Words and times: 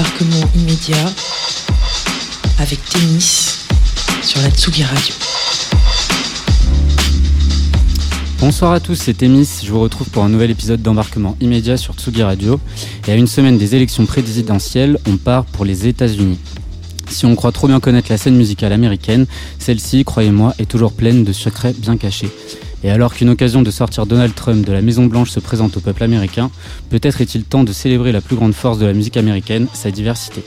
embarquement 0.00 0.50
immédiat 0.56 1.12
avec 2.58 2.82
tennis 2.86 3.66
sur 4.22 4.40
la 4.40 4.48
Tsugi 4.48 4.82
Radio. 4.82 5.14
Bonsoir 8.38 8.72
à 8.72 8.80
tous, 8.80 8.94
c'est 8.94 9.12
Témis. 9.12 9.60
Je 9.62 9.70
vous 9.70 9.80
retrouve 9.80 10.08
pour 10.08 10.24
un 10.24 10.30
nouvel 10.30 10.50
épisode 10.50 10.80
d'embarquement 10.80 11.36
immédiat 11.42 11.76
sur 11.76 11.92
Tsugi 11.92 12.22
Radio. 12.22 12.58
Et 13.08 13.12
à 13.12 13.14
une 13.14 13.26
semaine 13.26 13.58
des 13.58 13.74
élections 13.74 14.06
présidentielles, 14.06 14.98
on 15.06 15.18
part 15.18 15.44
pour 15.44 15.66
les 15.66 15.86
États-Unis. 15.86 16.38
Si 17.10 17.26
on 17.26 17.36
croit 17.36 17.52
trop 17.52 17.66
bien 17.66 17.80
connaître 17.80 18.10
la 18.10 18.16
scène 18.16 18.36
musicale 18.36 18.72
américaine, 18.72 19.26
celle-ci, 19.58 20.04
croyez-moi, 20.04 20.54
est 20.58 20.70
toujours 20.70 20.92
pleine 20.92 21.24
de 21.24 21.32
secrets 21.34 21.74
bien 21.76 21.98
cachés. 21.98 22.30
Et 22.82 22.90
alors 22.90 23.14
qu'une 23.14 23.28
occasion 23.28 23.62
de 23.62 23.70
sortir 23.70 24.06
Donald 24.06 24.34
Trump 24.34 24.66
de 24.66 24.72
la 24.72 24.80
Maison 24.80 25.04
Blanche 25.04 25.30
se 25.30 25.40
présente 25.40 25.76
au 25.76 25.80
peuple 25.80 26.02
américain, 26.02 26.50
peut-être 26.88 27.20
est-il 27.20 27.44
temps 27.44 27.64
de 27.64 27.72
célébrer 27.72 28.10
la 28.10 28.22
plus 28.22 28.36
grande 28.36 28.54
force 28.54 28.78
de 28.78 28.86
la 28.86 28.94
musique 28.94 29.18
américaine, 29.18 29.66
sa 29.74 29.90
diversité. 29.90 30.42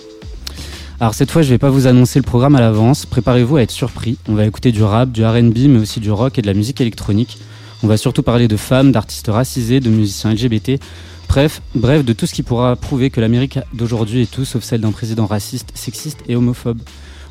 Alors 1.00 1.14
cette 1.14 1.32
fois, 1.32 1.41
je 1.41 1.50
vais 1.50 1.58
pas 1.58 1.70
vous 1.70 1.86
annoncer 1.86 2.18
le 2.18 2.24
programme 2.24 2.55
à 2.55 2.62
l'avance, 2.62 3.05
préparez-vous 3.05 3.58
à 3.58 3.62
être 3.62 3.72
surpris. 3.72 4.18
On 4.27 4.34
va 4.34 4.46
écouter 4.46 4.72
du 4.72 4.82
rap, 4.84 5.12
du 5.12 5.24
R&B, 5.24 5.68
mais 5.68 5.80
aussi 5.80 6.00
du 6.00 6.10
rock 6.12 6.40
et 6.40 6.41
de 6.41 6.48
la 6.48 6.54
musique 6.54 6.82
électronique. 6.82 7.38
On 7.84 7.88
va 7.88 7.98
surtout 7.98 8.24
parler 8.24 8.48
de 8.48 8.58
femmes, 8.58 8.91
d'artistes 8.91 9.27
racisés, 9.27 9.80
de 9.80 9.90
musiciens 9.90 10.34
LGBT, 10.34 10.80
bref, 11.27 11.62
bref, 11.76 12.05
de 12.05 12.13
tout 12.13 12.26
ce 12.26 12.34
qui 12.34 12.41
pourra 12.41 12.76
prouver 12.76 13.10
que 13.10 13.20
l'Amérique 13.20 13.60
d'aujourd'hui 13.74 14.22
est 14.22 14.32
tout 14.32 14.46
sauf 14.46 14.63
celle 14.63 14.82
d'un 14.82 14.91
président 14.91 15.26
raciste, 15.26 15.70
sexiste 15.76 16.20
et 16.27 16.36
homophobe. 16.36 16.80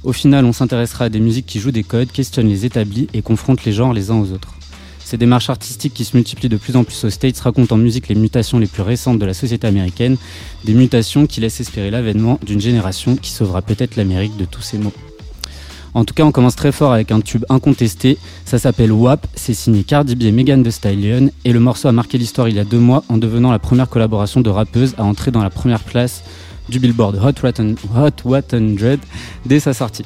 Au 0.05 0.13
final, 0.13 0.45
on 0.45 0.53
s'intéressera 0.53 1.07
à 1.07 1.09
des 1.09 1.21
musiques 1.21 1.47
qui 1.47 1.59
jouent 1.59 1.71
des 1.71 1.85
codes, 1.85 2.13
questionnent 2.13 2.49
les 2.49 2.67
établis 2.67 3.09
et 3.15 3.23
confrontent 3.23 3.65
les 3.65 3.73
genres 3.73 3.93
les 3.93 4.11
uns 4.11 4.17
aux 4.17 4.33
autres. 4.33 4.55
Ces 5.05 5.17
démarches 5.17 5.51
artistiques 5.51 5.95
qui 5.95 6.05
se 6.05 6.17
multiplient 6.17 6.49
de 6.49 6.57
plus 6.57 6.77
en 6.77 6.85
plus 6.85 7.05
aux 7.05 7.11
States 7.11 7.39
racontent 7.41 7.75
en 7.75 7.79
musique 7.79 8.09
les 8.09 8.15
mutations 8.15 8.59
les 8.59 8.67
plus 8.67 8.83
récentes 8.83 9.19
de 9.19 9.27
la 9.27 9.35
société 9.35 9.67
américaine, 9.67 10.17
des 10.65 10.75
mutations 10.75 11.27
qui 11.27 11.41
laissent 11.41 11.61
espérer 11.61 11.91
l'avènement 11.91 12.39
d'une 12.45 12.61
génération 12.61 13.17
qui 13.17 13.31
sauvera 13.31 13.63
peut-être 13.63 13.97
l'Amérique 13.97 14.37
de 14.37 14.45
tous 14.45 14.63
ces 14.63 14.79
maux. 14.79 14.93
En 15.95 16.05
tout 16.05 16.15
cas, 16.15 16.25
on 16.25 16.33
commence 16.33 16.57
très 16.57 16.73
fort 16.73 16.93
avec 16.93 17.11
un 17.13 17.21
tube 17.21 17.45
incontesté. 17.51 18.17
Ça 18.47 18.59
s'appelle 18.59 18.93
WAP, 18.93 19.27
c'est 19.35 19.53
signé 19.53 19.85
Cardi 19.85 20.17
B 20.17 20.23
et 20.23 20.33
Megan 20.33 20.63
Thee 20.63 20.73
Stallion, 20.73 21.31
et 21.45 21.53
le 21.53 21.61
morceau 21.61 21.89
a 21.89 21.93
marqué 21.93 22.17
l'histoire 22.17 22.49
il 22.49 22.57
y 22.57 22.61
a 22.61 22.65
deux 22.65 22.79
mois 22.79 23.05
en 23.09 23.19
devenant 23.19 23.51
la 23.51 23.59
première 23.59 23.89
collaboration 23.89 24.41
de 24.41 24.49
rappeuse 24.49 24.95
à 24.97 25.05
entrer 25.05 25.31
dans 25.31 25.43
la 25.43 25.51
première 25.51 25.81
place 25.81 26.23
du 26.69 26.79
Billboard 26.79 27.17
Hot 27.23 27.33
100 27.43 28.99
dès 29.45 29.61
sa 29.61 29.75
sortie. 29.75 30.05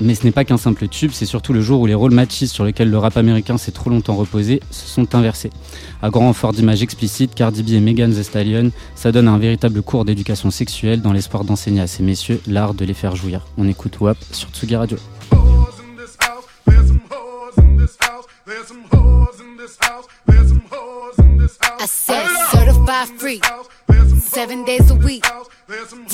Mais 0.00 0.14
ce 0.14 0.24
n'est 0.24 0.32
pas 0.32 0.44
qu'un 0.44 0.56
simple 0.56 0.88
tube, 0.88 1.10
c'est 1.12 1.26
surtout 1.26 1.52
le 1.52 1.60
jour 1.60 1.80
où 1.80 1.86
les 1.86 1.94
rôles 1.94 2.14
machistes 2.14 2.54
sur 2.54 2.64
lesquels 2.64 2.90
le 2.90 2.98
rap 2.98 3.16
américain 3.16 3.58
s'est 3.58 3.72
trop 3.72 3.90
longtemps 3.90 4.16
reposé 4.16 4.60
se 4.70 4.86
sont 4.86 5.14
inversés. 5.14 5.50
À 6.02 6.10
grand 6.10 6.26
renfort 6.26 6.52
d'images 6.52 6.82
explicites, 6.82 7.34
Cardi 7.34 7.62
B 7.62 7.70
et 7.70 7.80
Megan 7.80 8.10
Thee 8.12 8.24
Stallion, 8.24 8.70
ça 8.94 9.12
donne 9.12 9.28
un 9.28 9.38
véritable 9.38 9.82
cours 9.82 10.04
d'éducation 10.04 10.50
sexuelle 10.50 11.02
dans 11.02 11.12
l'espoir 11.12 11.44
d'enseigner 11.44 11.82
à 11.82 11.86
ces 11.86 12.02
messieurs 12.02 12.40
l'art 12.46 12.74
de 12.74 12.84
les 12.84 12.94
faire 12.94 13.14
jouir. 13.14 13.46
On 13.58 13.68
écoute 13.68 14.00
WAP 14.00 14.16
sur 14.32 14.48
Tsugi 14.50 14.76
Radio. 14.76 14.96
Seven 24.40 24.64
days 24.64 24.90
a 24.90 24.94
week. 24.94 25.24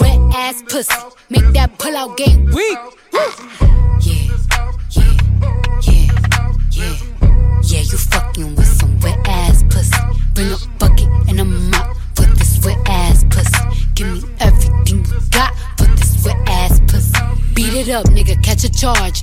Wet 0.00 0.20
ass 0.34 0.62
pussy, 0.68 0.92
make 1.30 1.46
that 1.52 1.78
pull 1.78 1.96
out 1.96 2.16
game 2.16 2.46
weak. 2.46 2.78
Yeah, 3.12 3.30
yeah, 4.00 4.36
yeah, 4.90 5.12
yeah. 6.72 6.96
Yeah, 7.62 7.82
you 7.90 7.98
fucking 8.12 8.56
with 8.56 8.66
some 8.66 8.98
wet 9.00 9.18
ass 9.28 9.62
pussy. 9.70 9.96
Bring 10.34 10.50
a 10.50 10.58
bucket 10.80 11.08
and 11.28 11.40
a 11.40 11.44
mop 11.44 11.96
for 12.16 12.26
this 12.38 12.64
wet 12.64 12.78
ass 12.88 13.24
pussy. 13.30 13.62
Give 13.94 14.08
me 14.22 14.28
everything 14.40 15.04
you 15.04 15.20
got 15.30 15.52
for 15.78 15.86
this 15.94 16.24
wet 16.24 16.36
ass 16.48 16.80
pussy. 16.88 17.20
Beat 17.54 17.74
it 17.74 17.88
up, 17.90 18.06
nigga, 18.06 18.42
catch 18.42 18.64
a 18.64 18.70
charge. 18.70 19.22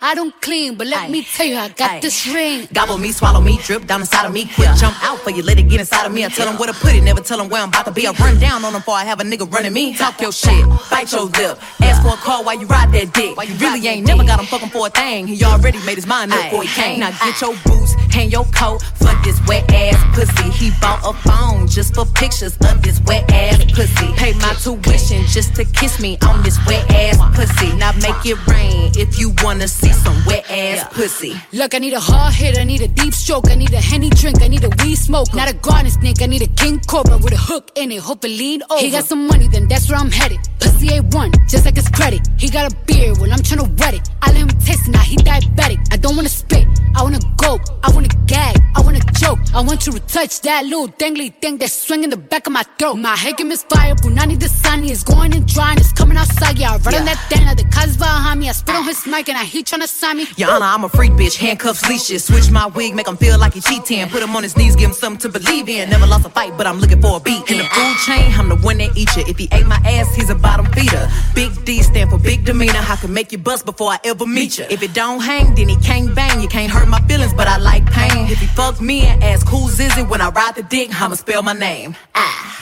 I 0.00 0.14
don't 0.14 0.38
clean, 0.42 0.76
but 0.76 0.86
let 0.86 1.04
Aye. 1.04 1.08
me 1.08 1.22
tell 1.24 1.46
you, 1.46 1.56
I 1.56 1.68
got 1.68 1.90
Aye. 1.90 2.00
this 2.00 2.26
ring. 2.28 2.68
Gobble 2.72 2.98
me, 2.98 3.12
swallow 3.12 3.40
me, 3.40 3.58
drip 3.62 3.86
down 3.86 4.00
inside 4.00 4.26
of 4.26 4.32
me. 4.32 4.44
Quick 4.44 4.58
yeah. 4.68 4.74
jump 4.76 4.96
out 5.02 5.18
for 5.20 5.30
you, 5.30 5.42
let 5.42 5.58
it 5.58 5.68
get 5.68 5.80
inside 5.80 6.04
of 6.06 6.12
me. 6.12 6.24
I 6.24 6.28
tell 6.28 6.46
them 6.46 6.56
where 6.58 6.70
to 6.70 6.78
put 6.78 6.94
it, 6.94 7.02
never 7.02 7.20
tell 7.20 7.38
them 7.38 7.48
where 7.48 7.62
I'm 7.62 7.70
about 7.70 7.86
to 7.86 7.92
be. 7.92 8.06
I 8.06 8.12
run 8.12 8.38
down 8.38 8.64
on 8.64 8.72
them 8.72 8.82
before 8.82 8.94
I 8.94 9.04
have 9.04 9.20
a 9.20 9.24
nigga 9.24 9.50
running 9.50 9.72
me. 9.72 9.94
Talk 9.94 10.20
your 10.20 10.32
shit, 10.32 10.66
bite 10.90 11.10
your 11.12 11.24
lip. 11.24 11.58
Ask 11.80 12.02
for 12.02 12.14
a 12.14 12.16
call 12.16 12.44
while 12.44 12.60
you 12.60 12.66
ride 12.66 12.92
that 12.92 13.14
dick. 13.14 13.36
Why 13.36 13.44
you 13.44 13.54
really 13.54 13.86
ain't 13.88 14.06
never 14.06 14.22
got 14.22 14.38
him 14.38 14.46
fucking 14.46 14.68
for 14.68 14.86
a 14.86 14.90
thing. 14.90 15.26
He 15.26 15.42
already 15.44 15.78
made 15.86 15.96
his 15.96 16.06
mind 16.06 16.32
up 16.32 16.44
before 16.44 16.62
he 16.62 16.68
came. 16.68 17.00
Now 17.00 17.10
get 17.10 17.40
your 17.40 17.54
boots, 17.64 17.94
hang 18.10 18.30
your 18.30 18.44
coat 18.46 18.82
for 18.94 19.12
this 19.24 19.40
wet 19.46 19.70
ass 19.72 19.98
pussy. 20.14 20.50
He 20.50 20.70
bought 20.80 21.00
a 21.04 21.12
phone 21.28 21.66
just 21.66 21.94
for 21.94 22.04
pictures 22.06 22.56
of 22.68 22.82
this 22.82 23.00
wet 23.02 23.30
ass 23.32 23.64
pussy. 23.72 24.12
Pay 24.16 24.32
my 24.34 24.54
tuition 24.54 25.24
just 25.26 25.54
to 25.56 25.64
kiss 25.64 26.00
me 26.00 26.18
on 26.26 26.42
this 26.42 26.58
wet 26.66 26.90
ass 26.90 27.18
pussy. 27.36 27.72
Now 27.76 27.92
make 28.02 28.24
it 28.24 28.38
rain 28.46 28.92
if 28.96 29.18
you 29.18 29.34
wanna 29.42 29.68
see 29.68 29.92
some 29.92 30.16
wet 30.26 30.50
ass 30.50 30.86
pussy. 30.94 31.34
Look, 31.52 31.74
I 31.74 31.78
need 31.78 31.92
a 31.92 32.00
hard 32.00 32.34
hit, 32.34 32.58
I 32.58 32.64
need 32.64 32.82
a 32.82 32.88
deep 32.88 33.14
stroke, 33.14 33.50
I 33.50 33.54
need 33.54 33.72
a 33.72 33.80
henny 33.80 34.10
drink, 34.10 34.42
I 34.42 34.48
need 34.48 34.64
a 34.64 34.70
weed 34.82 34.96
smoke. 34.96 35.34
Not 35.34 35.50
a 35.50 35.54
garden 35.54 35.90
snake, 35.90 36.22
I 36.22 36.26
need 36.26 36.42
a 36.42 36.48
king 36.48 36.80
cobra 36.80 37.16
with 37.18 37.32
a 37.32 37.36
hook 37.36 37.70
in 37.76 37.92
it, 37.92 38.00
hope 38.00 38.24
it 38.24 38.28
lean 38.28 38.62
over. 38.70 38.80
He 38.80 38.90
got 38.90 39.04
some 39.04 39.26
money, 39.26 39.48
then 39.48 39.68
that's 39.68 39.88
where 39.88 39.98
I'm 39.98 40.10
headed. 40.10 40.38
Pussy 40.60 40.88
A1, 40.88 41.48
just 41.48 41.64
like 41.64 41.76
his 41.76 41.88
credit. 41.88 42.26
He 42.38 42.48
got 42.48 42.72
a 42.72 42.76
beard, 42.86 43.18
well, 43.18 43.32
I'm 43.32 43.40
tryna 43.40 43.68
wet 43.78 43.94
it. 43.94 44.08
I 44.22 44.32
let 44.32 44.40
him 44.40 44.48
taste 44.60 44.88
it, 44.88 44.92
now 44.92 45.00
he 45.00 45.16
diabetic. 45.16 45.78
I 45.92 45.96
don't 45.96 46.16
wanna 46.16 46.28
spit, 46.28 46.66
I 46.94 47.02
wanna 47.02 47.20
go, 47.36 47.58
I 47.82 47.90
wanna 47.90 48.05
gag, 48.26 48.56
I 48.74 48.80
wanna 48.80 49.00
choke. 49.18 49.38
I 49.54 49.60
want 49.60 49.86
you 49.86 49.92
to 49.92 50.00
touch 50.00 50.40
that 50.42 50.64
little 50.64 50.88
dangly 50.88 51.34
thing 51.40 51.58
that's 51.58 51.72
swinging 51.72 52.10
the 52.10 52.16
back 52.16 52.46
of 52.46 52.52
my 52.52 52.64
throat. 52.78 52.94
My 52.94 53.16
head 53.16 53.36
can 53.36 53.48
misfire, 53.48 53.94
Punani 53.94 54.38
the 54.38 54.48
sunny 54.48 54.90
is 54.90 55.02
going 55.02 55.34
and 55.34 55.46
drying, 55.46 55.78
it's 55.78 55.92
coming 55.92 56.16
outside, 56.16 56.58
yeah. 56.58 56.72
I 56.72 56.76
run 56.78 56.92
yeah. 56.92 57.00
on 57.00 57.06
that 57.06 57.20
thing, 57.28 57.44
the 57.56 57.64
cuz 57.70 57.96
behind 57.96 58.40
me, 58.40 58.48
I 58.48 58.52
spit 58.52 58.74
on 58.74 58.84
his 58.84 59.06
mic 59.06 59.28
and 59.28 59.38
I 59.38 59.44
heat 59.44 59.66
tryna 59.66 59.88
sign 59.88 60.18
me. 60.18 60.26
Yeah, 60.36 60.58
I'm 60.60 60.84
a 60.84 60.88
freak 60.88 61.12
bitch, 61.12 61.36
handcuffs, 61.36 61.88
leashes. 61.88 62.24
Switch 62.24 62.50
my 62.50 62.66
wig, 62.66 62.94
make 62.94 63.08
him 63.08 63.16
feel 63.16 63.38
like 63.38 63.54
he 63.54 63.60
cheating. 63.60 64.08
Put 64.08 64.22
him 64.22 64.34
on 64.36 64.42
his 64.42 64.56
knees, 64.56 64.76
give 64.76 64.90
him 64.90 64.94
something 64.94 65.30
to 65.30 65.38
believe 65.38 65.68
in. 65.68 65.88
Never 65.90 66.06
lost 66.06 66.26
a 66.26 66.30
fight, 66.30 66.56
but 66.56 66.66
I'm 66.66 66.78
looking 66.78 67.00
for 67.00 67.16
a 67.16 67.20
beat. 67.20 67.50
In 67.50 67.58
the 67.58 67.64
food 67.64 67.96
chain, 68.06 68.32
I'm 68.38 68.48
the 68.48 68.56
one 68.56 68.78
that 68.78 68.96
eat 68.96 69.14
you. 69.16 69.24
If 69.26 69.38
he 69.38 69.48
ate 69.52 69.66
my 69.66 69.80
ass, 69.84 70.14
he's 70.14 70.30
a 70.30 70.34
bottom 70.34 70.66
feeder. 70.72 71.08
Big 71.34 71.52
D 71.64 71.82
stand 71.82 72.10
for 72.10 72.18
big 72.18 72.44
demeanor. 72.44 72.84
I 72.88 72.96
can 72.96 73.12
make 73.12 73.32
you 73.32 73.38
bust 73.38 73.64
before 73.64 73.90
I 73.90 73.98
ever 74.04 74.26
meet 74.26 74.58
you. 74.58 74.66
If 74.68 74.82
it 74.82 74.92
don't 74.94 75.20
hang, 75.20 75.54
then 75.54 75.68
he 75.68 75.76
can't 75.76 76.14
bang. 76.14 76.40
You 76.40 76.48
can't 76.48 76.70
hurt 76.70 76.88
my 76.88 77.00
feelings, 77.08 77.32
but 77.32 77.48
I 77.48 77.56
like 77.58 77.85
pain. 77.86 78.26
If 78.30 78.38
he 78.38 78.46
fuck 78.46 78.80
me 78.80 79.02
and 79.02 79.22
ask 79.22 79.46
who's 79.48 79.78
is 79.80 79.96
it 79.96 80.08
when 80.08 80.20
I 80.20 80.28
ride 80.30 80.54
the 80.54 80.62
dick, 80.62 80.90
I'ma 81.00 81.14
spell 81.14 81.42
my 81.42 81.52
name. 81.52 81.96
Ah. 82.14 82.58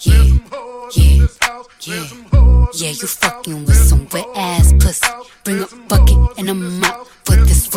Yeah, 0.00 0.22
yeah, 0.94 1.18
yeah. 1.80 2.06
Yeah, 2.74 2.90
you 2.90 3.06
fucking 3.06 3.64
with 3.64 3.76
some 3.76 4.06
wet 4.12 4.26
ass 4.34 4.72
pussy. 4.74 5.06
Bring 5.44 5.62
a 5.62 5.66
bucket 5.88 6.38
and 6.38 6.50
a 6.50 6.54
mop 6.54 7.08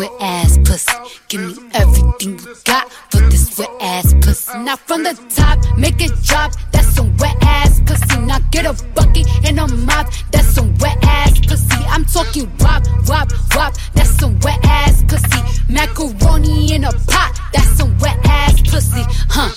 wet 0.00 0.12
ass 0.20 0.58
pussy. 0.64 0.92
Give 1.28 1.40
me 1.42 1.54
everything 1.74 2.38
you 2.38 2.54
got 2.64 2.90
for 3.10 3.20
this 3.28 3.58
wet 3.58 3.68
ass 3.80 4.14
pussy. 4.22 4.58
Now 4.58 4.76
from 4.76 5.02
the 5.02 5.12
top, 5.28 5.58
make 5.76 6.00
it 6.00 6.12
drop. 6.22 6.52
That's 6.72 6.88
some 6.88 7.14
wet 7.18 7.36
ass 7.42 7.82
pussy. 7.84 8.18
Now 8.20 8.38
get 8.50 8.64
a 8.64 8.72
bucket 8.94 9.26
and 9.44 9.60
a 9.60 9.68
mop. 9.68 10.06
That's 10.32 10.48
some 10.48 10.74
wet 10.78 10.96
ass 11.02 11.38
pussy. 11.40 11.84
I'm 11.94 12.06
talking 12.06 12.50
wop, 12.60 12.82
wop, 13.08 13.30
wop. 13.54 13.74
That's 13.92 14.10
some 14.18 14.38
wet 14.40 14.64
ass 14.64 15.04
pussy. 15.06 15.42
Macaroni 15.68 16.72
in 16.74 16.84
a 16.84 16.92
pot. 16.92 17.38
That's 17.52 17.68
some 17.76 17.96
wet 17.98 18.18
ass 18.24 18.62
pussy. 18.62 19.04
Huh? 19.28 19.50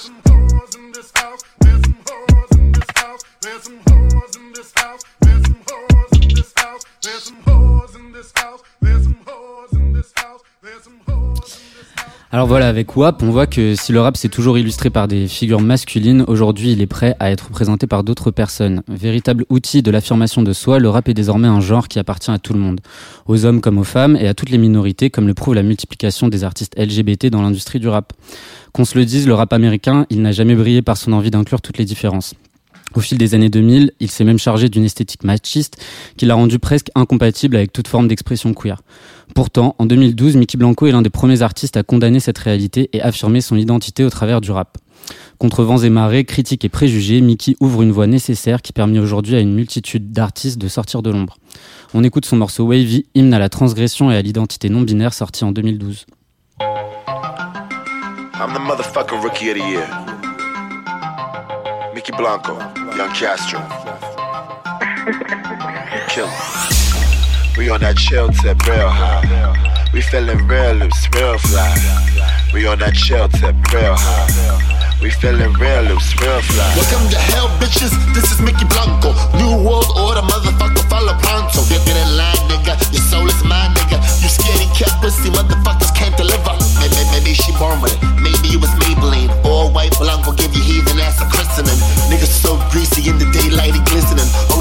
There's 7.02 7.24
some 9.04 9.18
hoes 9.26 9.74
in 9.74 9.94
this 9.94 10.12
house. 10.16 10.33
Alors 12.32 12.48
voilà, 12.48 12.68
avec 12.68 12.96
WAP, 12.96 13.22
on 13.22 13.30
voit 13.30 13.48
que 13.48 13.76
si 13.76 13.92
le 13.92 14.02
rap 14.02 14.18
s'est 14.18 14.30
toujours 14.30 14.58
illustré 14.58 14.90
par 14.90 15.08
des 15.08 15.28
figures 15.28 15.62
masculines, 15.62 16.24
aujourd'hui 16.28 16.72
il 16.72 16.82
est 16.82 16.88
prêt 16.88 17.16
à 17.20 17.32
être 17.32 17.50
présenté 17.50 17.86
par 17.86 18.04
d'autres 18.04 18.32
personnes. 18.32 18.82
Véritable 18.88 19.46
outil 19.50 19.84
de 19.84 19.92
l'affirmation 19.92 20.42
de 20.42 20.52
soi, 20.52 20.80
le 20.80 20.90
rap 20.90 21.08
est 21.10 21.14
désormais 21.14 21.48
un 21.48 21.60
genre 21.60 21.88
qui 21.88 22.00
appartient 22.00 22.32
à 22.32 22.40
tout 22.40 22.54
le 22.54 22.60
monde, 22.60 22.80
aux 23.28 23.46
hommes 23.46 23.62
comme 23.62 23.78
aux 23.78 23.84
femmes 23.84 24.16
et 24.16 24.28
à 24.28 24.34
toutes 24.34 24.50
les 24.50 24.58
minorités, 24.58 25.10
comme 25.10 25.28
le 25.28 25.34
prouve 25.34 25.54
la 25.54 25.64
multiplication 25.64 26.28
des 26.28 26.44
artistes 26.44 26.74
LGBT 26.76 27.28
dans 27.28 27.42
l'industrie 27.42 27.80
du 27.80 27.88
rap. 27.88 28.14
Qu'on 28.72 28.86
se 28.86 28.98
le 28.98 29.06
dise, 29.06 29.28
le 29.28 29.34
rap 29.36 29.54
américain, 29.54 30.08
il 30.10 30.22
n'a 30.22 30.32
jamais 30.32 30.56
brillé 30.56 30.82
par 30.82 30.98
son 30.98 31.14
envie 31.14 31.30
d'inclure 31.30 31.62
toutes 31.62 31.78
les 31.78 31.86
différences. 31.86 32.34
Au 32.96 33.00
fil 33.00 33.18
des 33.18 33.34
années 33.34 33.50
2000, 33.50 33.92
il 34.00 34.12
s'est 34.12 34.24
même 34.24 34.38
chargé 34.38 34.70
d'une 34.70 34.86
esthétique 34.86 35.24
machiste 35.24 35.78
qui 36.16 36.26
l'a 36.26 36.36
rendu 36.36 36.60
presque 36.60 36.90
incompatible 36.96 37.56
avec 37.56 37.74
toute 37.74 37.88
forme 37.88 38.08
d'expression 38.08 38.54
queer. 38.54 38.82
Pourtant, 39.34 39.76
en 39.80 39.86
2012, 39.86 40.36
Mickey 40.36 40.58
Blanco 40.58 40.86
est 40.86 40.92
l'un 40.92 41.02
des 41.02 41.10
premiers 41.10 41.42
artistes 41.42 41.76
à 41.76 41.84
condamner 41.84 42.20
cette 42.20 42.38
réalité 42.38 42.90
et 42.94 43.02
affirmer 43.02 43.42
son 43.42 43.56
identité 43.58 44.04
au 44.04 44.10
travers 44.10 44.42
du 44.42 44.52
rap. 44.52 44.78
Contre 45.40 45.64
vents 45.64 45.80
et 45.80 45.90
marées, 45.90 46.24
critiques 46.24 46.64
et 46.66 46.70
préjugés, 46.70 47.20
Mickey 47.20 47.56
ouvre 47.60 47.82
une 47.82 47.92
voie 47.92 48.08
nécessaire 48.08 48.62
qui 48.62 48.74
permet 48.74 49.00
aujourd'hui 49.00 49.36
à 49.36 49.40
une 49.40 49.54
multitude 49.54 50.12
d'artistes 50.12 50.60
de 50.60 50.68
sortir 50.68 51.02
de 51.02 51.10
l'ombre. 51.10 51.38
On 51.94 52.04
écoute 52.04 52.26
son 52.26 52.38
morceau 52.38 52.66
Wavy, 52.66 53.06
hymne 53.16 53.34
à 53.34 53.40
la 53.40 53.50
transgression 53.50 54.12
et 54.12 54.16
à 54.16 54.22
l'identité 54.22 54.70
non 54.70 54.82
binaire 54.82 55.14
sorti 55.14 55.44
en 55.44 55.52
2012. 55.52 56.06
I'm 58.36 58.54
the 58.54 60.33
Mickey 62.04 62.18
Blanco, 62.20 62.60
Young 63.00 63.16
Castro. 63.16 63.64
Kill 66.12 66.28
We 67.56 67.72
on 67.72 67.80
that 67.80 67.96
chill 67.96 68.28
tip, 68.28 68.60
real 68.68 68.92
high. 68.92 69.24
We 69.96 70.02
feeling 70.02 70.44
real 70.44 70.84
loose, 70.84 71.08
real 71.16 71.40
fly. 71.40 71.72
We 72.52 72.68
on 72.68 72.80
that 72.84 72.92
chill 72.92 73.32
tip, 73.32 73.56
real 73.72 73.96
high. 73.96 75.00
We 75.00 75.16
feeling 75.16 75.56
real 75.56 75.96
loose, 75.96 76.12
real 76.20 76.44
fly. 76.44 76.76
Welcome 76.76 77.08
to 77.08 77.20
hell, 77.32 77.48
bitches. 77.64 77.96
This 78.12 78.36
is 78.36 78.44
Mickey 78.44 78.68
Blanco. 78.68 79.16
New 79.40 79.64
world 79.64 79.88
order, 79.96 80.28
motherfucker, 80.28 80.84
follow 80.92 81.16
pronto. 81.24 81.64
Get 81.72 81.88
in 81.88 82.20
line, 82.20 82.36
nigga. 82.52 82.76
Your 82.92 83.06
soul 83.08 83.32
is 83.32 83.40
mine, 83.48 83.72
nigga. 83.80 84.04
You 84.20 84.28
skinny 84.28 84.68
cat 84.76 84.92
pussy, 85.00 85.32
motherfuckers 85.32 85.96
can't 85.96 86.20
deliver. 86.20 86.52
Maybe, 86.84 87.00
maybe 87.16 87.32
she 87.32 87.56
born 87.56 87.80
with 87.80 87.96
it. 87.96 88.04
Maybe 88.20 88.52
it 88.52 88.60
was 88.60 88.76
Maybelline. 88.84 88.93
Greasy 92.72 93.10
in 93.10 93.18
the 93.18 93.26
daylight 93.32 93.74
and 93.76 93.86
glistening. 93.86 94.53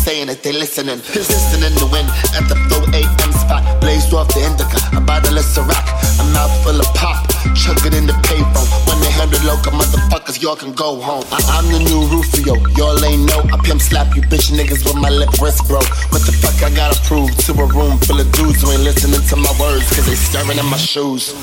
Saying 0.00 0.26
that 0.32 0.42
they 0.42 0.52
listening. 0.52 0.96
Listening 1.12 1.76
to 1.76 1.86
win 1.92 2.08
at 2.32 2.48
the 2.48 2.56
4 2.72 2.88
a.m. 2.96 3.32
spot. 3.36 3.62
Blazed 3.84 4.12
off 4.16 4.32
the 4.32 4.40
indica, 4.40 4.80
a 4.96 5.00
bottle 5.00 5.36
of 5.36 5.44
Ciroc. 5.44 5.86
A 6.20 6.24
mouth 6.32 6.52
full 6.64 6.80
of 6.80 6.88
pop. 6.96 7.28
Chuck 7.52 7.84
it 7.84 7.92
in 7.92 8.06
the 8.08 8.16
payphone. 8.24 8.68
When 8.88 8.96
they 9.04 9.12
hundred 9.12 9.44
local 9.44 9.72
motherfuckers, 9.76 10.40
y'all 10.40 10.56
can 10.56 10.72
go 10.72 10.96
home. 11.00 11.24
I- 11.32 11.60
am 11.60 11.68
the 11.68 11.80
new 11.84 12.08
Rufio, 12.08 12.56
y'all 12.80 12.96
ain't 13.04 13.28
know. 13.28 13.44
I 13.52 13.56
pimp 13.60 13.80
slap 13.80 14.16
you 14.16 14.22
bitch 14.22 14.48
niggas 14.52 14.84
with 14.84 14.96
my 14.96 15.10
lip 15.10 15.32
wrist 15.40 15.68
broke. 15.68 15.88
What 16.12 16.24
the 16.24 16.32
fuck 16.32 16.56
I 16.64 16.70
gotta 16.72 16.96
prove 17.04 17.28
to 17.44 17.52
a 17.60 17.66
room 17.66 17.98
full 18.06 18.20
of 18.20 18.28
dudes 18.32 18.62
who 18.62 18.72
ain't 18.72 18.84
listening 18.84 19.20
to 19.20 19.36
my 19.36 19.52
words 19.60 19.84
cause 19.92 20.06
they 20.06 20.16
staring 20.16 20.56
in 20.56 20.66
my 20.66 20.80
shoes. 20.80 21.34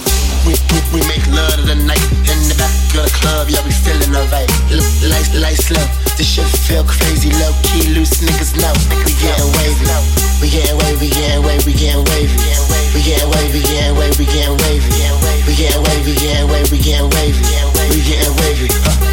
We, 0.46 0.54
we, 0.72 0.80
we 0.96 1.00
make 1.12 1.26
love 1.28 1.60
to 1.60 1.66
the 1.68 1.76
night 1.76 2.04
in 2.24 2.40
the 2.48 2.56
back 2.56 2.72
of 2.96 3.04
the 3.04 3.14
club, 3.20 3.50
yeah, 3.50 3.62
we 3.66 3.72
feeling 3.84 4.14
the 4.16 4.24
vibe. 4.32 4.48
Light, 5.12 5.28
light 5.44 5.60
slow, 5.60 5.84
this 6.16 6.24
shit 6.24 6.48
feel 6.68 6.86
crazy, 6.88 7.34
low 7.36 7.52
key, 7.68 7.92
loose 7.92 8.24
niggas 8.24 8.47
know. 8.56 8.74
We 9.04 9.12
getting 9.20 9.50
wavy, 9.60 9.86
we 10.40 10.48
getting 10.48 10.78
wavy, 10.78 11.10
getting 11.12 11.44
wavy, 11.44 11.66
we 11.68 11.74
getting 11.74 12.06
wavy. 12.08 12.78
We 12.96 13.04
getting 13.04 13.30
wavy, 13.30 13.62
getting 13.62 13.96
wavy, 13.98 14.26
getting 14.26 14.58
wavy. 14.64 14.90
We 15.48 15.54
getting 15.56 15.84
wavy, 15.84 16.14
getting 16.16 16.48
wavy, 16.48 16.78
getting 16.80 17.10
wavy. 17.12 17.44
We 17.92 18.00
getting 18.04 18.34
wavy, 18.40 18.68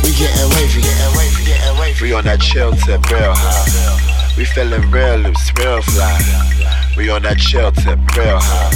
we 0.04 0.12
getting 0.14 0.48
wavy, 0.54 0.80
getting 0.82 1.12
wavy, 1.18 1.44
getting. 1.44 2.00
We 2.02 2.12
on 2.12 2.24
that 2.24 2.40
chill 2.40 2.72
tip, 2.72 3.08
real 3.10 3.32
high. 3.34 4.34
We 4.36 4.44
feeling 4.44 4.90
real 4.90 5.16
loose, 5.18 5.52
real 5.58 5.80
fly. 5.82 6.63
We 6.96 7.10
on 7.10 7.26
that 7.26 7.42
chill 7.42 7.74
tip, 7.74 7.98
real 8.14 8.38
high. 8.38 8.70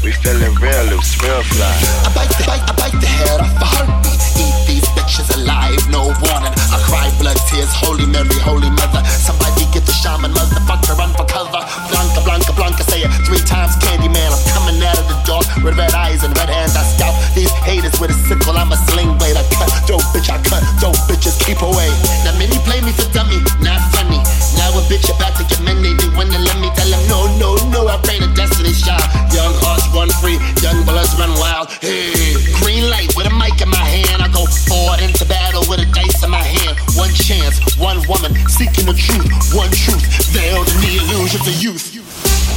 We 0.00 0.08
feeling 0.24 0.56
real 0.56 0.84
loose, 0.88 1.12
real 1.20 1.44
fly. 1.52 1.68
I 2.00 2.08
bite 2.16 2.32
the, 2.32 2.48
bite, 2.48 2.64
I 2.64 2.72
bite 2.80 2.96
the 2.96 3.04
head 3.04 3.44
off 3.44 3.52
a 3.60 3.68
heartbeat. 3.68 4.20
Eat 4.40 4.56
these 4.64 4.88
bitches 4.96 5.28
alive, 5.36 5.76
no 5.92 6.16
warning. 6.24 6.56
I 6.72 6.80
cry 6.88 7.12
blood 7.20 7.36
tears, 7.52 7.68
holy 7.76 8.08
Mary, 8.08 8.32
holy 8.40 8.72
mother. 8.72 9.04
Somebody 9.20 9.68
get 9.68 9.84
the 9.84 9.92
shaman, 9.92 10.32
motherfucker, 10.32 10.96
run 10.96 11.12
for 11.12 11.28
cover. 11.28 11.60
Blanca, 11.92 12.24
Blanca, 12.24 12.52
Blanca, 12.56 12.82
say 12.88 13.04
it 13.04 13.12
three 13.28 13.44
times, 13.44 13.76
Candyman. 13.84 14.32
I'm 14.32 14.42
coming 14.56 14.80
out 14.80 14.96
of 14.96 15.06
the 15.12 15.18
dark 15.28 15.44
with 15.60 15.76
red 15.76 15.92
eyes 15.92 16.24
and 16.24 16.32
red 16.32 16.48
hands. 16.48 16.72
I 16.72 16.88
scout 16.88 17.12
these 17.36 17.52
haters 17.68 17.92
with 18.00 18.16
a 18.16 18.18
sickle. 18.32 18.56
I'm 18.56 18.72
a 18.72 18.80
sling 18.88 19.12
blade. 19.20 19.36
I 19.36 19.44
cut, 19.52 19.68
dope 19.84 20.08
bitch, 20.16 20.32
I 20.32 20.40
cut, 20.40 20.64
dope 20.80 20.96
bitches 21.04 21.36
keep 21.44 21.60
away. 21.60 21.92
Now 22.24 22.32
many 22.40 22.56
play 22.64 22.80
me 22.80 22.96
for 22.96 23.04
dummy, 23.12 23.44
not 23.60 23.84
funny. 23.92 24.24
Now 24.62 24.78
a 24.78 24.82
bitch 24.86 25.10
about 25.10 25.34
to 25.42 25.44
get 25.50 25.58
many. 25.66 25.90
They 25.98 26.06
wanna 26.14 26.38
let 26.38 26.54
me 26.62 26.70
tell 26.78 26.86
them 26.86 27.02
no, 27.10 27.26
no, 27.42 27.58
no. 27.74 27.90
I 27.90 27.98
pray 28.06 28.22
the 28.22 28.30
destiny 28.30 28.70
shot. 28.70 29.02
Young 29.34 29.50
hearts 29.58 29.90
run 29.90 30.06
free, 30.22 30.38
young 30.62 30.86
bloods 30.86 31.18
run 31.18 31.34
wild. 31.34 31.66
Hey, 31.82 32.38
green 32.62 32.86
light 32.86 33.10
with 33.18 33.26
a 33.26 33.34
mic 33.34 33.58
in 33.58 33.66
my 33.66 33.82
hand. 33.82 34.22
I 34.22 34.30
go 34.30 34.46
forward 34.70 35.02
into 35.02 35.26
battle 35.26 35.66
with 35.66 35.82
a 35.82 35.88
dice 35.90 36.22
in 36.22 36.30
my 36.30 36.38
hand. 36.38 36.78
One 36.94 37.10
chance, 37.10 37.58
one 37.74 38.06
woman 38.06 38.38
seeking 38.46 38.86
the 38.86 38.94
truth. 38.94 39.26
One 39.50 39.72
truth, 39.74 40.30
veiled 40.30 40.70
in 40.70 40.78
the 40.78 40.92
illusions 41.02 41.42
of 41.42 41.58
youth. 41.58 41.98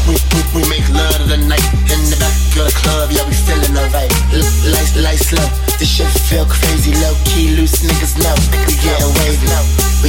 We, 0.05 0.13
we, 0.13 0.39
we 0.53 0.61
make 0.69 0.85
love 0.93 1.17
to 1.17 1.25
the 1.25 1.41
night 1.41 1.65
in 1.89 2.01
the 2.13 2.17
back 2.21 2.37
of 2.61 2.69
the 2.69 2.75
club, 2.85 3.09
yeah, 3.09 3.25
we 3.25 3.33
feeling 3.33 3.73
alright. 3.73 4.13
Lights, 4.29 4.93
lights 4.93 5.33
slow, 5.33 5.49
this 5.81 5.89
shit 5.89 6.05
feel 6.29 6.45
crazy, 6.45 6.93
low 7.01 7.17
key, 7.25 7.57
loose 7.57 7.81
niggas 7.81 8.13
know. 8.21 8.37
We 8.69 8.77
getting 8.77 9.09
wavy, 9.17 9.49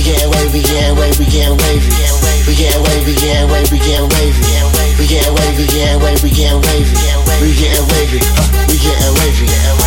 getting 0.06 0.30
wavy, 0.30 0.58
we 0.58 0.62
getting 0.62 0.96
wavy, 0.96 1.18
we 1.18 1.26
getting 1.26 1.58
wavy. 1.58 1.90
We 2.46 2.54
getting 2.54 2.82
wavy, 2.86 3.14
getting 3.18 3.50
wavy, 3.50 3.74
we 3.74 3.78
getting 3.82 4.08
wavy. 4.14 4.42
We 4.98 5.06
getting 5.06 5.34
wavy, 5.34 5.62
we 5.62 5.66
getting 5.66 5.98
wavy, 5.98 6.30
getting 6.30 6.62
wavy. 6.62 6.94
We 7.42 7.50
getting 7.58 7.86
wavy, 7.90 8.20
we 8.70 8.76
getting 8.78 9.14
wavy. 9.18 9.46
Uh, 9.50 9.85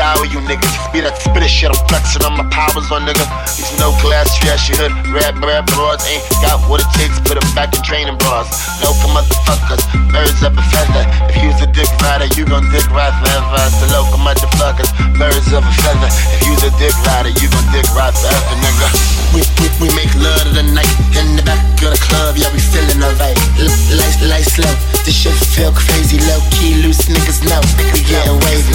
Tower, 0.00 0.24
you 0.32 0.40
niggas. 0.48 0.72
Be 0.96 1.04
that 1.04 1.20
spit 1.20 1.44
shit, 1.44 1.68
I'm 1.68 1.76
flexing 1.84 2.24
on 2.24 2.32
my 2.32 2.48
powers 2.48 2.88
on 2.88 3.04
nigga. 3.04 3.20
These 3.52 3.76
no 3.76 3.92
class, 4.00 4.32
trashy 4.32 4.72
hood, 4.72 4.88
rap, 5.12 5.36
rap, 5.44 5.68
bras 5.76 6.00
ain't 6.08 6.24
got 6.40 6.56
what 6.72 6.80
it 6.80 6.88
takes, 6.96 7.20
put 7.20 7.36
them 7.36 7.44
back 7.52 7.76
in 7.76 7.84
training 7.84 8.16
bras. 8.16 8.48
Local 8.80 9.12
motherfuckers, 9.12 9.84
birds 10.08 10.40
of 10.40 10.56
a 10.56 10.64
feather. 10.72 11.04
If 11.28 11.36
you's 11.44 11.60
a 11.60 11.68
dick 11.68 11.92
rider, 12.00 12.32
you 12.32 12.48
gon' 12.48 12.64
dick 12.72 12.88
ride 12.88 13.12
forever. 13.20 13.60
It's 13.60 13.76
the 13.76 13.92
local 13.92 14.16
motherfuckers, 14.16 14.88
birds 15.20 15.52
of 15.52 15.68
a 15.68 15.74
feather. 15.84 16.08
If 16.32 16.48
you's 16.48 16.64
a 16.64 16.72
dick 16.80 16.96
rider, 17.04 17.36
you 17.36 17.52
gon' 17.52 17.68
dick 17.68 17.84
ride 17.92 18.16
forever, 18.16 18.56
nigga. 18.56 18.88
We, 19.36 19.44
we, 19.60 19.68
we 19.84 19.88
make 19.94 20.10
love 20.16 20.48
to 20.48 20.50
the 20.56 20.66
night 20.74 20.90
in 21.14 21.36
the 21.36 21.44
back 21.46 21.60
of 21.84 21.92
the 21.92 22.00
club, 22.08 22.34
yeah, 22.40 22.50
we 22.50 22.58
feeling 22.58 22.98
alright. 22.98 23.36
Lights, 23.60 24.18
lights 24.26 24.58
slow, 24.58 24.72
this 25.04 25.14
shit 25.14 25.36
feel 25.54 25.70
crazy, 25.70 26.18
low 26.26 26.40
key, 26.50 26.82
loose 26.82 27.06
niggas 27.06 27.46
know. 27.46 27.62
We 27.94 28.02
getting 28.02 28.40
wavy, 28.42 28.74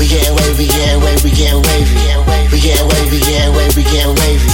we 0.00 0.08
getting 0.08 0.32
wavy, 0.32 0.59
we 0.60 0.68
getting 0.68 1.00
wavy, 1.00 1.24
we 1.24 1.32
getting 1.32 1.62
wavy. 1.72 1.96
We 2.52 2.60
wavy, 2.84 3.16
we 3.16 3.20
getting 3.24 3.56
wavy, 3.56 3.80
we 3.80 3.84
getting 3.88 4.12
wavy. 4.20 4.44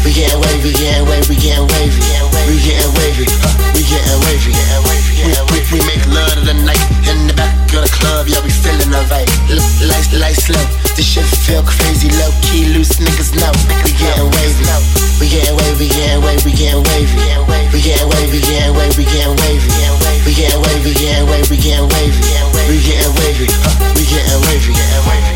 We 0.00 0.10
getting 0.16 0.40
wavy, 0.40 0.72
we 0.72 0.72
getting 0.72 1.04
wavy, 1.04 1.28
we 1.28 1.36
getting 1.36 1.68
wavy. 1.68 2.00
We 2.48 2.56
getting 2.64 2.88
wavy, 2.96 3.28
we 3.28 4.56
getting 4.56 4.80
wavy. 4.88 5.76
We, 5.76 5.84
make 5.84 6.00
love 6.08 6.32
to 6.32 6.40
the 6.48 6.56
night 6.64 6.80
in 7.04 7.28
the 7.28 7.36
back 7.36 7.52
of 7.76 7.84
the 7.84 7.92
club, 7.92 8.24
yeah, 8.26 8.40
we 8.40 8.48
feeling 8.48 8.88
alright. 8.88 9.28
Lights, 9.52 10.16
lights 10.16 10.48
slow, 10.48 10.64
this 10.96 11.04
shit 11.04 11.28
feel 11.44 11.60
crazy, 11.62 12.08
low 12.16 12.32
key, 12.40 12.72
loose 12.72 12.96
niggas 12.96 13.36
know. 13.36 13.52
We 13.84 13.92
getting 14.00 14.32
wavy, 14.32 14.64
we 15.20 15.28
getting 15.28 15.60
wavy, 15.60 15.76
we 15.76 15.88
getting 15.92 16.24
wavy, 16.24 16.40
we 16.48 16.56
getting 16.56 16.80
wavy. 16.88 17.20
We 17.76 17.84
getting 17.84 18.08
wavy, 18.08 18.40
getting 18.48 18.72
wavy, 18.72 18.96
we 18.96 19.04
getting 19.04 19.36
wavy. 19.36 19.68
We 20.24 20.32
getting 20.32 20.60
wavy, 20.64 20.92
getting 20.96 21.28
wavy, 21.28 21.52
we 21.52 21.56
getting 21.60 21.84
wavy. 21.92 22.20
We 22.72 22.80
getting 22.80 23.12
wavy, 23.20 23.44
we 23.44 24.04
wavy, 24.08 24.40
wavy, 24.48 24.72
getting 24.72 25.04
wavy. 25.04 25.29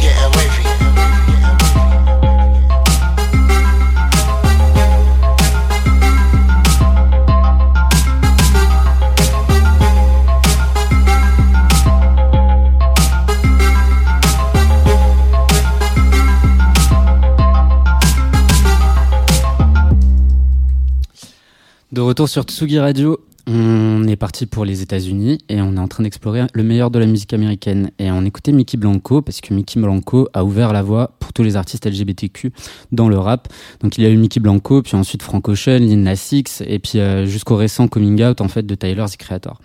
Retour 22.04 22.28
sur 22.28 22.42
Tsugi 22.42 22.78
Radio, 22.78 23.18
on 23.46 24.06
est 24.08 24.16
parti 24.16 24.46
pour 24.46 24.64
les 24.64 24.82
États-Unis 24.82 25.38
et 25.48 25.60
on 25.60 25.76
est 25.76 25.78
en 25.78 25.88
train 25.88 26.02
d'explorer 26.02 26.42
le 26.52 26.62
meilleur 26.62 26.90
de 26.90 26.98
la 26.98 27.06
musique 27.06 27.32
américaine. 27.32 27.90
Et 27.98 28.10
on 28.10 28.24
écoutait 28.24 28.52
Mickey 28.52 28.76
Blanco 28.76 29.22
parce 29.22 29.40
que 29.40 29.52
Mickey 29.52 29.78
Blanco 29.80 30.28
a 30.32 30.44
ouvert 30.44 30.72
la 30.72 30.82
voie 30.82 31.16
pour 31.18 31.32
tous 31.32 31.42
les 31.42 31.56
artistes 31.56 31.86
LGBTQ 31.86 32.52
dans 32.92 33.08
le 33.08 33.18
rap. 33.18 33.48
Donc 33.80 33.98
il 33.98 34.04
y 34.04 34.06
a 34.06 34.10
eu 34.10 34.16
Mickey 34.16 34.40
Blanco, 34.40 34.82
puis 34.82 34.96
ensuite 34.96 35.22
Frank 35.22 35.48
Ocean, 35.48 35.78
Lil 35.78 36.02
Nas 36.02 36.32
et 36.32 36.78
puis 36.78 36.98
euh, 36.98 37.26
jusqu'au 37.26 37.56
récent 37.56 37.86
coming 37.88 38.22
out 38.22 38.40
en 38.40 38.48
fait 38.48 38.64
de 38.64 38.74
Tyler 38.74 39.04
the 39.10 39.16
Creator. 39.16 39.60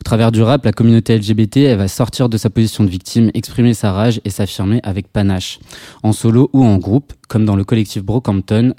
Au 0.00 0.04
travers 0.04 0.32
du 0.32 0.42
rap, 0.42 0.64
la 0.64 0.72
communauté 0.72 1.18
LGBT 1.18 1.76
va 1.76 1.88
sortir 1.88 2.28
de 2.28 2.36
sa 2.36 2.50
position 2.50 2.84
de 2.84 2.88
victime, 2.88 3.30
exprimer 3.34 3.74
sa 3.74 3.92
rage 3.92 4.20
et 4.24 4.30
s'affirmer 4.30 4.80
avec 4.84 5.08
panache, 5.08 5.58
en 6.02 6.12
solo 6.12 6.50
ou 6.52 6.64
en 6.64 6.78
groupe, 6.78 7.12
comme 7.28 7.44
dans 7.44 7.56
le 7.56 7.64
collectif 7.64 8.02
Brockhampton 8.02 8.74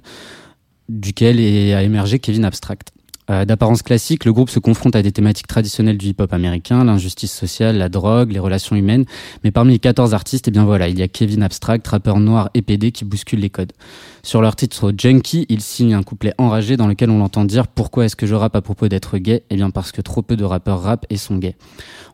duquel 0.89 1.39
a 1.73 1.83
émergé 1.83 2.19
Kevin 2.19 2.45
Abstract. 2.45 2.94
Euh, 3.31 3.43
d'apparence 3.43 3.81
classique, 3.81 4.25
le 4.25 4.33
groupe 4.33 4.49
se 4.49 4.59
confronte 4.59 4.95
à 4.95 5.01
des 5.01 5.11
thématiques 5.11 5.47
traditionnelles 5.47 5.97
du 5.97 6.07
hip-hop 6.07 6.31
américain, 6.31 6.83
l'injustice 6.83 7.33
sociale, 7.33 7.77
la 7.77 7.89
drogue, 7.89 8.31
les 8.31 8.39
relations 8.39 8.75
humaines. 8.75 9.05
Mais 9.43 9.51
parmi 9.51 9.73
les 9.73 9.79
14 9.79 10.13
artistes, 10.13 10.47
eh 10.47 10.51
bien 10.51 10.63
voilà, 10.63 10.87
il 10.89 10.99
y 10.99 11.01
a 11.01 11.07
Kevin 11.07 11.41
Abstract, 11.41 11.87
rappeur 11.87 12.19
noir 12.19 12.49
et 12.53 12.61
PD 12.61 12.91
qui 12.91 13.03
bouscule 13.03 13.39
les 13.39 13.49
codes. 13.49 13.73
Sur 14.21 14.41
leur 14.41 14.55
titre 14.55 14.93
Junkie, 14.95 15.45
il 15.49 15.61
signe 15.61 15.93
un 15.93 16.03
couplet 16.03 16.33
enragé 16.37 16.77
dans 16.77 16.87
lequel 16.87 17.09
on 17.09 17.17
l'entend 17.17 17.45
dire 17.45 17.67
Pourquoi 17.67 18.05
est-ce 18.05 18.15
que 18.15 18.27
je 18.27 18.35
rappe 18.35 18.55
à 18.55 18.61
propos 18.61 18.87
d'être 18.87 19.17
gay? 19.17 19.43
Eh 19.49 19.55
bien 19.55 19.71
parce 19.71 19.91
que 19.91 20.01
trop 20.01 20.21
peu 20.21 20.35
de 20.35 20.43
rappeurs 20.43 20.81
rappent 20.81 21.05
et 21.09 21.17
sont 21.17 21.37
gays. 21.37 21.55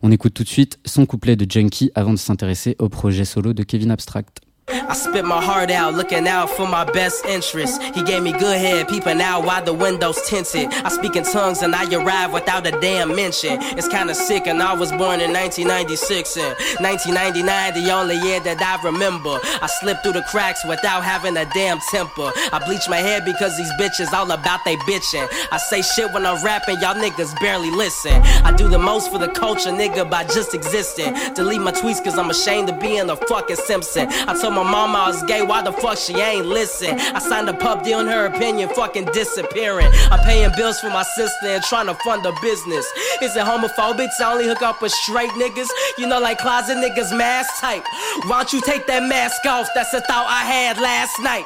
On 0.01 0.11
écoute 0.11 0.33
tout 0.33 0.43
de 0.43 0.49
suite 0.49 0.79
son 0.85 1.05
couplet 1.05 1.35
de 1.35 1.49
Junkie 1.49 1.91
avant 1.95 2.13
de 2.13 2.17
s'intéresser 2.17 2.75
au 2.79 2.89
projet 2.89 3.25
solo 3.25 3.53
de 3.53 3.63
Kevin 3.63 3.91
Abstract. 3.91 4.39
I 4.73 4.93
spit 4.93 5.25
my 5.25 5.41
heart 5.41 5.71
out, 5.71 5.93
looking 5.93 6.27
out 6.27 6.49
for 6.49 6.67
my 6.67 6.83
best 6.85 7.25
interest. 7.25 7.81
He 7.81 8.03
gave 8.03 8.23
me 8.23 8.31
good 8.31 8.57
head, 8.57 8.87
peeping 8.87 9.21
out 9.21 9.45
while 9.45 9.63
the 9.63 9.73
windows 9.73 10.19
tinted. 10.27 10.67
I 10.85 10.89
speak 10.89 11.15
in 11.15 11.23
tongues 11.23 11.61
and 11.61 11.75
I 11.75 11.83
arrive 11.93 12.33
without 12.33 12.65
a 12.65 12.71
damn 12.79 13.15
mention. 13.15 13.57
It's 13.77 13.87
kinda 13.87 14.15
sick, 14.15 14.47
and 14.47 14.61
I 14.61 14.73
was 14.73 14.91
born 14.91 15.19
in 15.19 15.31
1996 15.33 16.37
and 16.37 16.55
1999, 16.79 17.73
the 17.73 17.91
only 17.91 18.17
year 18.17 18.39
that 18.41 18.61
I 18.61 18.81
remember. 18.83 19.39
I 19.61 19.67
slipped 19.67 20.03
through 20.03 20.13
the 20.13 20.23
cracks 20.23 20.63
without 20.65 21.03
having 21.03 21.35
a 21.37 21.45
damn 21.53 21.79
temper. 21.91 22.31
I 22.53 22.59
bleach 22.65 22.87
my 22.89 22.97
hair 22.97 23.21
because 23.21 23.57
these 23.57 23.71
bitches 23.79 24.13
all 24.13 24.31
about 24.31 24.63
they 24.65 24.77
bitching. 24.77 25.27
I 25.51 25.57
say 25.57 25.81
shit 25.81 26.11
when 26.13 26.25
I'm 26.25 26.43
rapping, 26.43 26.79
y'all 26.79 26.95
niggas 26.95 27.39
barely 27.39 27.71
listen. 27.71 28.13
I 28.43 28.51
do 28.51 28.67
the 28.67 28.79
most 28.79 29.11
for 29.11 29.17
the 29.17 29.27
culture, 29.27 29.71
nigga, 29.71 30.09
by 30.09 30.23
just 30.25 30.53
existing. 30.53 31.13
Delete 31.33 31.61
my 31.61 31.71
tweets 31.71 32.03
cause 32.03 32.17
I'm 32.17 32.29
ashamed 32.29 32.69
of 32.69 32.79
being 32.79 33.09
a 33.09 33.15
fucking 33.15 33.57
Simpson. 33.57 34.07
I 34.27 34.33
told 34.39 34.53
my 34.53 34.60
mama 34.63 34.97
I 34.99 35.07
was 35.07 35.23
gay, 35.23 35.41
why 35.41 35.61
the 35.61 35.71
fuck 35.71 35.97
she 35.97 36.13
ain't 36.15 36.45
listen? 36.45 36.99
I 36.99 37.19
signed 37.19 37.49
a 37.49 37.53
pub 37.53 37.83
deal 37.83 37.99
in 37.99 38.07
her 38.07 38.25
opinion, 38.25 38.69
fucking 38.69 39.05
disappearing. 39.05 39.87
I'm 40.11 40.19
paying 40.25 40.51
bills 40.55 40.79
for 40.79 40.89
my 40.89 41.03
sister 41.03 41.47
and 41.47 41.63
trying 41.63 41.87
to 41.87 41.95
fund 41.95 42.25
a 42.25 42.33
business. 42.41 42.85
Is 43.21 43.35
it 43.35 43.43
homophobic 43.43 44.09
to 44.17 44.25
only 44.25 44.45
hook 44.45 44.61
up 44.61 44.81
with 44.81 44.91
straight 44.91 45.31
niggas? 45.31 45.69
You 45.97 46.07
know, 46.07 46.19
like 46.19 46.39
closet 46.39 46.77
niggas 46.77 47.15
mask 47.17 47.61
type. 47.61 47.83
Why 48.27 48.39
don't 48.39 48.53
you 48.53 48.61
take 48.61 48.87
that 48.87 49.03
mask 49.03 49.45
off? 49.45 49.67
That's 49.73 49.93
a 49.93 50.01
thought 50.01 50.27
I 50.27 50.43
had 50.45 50.77
last 50.77 51.19
night. 51.19 51.45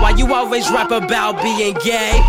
Why 0.00 0.10
you 0.10 0.32
always 0.34 0.70
rap 0.70 0.90
about 0.90 1.42
being 1.42 1.74
gay? 1.84 2.22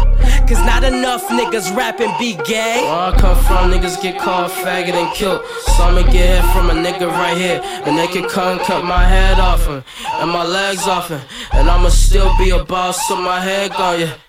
Cause 0.48 0.63
not 0.65 0.86
enough 0.86 1.27
niggas 1.27 1.75
rapping 1.75 2.13
be 2.17 2.36
gay. 2.46 2.79
Where 2.82 3.12
I 3.12 3.17
come 3.20 3.36
from, 3.44 3.70
niggas 3.70 4.01
get 4.01 4.17
called 4.17 4.50
faggot 4.50 4.94
and 4.94 5.13
killed. 5.13 5.46
So 5.75 5.84
I'ma 5.84 6.03
get 6.03 6.41
hit 6.41 6.53
from 6.53 6.70
a 6.70 6.74
nigga 6.74 7.08
right 7.12 7.36
here. 7.36 7.60
And 7.84 7.98
they 7.98 8.08
can 8.08 8.29
come 8.29 8.58
cut 8.60 8.86
my 8.86 9.03
head 9.03 9.41
off 9.41 9.67
him 9.67 9.84
and 10.22 10.26
my 10.27 10.46
legs 10.46 10.88
off. 10.88 11.10
And 11.12 11.69
I'ma 11.69 11.89
still 11.89 12.31
be 12.38 12.50
a 12.51 12.63
boss, 12.63 13.07
so 13.07 13.15
my 13.15 13.39
head 13.39 13.72
gone, 13.72 14.00
yeah. 14.00 14.26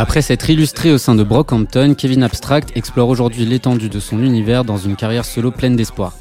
Après 0.00 0.22
s'être 0.22 0.48
illustré 0.48 0.92
au 0.92 0.96
sein 0.96 1.16
de 1.16 1.24
Brockhampton, 1.24 1.96
Kevin 1.98 2.22
Abstract 2.22 2.70
explore 2.76 3.08
aujourd'hui 3.08 3.44
l'étendue 3.44 3.88
de 3.88 3.98
son 3.98 4.22
univers 4.22 4.64
dans 4.64 4.76
une 4.76 4.94
carrière 4.94 5.24
solo 5.24 5.50
pleine 5.50 5.74
d'espoir. 5.74 6.12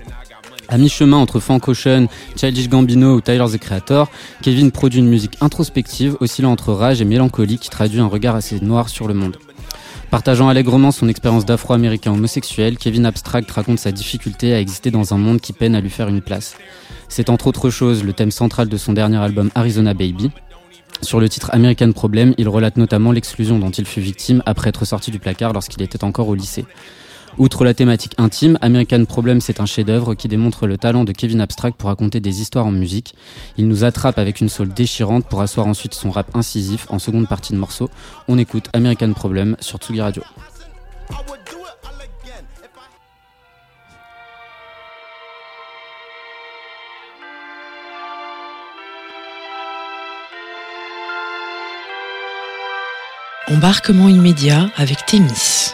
À 0.67 0.79
mi-chemin 0.79 1.17
entre 1.17 1.39
Frank 1.39 1.67
Ocean, 1.67 2.07
Childish 2.35 2.69
Gambino 2.69 3.13
ou 3.13 3.21
Tyler 3.21 3.45
the 3.53 3.59
Creator, 3.59 4.09
Kevin 4.41 4.71
produit 4.71 4.99
une 4.99 5.07
musique 5.07 5.37
introspective 5.41 6.17
oscillant 6.19 6.53
entre 6.53 6.73
rage 6.73 7.01
et 7.01 7.05
mélancolie 7.05 7.59
qui 7.59 7.69
traduit 7.69 7.99
un 7.99 8.07
regard 8.07 8.35
assez 8.35 8.59
noir 8.61 8.89
sur 8.89 9.07
le 9.07 9.13
monde. 9.13 9.37
Partageant 10.09 10.49
allègrement 10.49 10.89
son 10.89 11.07
expérience 11.07 11.45
d'afro-américain 11.45 12.13
homosexuel, 12.13 12.79
Kevin 12.79 13.05
Abstract 13.05 13.51
raconte 13.51 13.77
sa 13.77 13.91
difficulté 13.91 14.55
à 14.55 14.59
exister 14.59 14.89
dans 14.89 15.13
un 15.13 15.17
monde 15.19 15.39
qui 15.39 15.53
peine 15.53 15.75
à 15.75 15.81
lui 15.81 15.91
faire 15.91 16.07
une 16.07 16.21
place. 16.21 16.55
C'est 17.09 17.29
entre 17.29 17.45
autres 17.45 17.69
choses 17.69 18.03
le 18.03 18.13
thème 18.13 18.31
central 18.31 18.69
de 18.69 18.77
son 18.77 18.93
dernier 18.93 19.17
album 19.17 19.51
Arizona 19.53 19.93
Baby, 19.93 20.31
sur 21.01 21.19
le 21.19 21.29
titre 21.29 21.49
American 21.53 21.91
Problem, 21.91 22.33
il 22.37 22.49
relate 22.49 22.77
notamment 22.77 23.11
l'exclusion 23.11 23.59
dont 23.59 23.69
il 23.69 23.85
fut 23.85 24.01
victime 24.01 24.41
après 24.45 24.69
être 24.69 24.85
sorti 24.85 25.11
du 25.11 25.19
placard 25.19 25.53
lorsqu'il 25.53 25.81
était 25.81 26.03
encore 26.03 26.27
au 26.27 26.35
lycée. 26.35 26.65
Outre 27.37 27.63
la 27.63 27.75
thématique 27.75 28.13
intime, 28.17 28.57
American 28.61 29.05
Problem 29.05 29.41
c'est 29.41 29.59
un 29.59 29.67
chef-d'œuvre 29.67 30.15
qui 30.15 30.27
démontre 30.27 30.65
le 30.65 30.77
talent 30.77 31.03
de 31.03 31.11
Kevin 31.11 31.39
Abstract 31.39 31.77
pour 31.77 31.89
raconter 31.89 32.19
des 32.19 32.41
histoires 32.41 32.65
en 32.65 32.71
musique. 32.71 33.13
Il 33.57 33.67
nous 33.67 33.83
attrape 33.83 34.17
avec 34.17 34.41
une 34.41 34.49
soul 34.49 34.69
déchirante 34.69 35.27
pour 35.27 35.41
asseoir 35.41 35.67
ensuite 35.67 35.93
son 35.93 36.09
rap 36.09 36.35
incisif 36.35 36.87
en 36.89 36.97
seconde 36.97 37.27
partie 37.27 37.53
de 37.53 37.59
morceau. 37.59 37.91
On 38.27 38.39
écoute 38.39 38.69
American 38.73 39.13
Problem 39.13 39.55
sur 39.59 39.77
Tsugi 39.77 40.01
Radio. 40.01 40.23
Embarquement 53.57 54.07
immédiat 54.07 54.69
avec 54.77 55.03
Témis. 55.07 55.73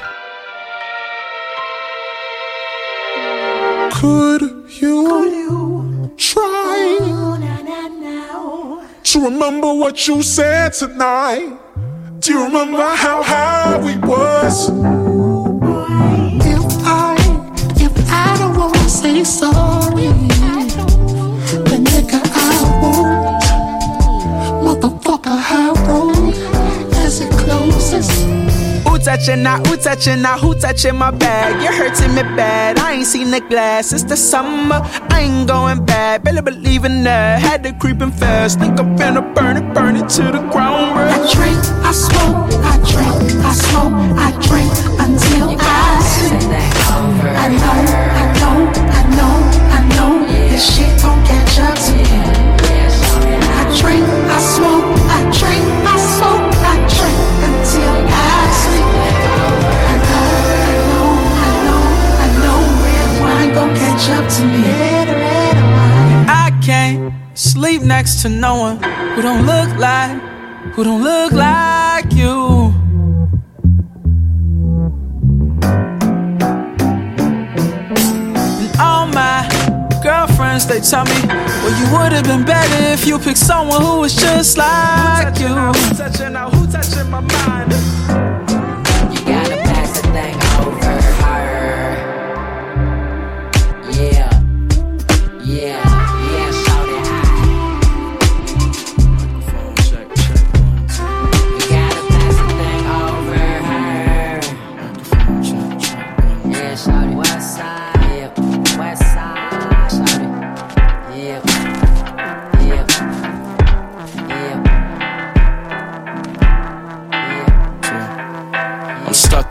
Could 3.92 4.54
you 4.82 6.10
try 6.16 6.98
to 9.04 9.20
remember 9.20 9.74
what 9.74 10.08
you 10.08 10.24
said 10.24 10.72
tonight? 10.72 11.60
Do 12.22 12.32
you 12.32 12.46
remember 12.46 12.88
how 12.96 13.22
high 13.22 13.78
we 13.80 13.98
was? 14.08 14.70
If 16.40 16.64
I, 16.88 17.18
if 17.82 17.92
I 18.10 18.38
don't 18.40 18.56
wanna 18.56 18.88
say 18.88 19.26
sorry, 19.26 20.08
then 21.66 21.84
nigga 21.84 22.22
I 22.34 22.82
won't. 22.82 23.43
Closes. 28.04 28.84
Who 28.88 29.00
touching 29.00 29.44
now? 29.44 29.58
Who 29.64 29.78
touching 29.78 30.22
now? 30.22 30.38
Who 30.38 30.56
touching 30.56 30.96
my 30.96 31.12
bag? 31.12 31.62
You're 31.62 31.74
hurting 31.74 32.16
me 32.16 32.22
bad. 32.36 32.80
I 32.80 32.94
ain't 32.94 33.06
seen 33.06 33.32
the 33.32 33.42
glass. 33.42 33.92
It's 33.94 34.04
the 34.04 34.18
summer. 34.18 34.82
I 35.10 35.22
ain't 35.22 35.48
going 35.48 35.86
bad. 35.86 36.24
Barely 36.24 36.42
believing 36.42 37.04
that. 37.04 37.42
Had 37.42 37.64
to 37.64 37.74
creeping 37.74 38.12
fast. 38.12 38.60
Think 38.60 38.80
I'm 38.80 38.98
finna 38.98 39.34
burn 39.36 39.58
it, 39.58 39.74
burn 39.74 39.96
it 39.96 40.10
to 40.10 40.24
the 40.24 40.42
ground. 40.52 40.94
Bro. 40.94 41.06
I 41.06 41.18
drink, 41.34 41.58
I 41.84 41.92
smoke, 41.92 42.54
I 42.64 42.78
drink, 42.92 43.46
I 43.46 43.54
smoke, 43.54 43.94
I 44.18 44.32
drink 44.48 44.72
until 45.00 45.58
I 45.60 46.00
sleep. 46.14 46.44
I 47.36 47.48
know, 47.50 47.64
I 47.64 47.86
know, 47.86 48.40
I 48.40 48.43
catch 64.04 64.24
up 64.24 64.32
to 64.38 64.46
me. 64.46 64.64
Red, 64.64 65.08
red 65.08 65.56
wine. 65.56 66.30
I 66.30 66.60
can't 66.64 67.14
sleep 67.38 67.82
next 67.82 68.22
to 68.24 68.30
no 68.30 68.56
one 68.56 68.84
who 69.14 69.22
don't 69.22 69.46
look 69.46 69.78
like, 69.78 70.22
who 70.74 70.84
don't 70.84 71.04
look 71.04 71.32
like 71.32 72.12
you. 72.14 72.74
And 78.62 78.80
all 78.80 79.08
my 79.08 79.48
girlfriends, 80.04 80.68
they 80.68 80.80
tell 80.80 81.06
me, 81.06 81.20
well, 81.28 81.80
you 81.80 81.86
would 81.94 82.12
have 82.12 82.26
been 82.26 82.46
better 82.46 82.94
if 82.94 83.06
you 83.08 83.20
picked 83.20 83.38
someone 83.38 83.82
who 83.82 84.00
was 84.02 84.16
just 84.16 84.58
like 84.58 85.40
you. 85.40 85.48
Who 85.48 85.96
touching 85.96 86.34
now? 86.34 86.50
Who 86.50 86.68
touching 86.68 87.10
my 87.10 87.22
mind? 87.22 87.74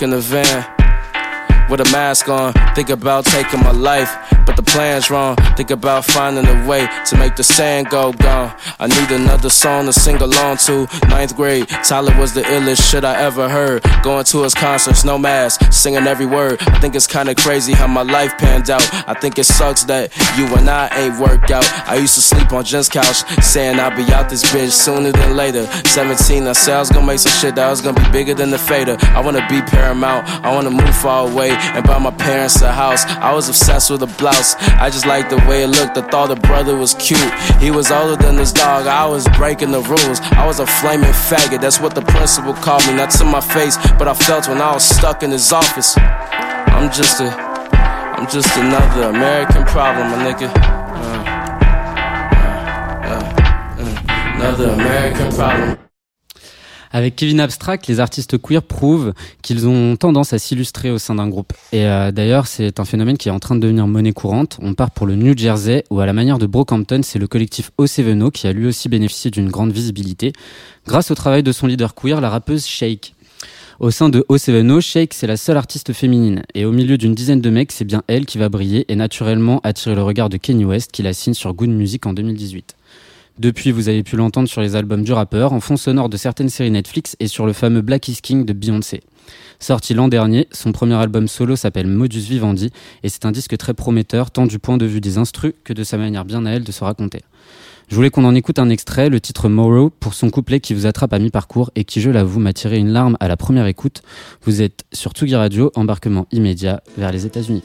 In 0.02 0.10
the 0.10 0.20
van 0.20 0.66
with 1.70 1.80
a 1.80 1.84
mask 1.92 2.28
on. 2.28 2.52
Think 2.74 2.90
about 2.90 3.24
taking 3.24 3.60
my 3.60 3.70
life, 3.70 4.10
but 4.46 4.56
the 4.56 4.62
plan's 4.62 5.10
wrong. 5.10 5.36
Think 5.56 5.70
about 5.70 6.04
finding 6.04 6.46
a 6.46 6.66
way 6.66 6.88
to 7.06 7.16
make 7.16 7.36
the 7.36 7.44
sand 7.44 7.88
go 7.88 8.12
gone. 8.12 8.54
I 8.78 8.86
need 8.86 9.10
another 9.10 9.50
song 9.50 9.86
to 9.86 9.92
sing 9.92 10.16
along 10.16 10.58
to. 10.68 10.86
Ninth 11.08 11.36
grade, 11.36 11.68
Tyler 11.68 12.16
was 12.18 12.32
the 12.34 12.42
illest 12.42 12.90
shit 12.90 13.04
I 13.04 13.20
ever 13.22 13.48
heard. 13.48 13.82
Going 14.02 14.24
to 14.24 14.42
his 14.42 14.54
concerts, 14.54 15.04
no 15.04 15.18
mask, 15.18 15.72
singing 15.72 16.06
every 16.06 16.26
word. 16.26 16.60
I 16.62 16.78
think 16.80 16.94
it's 16.94 17.06
kinda 17.06 17.34
crazy 17.34 17.72
how 17.72 17.86
my 17.86 18.02
life 18.02 18.36
panned 18.38 18.70
out. 18.70 18.86
I 19.08 19.14
think 19.14 19.38
it 19.38 19.44
sucks 19.44 19.84
that 19.84 20.10
you 20.36 20.46
and 20.56 20.68
I 20.68 20.88
ain't 20.96 21.18
worked 21.18 21.50
out. 21.50 21.66
I 21.88 21.96
used 21.96 22.14
to 22.14 22.22
sleep 22.22 22.52
on 22.52 22.64
Jen's 22.64 22.88
couch, 22.88 23.24
saying 23.42 23.78
I'll 23.78 23.96
be 23.96 24.12
out 24.12 24.28
this 24.28 24.44
bitch 24.44 24.72
sooner 24.72 25.12
than 25.12 25.36
later. 25.36 25.66
17, 25.86 26.46
I 26.46 26.52
said 26.52 26.76
I 26.76 26.80
was 26.80 26.90
gonna 26.90 27.06
make 27.06 27.18
some 27.18 27.32
shit 27.32 27.54
that 27.56 27.68
was 27.68 27.80
gonna 27.80 28.00
be 28.00 28.10
bigger 28.10 28.34
than 28.34 28.50
the 28.50 28.58
fader. 28.58 28.96
I 29.14 29.20
wanna 29.20 29.46
be 29.48 29.62
paramount, 29.62 30.28
I 30.44 30.52
wanna 30.54 30.70
move 30.70 30.94
far 30.96 31.28
away 31.28 31.50
and 31.50 31.84
buy 31.84 31.98
my 31.98 32.10
parents 32.10 32.60
a 32.62 32.72
house. 32.72 33.04
I 33.06 33.32
was 33.32 33.48
obsessed 33.48 33.90
with 33.90 34.02
a 34.02 34.06
blouse. 34.32 34.56
I 34.80 34.90
just 34.90 35.06
liked 35.06 35.30
the 35.30 35.36
way 35.48 35.62
it 35.62 35.68
looked. 35.68 35.96
I 35.96 36.02
thought 36.02 36.28
the 36.28 36.36
brother 36.36 36.76
was 36.76 36.94
cute. 36.94 37.32
He 37.60 37.70
was 37.70 37.90
older 37.90 38.16
than 38.16 38.36
his 38.36 38.52
dog. 38.52 38.86
I 38.86 39.06
was 39.06 39.26
breaking 39.36 39.72
the 39.72 39.80
rules. 39.80 40.20
I 40.32 40.46
was 40.46 40.60
a 40.60 40.66
flaming 40.66 41.12
faggot. 41.12 41.60
That's 41.60 41.80
what 41.80 41.94
the 41.94 42.02
principal 42.02 42.54
called 42.54 42.86
me. 42.86 42.94
Not 42.94 43.10
to 43.18 43.24
my 43.24 43.40
face, 43.40 43.76
but 43.98 44.08
I 44.08 44.14
felt 44.14 44.48
when 44.48 44.60
I 44.60 44.72
was 44.72 44.84
stuck 44.84 45.22
in 45.22 45.30
his 45.30 45.52
office. 45.52 45.94
I'm 45.98 46.90
just 46.90 47.20
a, 47.20 47.28
I'm 48.16 48.28
just 48.28 48.56
another 48.56 49.10
American 49.10 49.64
problem, 49.64 50.10
my 50.10 50.18
nigga. 50.26 50.48
Uh, 50.96 51.22
uh, 53.10 53.22
uh, 53.78 54.36
another 54.36 54.68
American 54.70 55.32
problem. 55.32 55.81
Avec 56.92 57.16
Kevin 57.16 57.40
Abstract, 57.40 57.86
les 57.86 58.00
artistes 58.00 58.36
queer 58.36 58.62
prouvent 58.62 59.14
qu'ils 59.40 59.66
ont 59.66 59.96
tendance 59.96 60.34
à 60.34 60.38
s'illustrer 60.38 60.90
au 60.90 60.98
sein 60.98 61.14
d'un 61.14 61.28
groupe. 61.28 61.54
Et 61.72 61.86
euh, 61.86 62.12
d'ailleurs, 62.12 62.46
c'est 62.46 62.80
un 62.80 62.84
phénomène 62.84 63.16
qui 63.16 63.28
est 63.28 63.32
en 63.32 63.38
train 63.38 63.54
de 63.54 63.60
devenir 63.60 63.86
monnaie 63.86 64.12
courante. 64.12 64.58
On 64.60 64.74
part 64.74 64.90
pour 64.90 65.06
le 65.06 65.16
New 65.16 65.36
Jersey, 65.36 65.84
où 65.90 66.00
à 66.00 66.06
la 66.06 66.12
manière 66.12 66.38
de 66.38 66.46
Brockhampton, 66.46 67.00
c'est 67.02 67.18
le 67.18 67.26
collectif 67.26 67.70
O7O 67.78 68.30
qui 68.30 68.46
a 68.46 68.52
lui 68.52 68.66
aussi 68.66 68.90
bénéficié 68.90 69.30
d'une 69.30 69.48
grande 69.48 69.72
visibilité, 69.72 70.32
grâce 70.86 71.10
au 71.10 71.14
travail 71.14 71.42
de 71.42 71.50
son 71.50 71.66
leader 71.66 71.94
queer, 71.94 72.20
la 72.20 72.28
rappeuse 72.28 72.66
Shake. 72.66 73.14
Au 73.80 73.90
sein 73.90 74.10
de 74.10 74.24
O7O, 74.28 74.80
Shake, 74.80 75.14
c'est 75.14 75.26
la 75.26 75.38
seule 75.38 75.56
artiste 75.56 75.94
féminine. 75.94 76.42
Et 76.54 76.66
au 76.66 76.72
milieu 76.72 76.98
d'une 76.98 77.14
dizaine 77.14 77.40
de 77.40 77.50
mecs, 77.50 77.72
c'est 77.72 77.86
bien 77.86 78.02
elle 78.06 78.26
qui 78.26 78.36
va 78.36 78.48
briller 78.50 78.84
et 78.92 78.96
naturellement 78.96 79.60
attirer 79.64 79.94
le 79.94 80.02
regard 80.02 80.28
de 80.28 80.36
Kanye 80.36 80.66
West, 80.66 80.92
qui 80.92 81.02
la 81.02 81.14
signe 81.14 81.34
sur 81.34 81.54
Good 81.54 81.70
Music 81.70 82.06
en 82.06 82.12
2018. 82.12 82.76
Depuis, 83.38 83.70
vous 83.72 83.88
avez 83.88 84.02
pu 84.02 84.16
l'entendre 84.16 84.48
sur 84.48 84.60
les 84.60 84.76
albums 84.76 85.02
du 85.02 85.12
rappeur, 85.12 85.52
en 85.52 85.60
fond 85.60 85.76
sonore 85.76 86.08
de 86.08 86.16
certaines 86.16 86.50
séries 86.50 86.70
Netflix 86.70 87.16
et 87.18 87.28
sur 87.28 87.46
le 87.46 87.52
fameux 87.52 87.80
Black 87.80 88.06
is 88.08 88.18
King 88.22 88.44
de 88.44 88.52
Beyoncé. 88.52 89.00
Sorti 89.58 89.94
l'an 89.94 90.08
dernier, 90.08 90.48
son 90.52 90.72
premier 90.72 90.94
album 90.94 91.28
solo 91.28 91.56
s'appelle 91.56 91.86
Modus 91.86 92.20
Vivendi 92.20 92.70
et 93.02 93.08
c'est 93.08 93.24
un 93.24 93.32
disque 93.32 93.56
très 93.56 93.74
prometteur 93.74 94.30
tant 94.30 94.46
du 94.46 94.58
point 94.58 94.76
de 94.76 94.84
vue 94.84 95.00
des 95.00 95.18
instrus 95.18 95.54
que 95.64 95.72
de 95.72 95.82
sa 95.82 95.96
manière 95.96 96.24
bien 96.24 96.44
à 96.44 96.50
elle 96.50 96.64
de 96.64 96.72
se 96.72 96.84
raconter. 96.84 97.22
Je 97.88 97.94
voulais 97.94 98.10
qu'on 98.10 98.24
en 98.24 98.34
écoute 98.34 98.58
un 98.58 98.70
extrait, 98.70 99.08
le 99.08 99.20
titre 99.20 99.48
Morrow, 99.48 99.90
pour 99.90 100.14
son 100.14 100.30
couplet 100.30 100.60
qui 100.60 100.74
vous 100.74 100.86
attrape 100.86 101.12
à 101.12 101.18
mi-parcours 101.18 101.70
et 101.74 101.84
qui, 101.84 102.00
je 102.00 102.10
l'avoue, 102.10 102.40
m'a 102.40 102.52
tiré 102.52 102.78
une 102.78 102.88
larme 102.88 103.16
à 103.20 103.28
la 103.28 103.36
première 103.36 103.66
écoute. 103.66 104.02
Vous 104.44 104.62
êtes 104.62 104.84
sur 104.92 105.12
Tsugi 105.12 105.36
Radio, 105.36 105.70
embarquement 105.74 106.26
immédiat 106.32 106.82
vers 106.96 107.12
les 107.12 107.26
États-Unis. 107.26 107.62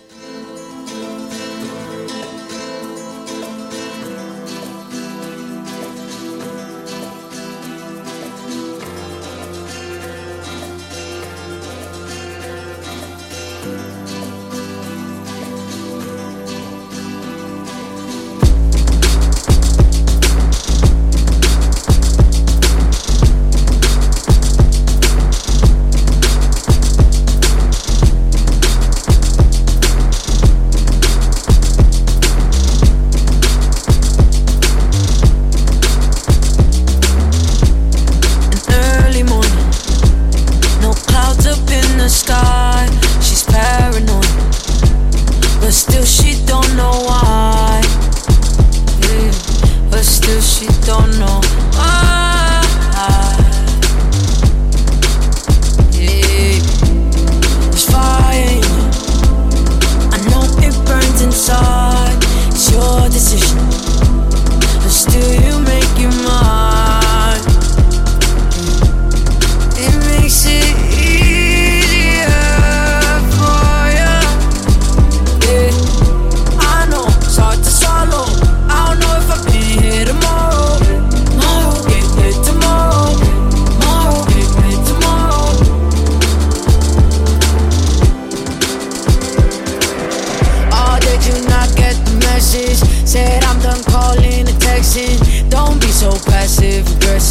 Oh. 51.39 52.06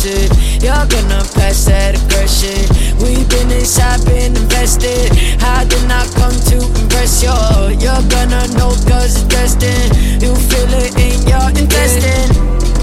it. 0.07 0.31
You're 0.63 0.87
gonna 0.87 1.23
pass 1.35 1.67
that 1.67 1.99
aggression. 1.99 2.57
We've 3.03 3.29
been 3.29 3.51
inside, 3.51 4.05
been 4.07 4.37
invested. 4.37 5.11
How 5.41 5.65
did 5.65 5.83
not 5.89 6.07
come 6.15 6.35
to 6.51 6.59
impress 6.81 7.23
you. 7.23 7.35
You're 7.83 8.07
gonna 8.09 8.47
know 8.57 8.71
cause 8.87 9.19
it's 9.19 9.27
destined. 9.27 10.23
You 10.23 10.35
feel 10.49 10.71
it 10.81 10.95
in 10.97 11.19
your 11.27 11.49
intestine. 11.51 12.31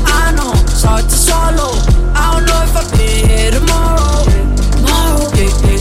I 0.06 0.32
know, 0.36 0.52
it's 0.68 0.84
hard 0.84 1.06
to 1.06 1.16
swallow. 1.16 1.74
I 2.14 2.36
don't 2.36 2.46
know 2.46 2.62
if 2.68 2.76
I'll 2.76 2.92
be 2.98 3.28
here 3.28 3.52
tomorrow. 3.52 4.24
Tomorrow, 4.76 5.32
yeah, 5.40 5.68
yeah. 5.68 5.73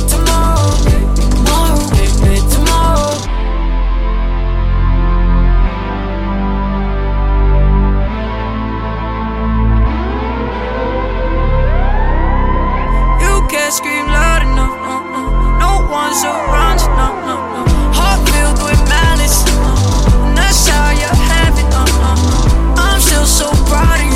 so 23.25 23.49
proud 23.67 24.12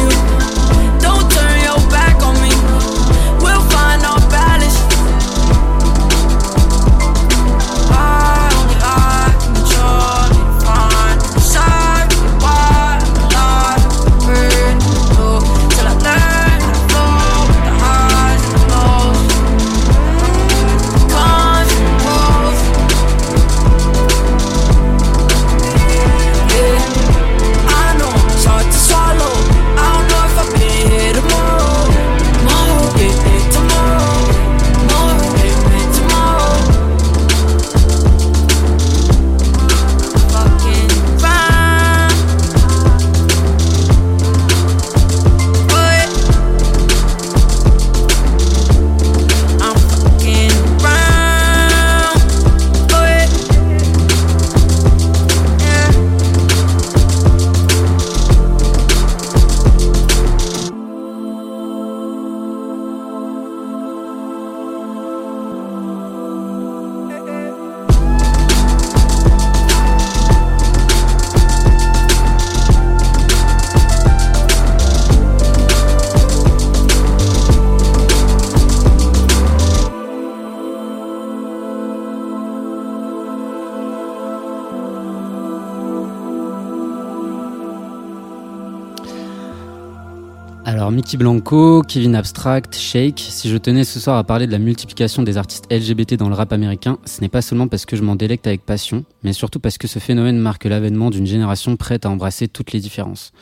Mickey 90.96 91.18
Blanco, 91.18 91.82
Kevin 91.82 92.14
Abstract, 92.14 92.74
Shake, 92.74 93.20
si 93.20 93.50
je 93.50 93.58
tenais 93.58 93.84
ce 93.84 94.00
soir 94.00 94.16
à 94.16 94.24
parler 94.24 94.46
de 94.46 94.52
la 94.52 94.58
multiplication 94.58 95.22
des 95.22 95.36
artistes 95.36 95.70
LGBT 95.70 96.14
dans 96.14 96.30
le 96.30 96.34
rap 96.34 96.54
américain, 96.54 96.96
ce 97.04 97.20
n'est 97.20 97.28
pas 97.28 97.42
seulement 97.42 97.68
parce 97.68 97.84
que 97.84 97.96
je 97.96 98.02
m'en 98.02 98.16
délecte 98.16 98.46
avec 98.46 98.64
passion, 98.64 99.04
mais 99.22 99.34
surtout 99.34 99.60
parce 99.60 99.76
que 99.76 99.88
ce 99.88 99.98
phénomène 99.98 100.38
marque 100.38 100.64
l'avènement 100.64 101.10
d'une 101.10 101.26
génération 101.26 101.76
prête 101.76 102.06
à 102.06 102.10
embrasser 102.10 102.48
toutes 102.48 102.72
les 102.72 102.80
différences. 102.80 103.32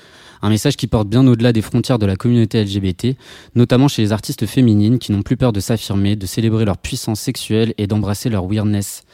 Un 0.42 0.48
message 0.48 0.76
qui 0.76 0.88
porte 0.88 1.06
bien 1.06 1.24
au-delà 1.28 1.52
des 1.52 1.62
frontières 1.62 2.00
de 2.00 2.06
la 2.06 2.16
communauté 2.16 2.60
LGBT, 2.64 3.16
notamment 3.54 3.86
chez 3.86 4.02
les 4.02 4.10
artistes 4.10 4.46
féminines 4.46 4.98
qui 4.98 5.12
n'ont 5.12 5.22
plus 5.22 5.36
peur 5.36 5.52
de 5.52 5.60
s'affirmer, 5.60 6.16
de 6.16 6.26
célébrer 6.26 6.64
leur 6.64 6.78
puissance 6.78 7.20
sexuelle 7.20 7.72
et 7.78 7.86
d'embrasser 7.86 8.30
leur 8.30 8.48
weirdness. 8.48 9.04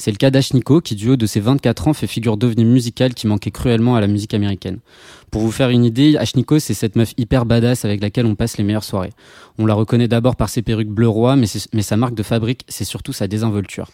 C'est 0.00 0.12
le 0.12 0.16
cas 0.16 0.30
d'Ashniko 0.30 0.80
qui, 0.80 0.94
du 0.94 1.10
haut 1.10 1.16
de 1.16 1.26
ses 1.26 1.40
24 1.40 1.88
ans, 1.88 1.92
fait 1.92 2.06
figure 2.06 2.38
d'ovni 2.38 2.64
musical 2.64 3.12
qui 3.12 3.26
manquait 3.26 3.50
cruellement 3.50 3.96
à 3.96 4.00
la 4.00 4.06
musique 4.06 4.32
américaine. 4.32 4.78
Pour 5.30 5.42
vous 5.42 5.52
faire 5.52 5.68
une 5.68 5.84
idée, 5.84 6.16
Ashniko, 6.16 6.58
c'est 6.58 6.72
cette 6.72 6.96
meuf 6.96 7.12
hyper 7.18 7.44
badass 7.44 7.84
avec 7.84 8.00
laquelle 8.00 8.24
on 8.24 8.34
passe 8.34 8.56
les 8.56 8.64
meilleures 8.64 8.82
soirées. 8.82 9.12
On 9.58 9.66
la 9.66 9.74
reconnaît 9.74 10.08
d'abord 10.08 10.36
par 10.36 10.48
ses 10.48 10.62
perruques 10.62 10.88
bleu 10.88 11.06
roi, 11.06 11.36
mais, 11.36 11.44
mais 11.74 11.82
sa 11.82 11.98
marque 11.98 12.14
de 12.14 12.22
fabrique, 12.22 12.64
c'est 12.66 12.86
surtout 12.86 13.12
sa 13.12 13.28
désinvolture. 13.28 13.90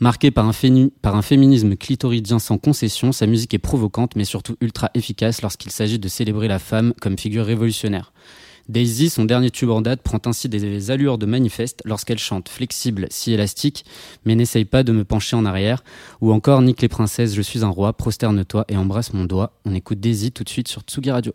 Marquée 0.00 0.30
par 0.30 0.48
un, 0.48 0.52
par 1.02 1.16
un 1.16 1.22
féminisme 1.22 1.76
clitoridien 1.76 2.38
sans 2.38 2.56
concession, 2.56 3.12
sa 3.12 3.26
musique 3.26 3.52
est 3.52 3.58
provocante 3.58 4.16
mais 4.16 4.24
surtout 4.24 4.56
ultra 4.62 4.90
efficace 4.94 5.42
lorsqu'il 5.42 5.70
s'agit 5.70 5.98
de 5.98 6.08
célébrer 6.08 6.48
la 6.48 6.60
femme 6.60 6.94
comme 6.98 7.18
figure 7.18 7.44
révolutionnaire. 7.44 8.14
Daisy, 8.72 9.10
son 9.10 9.26
dernier 9.26 9.50
tube 9.50 9.68
en 9.68 9.82
date, 9.82 10.00
prend 10.00 10.18
ainsi 10.24 10.48
des 10.48 10.90
allures 10.90 11.18
de 11.18 11.26
manifeste 11.26 11.82
lorsqu'elle 11.84 12.18
chante 12.18 12.48
flexible, 12.48 13.06
si 13.10 13.32
élastique, 13.32 13.84
mais 14.24 14.34
n'essaye 14.34 14.64
pas 14.64 14.82
de 14.82 14.92
me 14.92 15.04
pencher 15.04 15.36
en 15.36 15.44
arrière, 15.44 15.84
ou 16.22 16.32
encore 16.32 16.62
Nique 16.62 16.80
les 16.80 16.88
princesses, 16.88 17.34
je 17.34 17.42
suis 17.42 17.64
un 17.64 17.68
roi, 17.68 17.92
prosterne-toi 17.92 18.64
et 18.68 18.78
embrasse 18.78 19.12
mon 19.12 19.26
doigt. 19.26 19.52
On 19.66 19.74
écoute 19.74 20.00
Daisy 20.00 20.32
tout 20.32 20.42
de 20.42 20.48
suite 20.48 20.68
sur 20.68 20.80
Tsugi 20.82 21.10
Radio. 21.10 21.34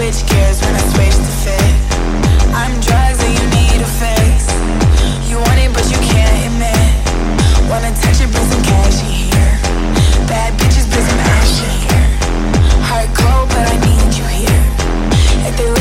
Switch 0.00 0.26
gears 0.30 0.60
when 0.62 0.74
I 0.74 0.78
switch 0.78 1.14
to 1.14 1.32
fit. 1.42 2.54
I'm 2.54 2.80
drunk. 2.80 2.99
Wanna 7.82 7.96
touch 7.96 8.20
it, 8.20 8.30
cash 8.62 9.00
here. 9.00 9.56
Bad 10.28 10.52
bitches, 10.60 10.84
bring 10.90 11.02
some 11.02 11.18
action 11.32 11.70
here. 11.80 12.08
Heart 12.84 13.08
cold, 13.16 13.48
but 13.48 13.64
I 13.72 13.76
need 13.80 14.12
you 14.18 14.26
here. 14.28 14.64
If 15.48 15.56
they 15.56 15.79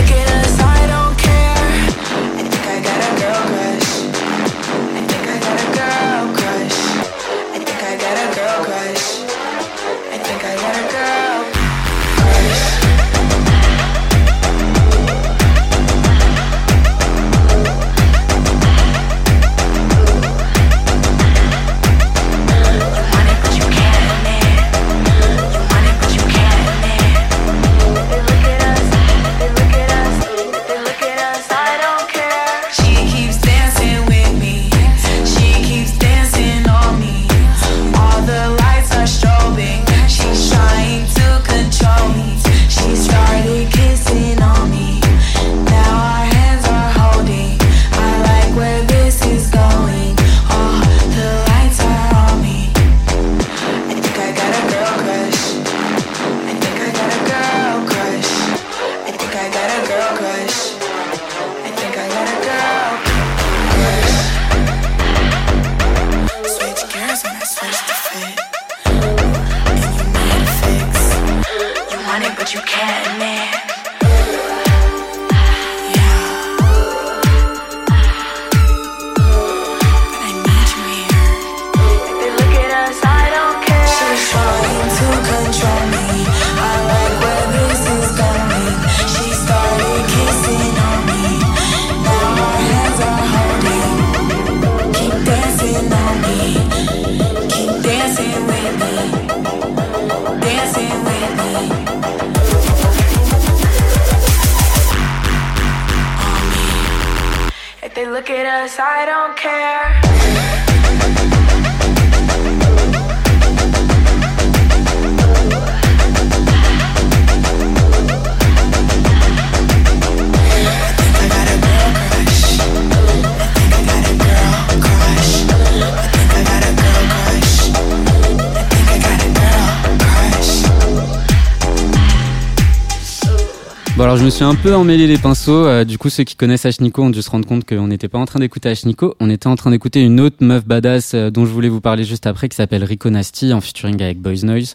alors 134.09 134.17
je 134.17 134.25
me 134.25 134.31
suis 134.31 134.43
un 134.43 134.55
peu 134.55 134.73
emmêlé 134.73 135.05
les 135.05 135.19
pinceaux. 135.19 135.67
Euh, 135.67 135.83
du 135.83 135.99
coup 135.99 136.09
ceux 136.09 136.23
qui 136.23 136.35
connaissent 136.35 136.65
Ashniko 136.65 137.03
ont 137.03 137.11
dû 137.11 137.21
se 137.21 137.29
rendre 137.29 137.47
compte 137.47 137.63
qu'on 137.63 137.85
n'était 137.85 138.07
pas 138.07 138.17
en 138.17 138.25
train 138.25 138.39
d'écouter 138.39 138.67
Ashniko, 138.69 139.13
on 139.19 139.29
était 139.29 139.45
en 139.45 139.55
train 139.55 139.69
d'écouter 139.69 140.03
une 140.03 140.19
autre 140.19 140.37
meuf 140.39 140.65
badass 140.65 141.13
euh, 141.13 141.29
dont 141.29 141.45
je 141.45 141.51
voulais 141.51 141.69
vous 141.69 141.79
parler 141.79 142.03
juste 142.03 142.25
après 142.25 142.49
qui 142.49 142.55
s'appelle 142.55 142.83
Rico 142.83 143.11
Nasty 143.11 143.53
en 143.53 143.61
featuring 143.61 144.01
avec 144.01 144.19
Boys 144.19 144.41
Noise. 144.41 144.73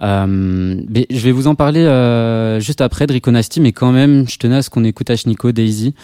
Euh, 0.00 0.80
mais 0.88 1.08
je 1.10 1.18
vais 1.18 1.32
vous 1.32 1.48
en 1.48 1.56
parler 1.56 1.80
euh, 1.80 2.60
juste 2.60 2.80
après 2.80 3.08
de 3.08 3.14
Rico 3.14 3.32
Nasty, 3.32 3.60
mais 3.60 3.72
quand 3.72 3.90
même 3.90 4.28
je 4.28 4.38
tenais 4.38 4.58
à 4.58 4.62
ce 4.62 4.70
qu'on 4.70 4.84
écoute 4.84 5.10
Ashniko 5.10 5.50
Daisy. 5.50 5.96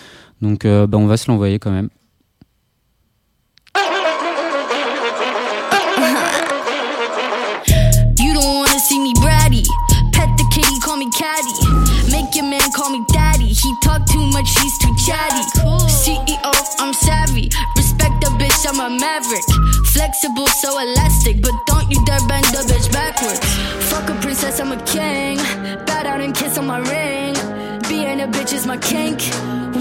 Donc 0.42 0.66
bah, 0.66 0.98
on 0.98 1.06
va 1.06 1.16
se 1.16 1.30
l'envoyer 1.30 1.60
quand 1.60 1.70
même. 1.70 1.90
Talk 13.94 14.06
too 14.06 14.26
much, 14.32 14.48
he's 14.60 14.76
too 14.78 14.94
chatty. 14.96 15.44
CEO, 15.88 16.52
I'm 16.78 16.92
savvy. 16.92 17.50
Respect 17.76 18.20
the 18.20 18.30
bitch, 18.38 18.66
I'm 18.68 18.80
a 18.80 18.90
maverick. 18.90 19.44
Flexible, 19.92 20.46
so 20.46 20.78
elastic, 20.78 21.40
but 21.42 21.52
don't 21.66 21.90
you 21.90 22.04
dare 22.04 22.20
bend 22.28 22.44
the 22.46 22.62
bitch 22.70 22.90
backwards. 22.92 23.40
Fuck 23.90 24.10
a 24.10 24.14
princess, 24.20 24.60
I'm 24.60 24.72
a 24.72 24.82
king. 24.84 25.38
Bow 25.86 26.02
down 26.02 26.20
and 26.20 26.34
kiss 26.34 26.58
on 26.58 26.66
my 26.66 26.78
ring. 26.78 27.34
Being 27.88 28.20
a 28.20 28.28
bitch 28.28 28.52
is 28.52 28.66
my 28.66 28.78
kink. 28.78 29.20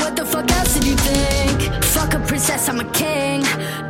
What 0.01 0.15
the 0.15 0.25
fuck 0.25 0.49
else 0.51 0.73
did 0.73 0.85
you 0.85 0.95
think? 0.95 1.83
Fuck 1.83 2.13
a 2.13 2.19
princess. 2.19 2.67
I'm 2.69 2.79
a 2.79 2.91
king. 2.91 3.41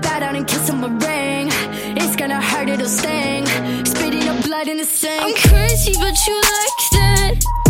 Bow 0.02 0.20
down 0.20 0.36
and 0.36 0.48
kiss 0.48 0.70
on 0.70 0.80
my 0.82 0.92
ring. 1.08 1.50
It's 1.98 2.16
gonna 2.16 2.42
hurt, 2.42 2.70
it'll 2.70 2.88
sting. 2.88 3.46
Spitting 3.86 4.28
up 4.28 4.44
blood 4.44 4.68
in 4.68 4.78
the 4.78 4.86
sink. 4.86 5.22
I'm 5.22 5.34
crazy, 5.50 5.94
but 6.00 6.16
you 6.28 6.36
like 6.36 6.80
that. 6.92 7.63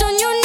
soñó 0.00 0.39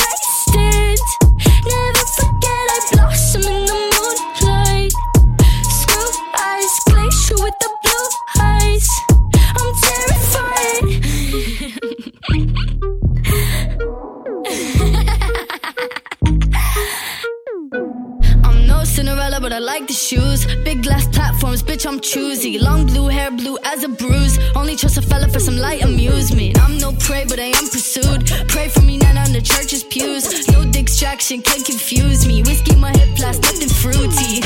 I 19.55 19.59
like 19.59 19.87
the 19.87 19.93
shoes. 19.93 20.45
Big 20.65 20.83
glass 20.83 21.07
platforms, 21.07 21.63
bitch, 21.63 21.87
I'm 21.87 22.01
choosy. 22.01 22.59
Long 22.59 22.85
blue 22.85 23.07
hair, 23.07 23.31
blue 23.31 23.57
as 23.63 23.85
a 23.85 23.87
bruise. 23.87 24.37
Only 24.53 24.75
trust 24.75 24.97
a 24.97 25.01
fella 25.01 25.29
for 25.29 25.39
some 25.39 25.55
light 25.55 25.81
amusement. 25.81 26.59
I'm 26.59 26.77
no 26.77 26.91
prey, 26.99 27.23
but 27.23 27.39
I 27.39 27.55
am 27.55 27.69
pursued. 27.69 28.27
Pray 28.49 28.67
for 28.67 28.81
me, 28.81 28.97
not 28.97 29.15
on 29.15 29.31
the 29.31 29.39
church's 29.39 29.81
pews. 29.81 30.49
No 30.49 30.65
distraction 30.65 31.41
can 31.41 31.63
confuse 31.63 32.27
me. 32.27 32.43
Whiskey, 32.43 32.75
my 32.75 32.91
hip 32.97 33.15
blast, 33.15 33.43
nothing 33.43 33.69
fruity. 33.69 34.41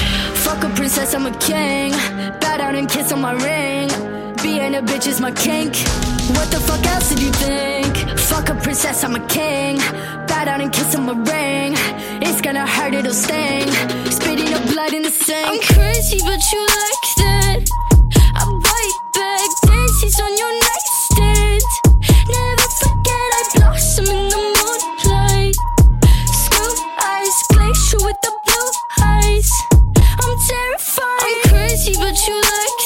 Fuck 0.45 0.63
a 0.63 0.69
princess, 0.75 1.15
I'm 1.15 1.25
a 1.25 1.35
king. 1.39 1.91
Bow 2.39 2.57
down 2.57 2.75
and 2.75 2.87
kiss 2.87 3.11
on 3.11 3.19
my 3.19 3.33
ring. 3.33 3.89
Being 4.43 4.75
a 4.75 4.81
bitch 4.83 5.07
is 5.07 5.19
my 5.19 5.31
kink. 5.31 5.75
What 6.37 6.51
the 6.51 6.59
fuck 6.59 6.85
else 6.85 7.09
did 7.09 7.19
you 7.23 7.31
think? 7.31 7.97
Fuck 8.19 8.49
a 8.49 8.53
princess, 8.53 9.03
I'm 9.03 9.15
a 9.15 9.25
king. 9.27 9.79
Bow 10.27 10.45
down 10.45 10.61
and 10.61 10.71
kiss 10.71 10.93
on 10.93 11.07
my 11.07 11.13
ring. 11.13 11.73
It's 12.21 12.41
gonna 12.41 12.67
hurt, 12.67 12.93
it'll 12.93 13.11
sting. 13.11 13.69
Blood 14.79 14.93
in 14.93 15.01
the 15.01 15.11
sink. 15.11 15.45
I'm 15.45 15.59
crazy, 15.59 16.19
but 16.23 16.39
you 16.53 16.61
like 16.63 17.05
that. 17.19 17.67
I 18.31 18.43
bite 18.63 18.99
back, 19.11 19.49
dances 19.67 20.17
on 20.21 20.31
your 20.39 20.53
nightstand. 20.55 21.61
Never 22.31 22.67
forget 22.79 23.27
I 23.39 23.43
blossom 23.55 24.07
in 24.07 24.29
the 24.31 24.39
moonlight. 24.39 25.57
Screw 26.31 26.75
eyes, 26.95 27.37
glacier 27.51 27.99
with 28.07 28.15
the 28.23 28.31
blue 28.47 28.71
eyes. 29.03 29.51
I'm 30.23 30.35
terrified. 30.47 31.27
I'm 31.27 31.39
crazy, 31.51 31.95
but 31.99 32.15
you 32.25 32.35
like 32.39 32.78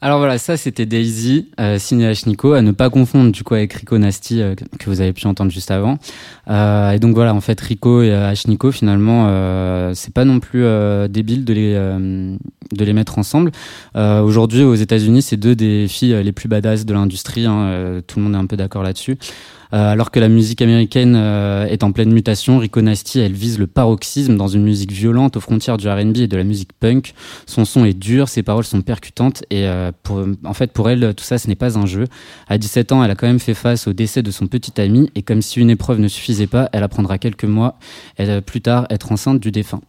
Alors 0.00 0.18
voilà, 0.18 0.38
ça 0.38 0.56
c'était 0.56 0.86
Daisy, 0.86 1.48
euh, 1.58 1.76
signé 1.80 2.08
H. 2.08 2.28
Nico, 2.28 2.52
à 2.52 2.62
ne 2.62 2.70
pas 2.70 2.88
confondre 2.88 3.32
du 3.32 3.42
coup 3.42 3.54
avec 3.54 3.72
Rico 3.72 3.98
Nasty 3.98 4.40
euh, 4.40 4.54
que 4.54 4.88
vous 4.88 5.00
avez 5.00 5.12
pu 5.12 5.26
entendre 5.26 5.50
juste 5.50 5.72
avant. 5.72 5.98
Euh, 6.48 6.92
et 6.92 7.00
donc 7.00 7.16
voilà, 7.16 7.34
en 7.34 7.40
fait 7.40 7.60
Rico 7.60 8.02
et 8.02 8.12
euh. 8.12 8.32
Nico 8.46 8.70
finalement, 8.70 9.26
euh, 9.26 9.94
c'est 9.94 10.14
pas 10.14 10.24
non 10.24 10.38
plus 10.38 10.62
euh, 10.62 11.08
débile 11.08 11.44
de 11.44 11.52
les 11.52 11.74
de 11.74 12.84
les 12.84 12.92
mettre 12.92 13.18
ensemble. 13.18 13.50
Aujourd'hui 13.96 14.62
aux 14.62 14.74
États-Unis, 14.74 15.22
c'est 15.22 15.36
deux 15.36 15.56
des 15.56 15.88
filles 15.88 16.22
les 16.22 16.32
plus 16.32 16.48
badass 16.48 16.84
de 16.84 16.94
l'industrie. 16.94 17.46
Hein, 17.46 18.00
tout 18.06 18.20
le 18.20 18.24
monde 18.24 18.34
est 18.34 18.38
un 18.38 18.46
peu 18.46 18.56
d'accord 18.56 18.84
là-dessus. 18.84 19.16
Euh, 19.72 19.92
alors 19.92 20.10
que 20.10 20.20
la 20.20 20.28
musique 20.28 20.62
américaine 20.62 21.14
euh, 21.16 21.66
est 21.66 21.82
en 21.82 21.92
pleine 21.92 22.12
mutation, 22.12 22.58
Rico 22.58 22.80
Nasty, 22.80 23.20
elle 23.20 23.32
vise 23.32 23.58
le 23.58 23.66
paroxysme 23.66 24.36
dans 24.36 24.48
une 24.48 24.62
musique 24.62 24.92
violente 24.92 25.36
aux 25.36 25.40
frontières 25.40 25.76
du 25.76 25.88
R&B 25.88 26.18
et 26.18 26.26
de 26.26 26.36
la 26.36 26.44
musique 26.44 26.72
punk. 26.72 27.14
Son 27.46 27.64
son 27.64 27.84
est 27.84 27.98
dur, 27.98 28.28
ses 28.28 28.42
paroles 28.42 28.64
sont 28.64 28.82
percutantes 28.82 29.44
et 29.50 29.66
euh, 29.66 29.92
pour, 30.02 30.24
en 30.44 30.54
fait 30.54 30.72
pour 30.72 30.88
elle 30.88 31.14
tout 31.14 31.24
ça 31.24 31.38
ce 31.38 31.48
n'est 31.48 31.54
pas 31.54 31.78
un 31.78 31.86
jeu. 31.86 32.04
À 32.48 32.58
17 32.58 32.92
ans, 32.92 33.04
elle 33.04 33.10
a 33.10 33.14
quand 33.14 33.26
même 33.26 33.40
fait 33.40 33.54
face 33.54 33.86
au 33.86 33.92
décès 33.92 34.22
de 34.22 34.30
son 34.30 34.46
petit 34.46 34.80
ami 34.80 35.10
et 35.14 35.22
comme 35.22 35.42
si 35.42 35.60
une 35.60 35.70
épreuve 35.70 36.00
ne 36.00 36.08
suffisait 36.08 36.46
pas, 36.46 36.68
elle 36.72 36.82
apprendra 36.82 37.18
quelques 37.18 37.44
mois 37.44 37.78
plus 38.46 38.60
tard 38.60 38.86
être 38.90 39.12
enceinte 39.12 39.40
du 39.40 39.50
défunt. 39.50 39.80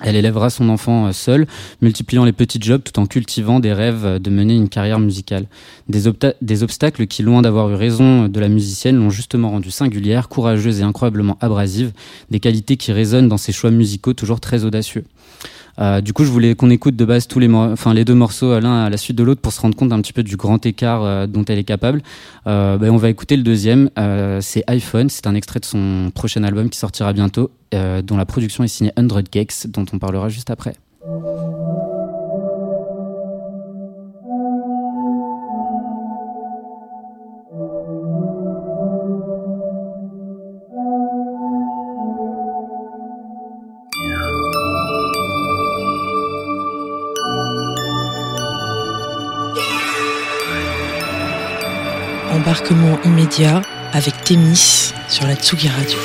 Elle 0.00 0.16
élèvera 0.16 0.48
son 0.50 0.68
enfant 0.68 1.06
euh, 1.06 1.12
seule, 1.12 1.46
multipliant 1.82 2.24
les 2.24 2.32
petits 2.32 2.60
jobs 2.60 2.82
tout 2.82 2.98
en 3.00 3.06
cultivant 3.06 3.60
des 3.60 3.72
rêves 3.72 4.04
euh, 4.04 4.18
de 4.18 4.30
mener 4.30 4.54
une 4.54 4.68
carrière 4.68 5.00
musicale. 5.00 5.46
Des, 5.88 6.06
obstacles 6.62 7.06
qui, 7.06 7.22
loin 7.22 7.42
d'avoir 7.42 7.70
eu 7.70 7.74
raison 7.74 8.28
de 8.28 8.40
la 8.40 8.48
musicienne, 8.48 8.96
l'ont 8.96 9.10
justement 9.10 9.50
rendue 9.50 9.70
singulière, 9.70 10.28
courageuse 10.28 10.80
et 10.80 10.84
incroyablement 10.84 11.36
abrasive, 11.40 11.92
des 12.30 12.40
qualités 12.40 12.76
qui 12.76 12.92
résonnent 12.92 13.28
dans 13.28 13.36
ses 13.38 13.52
choix 13.52 13.70
musicaux 13.70 14.12
toujours 14.12 14.40
très 14.40 14.64
audacieux. 14.64 15.04
Euh, 15.78 16.00
du 16.00 16.12
coup, 16.12 16.24
je 16.24 16.30
voulais 16.30 16.54
qu'on 16.54 16.70
écoute 16.70 16.96
de 16.96 17.04
base 17.04 17.26
tous 17.28 17.38
les, 17.38 17.52
enfin, 17.52 17.94
les 17.94 18.04
deux 18.04 18.14
morceaux 18.14 18.52
euh, 18.52 18.60
l'un 18.60 18.84
à 18.84 18.90
la 18.90 18.96
suite 18.96 19.16
de 19.16 19.22
l'autre 19.22 19.40
pour 19.40 19.52
se 19.52 19.60
rendre 19.60 19.76
compte 19.76 19.92
un 19.92 20.00
petit 20.00 20.12
peu 20.12 20.22
du 20.22 20.36
grand 20.36 20.64
écart 20.66 21.02
euh, 21.04 21.26
dont 21.26 21.44
elle 21.44 21.58
est 21.58 21.64
capable. 21.64 22.02
Euh, 22.46 22.78
ben, 22.78 22.90
on 22.90 22.96
va 22.96 23.10
écouter 23.10 23.36
le 23.36 23.42
deuxième. 23.42 23.90
Euh, 23.98 24.40
c'est 24.40 24.64
iPhone. 24.66 25.08
C'est 25.08 25.26
un 25.26 25.34
extrait 25.34 25.60
de 25.60 25.64
son 25.64 26.10
prochain 26.14 26.42
album 26.42 26.68
qui 26.68 26.78
sortira 26.78 27.12
bientôt, 27.12 27.50
dont 27.72 28.16
la 28.16 28.24
production 28.24 28.64
est 28.64 28.68
signée 28.68 28.92
100 28.96 29.28
Cakes, 29.30 29.66
dont 29.68 29.84
on 29.92 29.98
parlera 29.98 30.28
juste 30.28 30.50
après. 30.50 30.74
Embarquement 52.48 52.98
immédiat 53.04 53.60
avec 53.92 54.24
Témis 54.24 54.94
sur 55.06 55.26
la 55.26 55.34
Tsugi 55.34 55.68
Radio. 55.68 55.98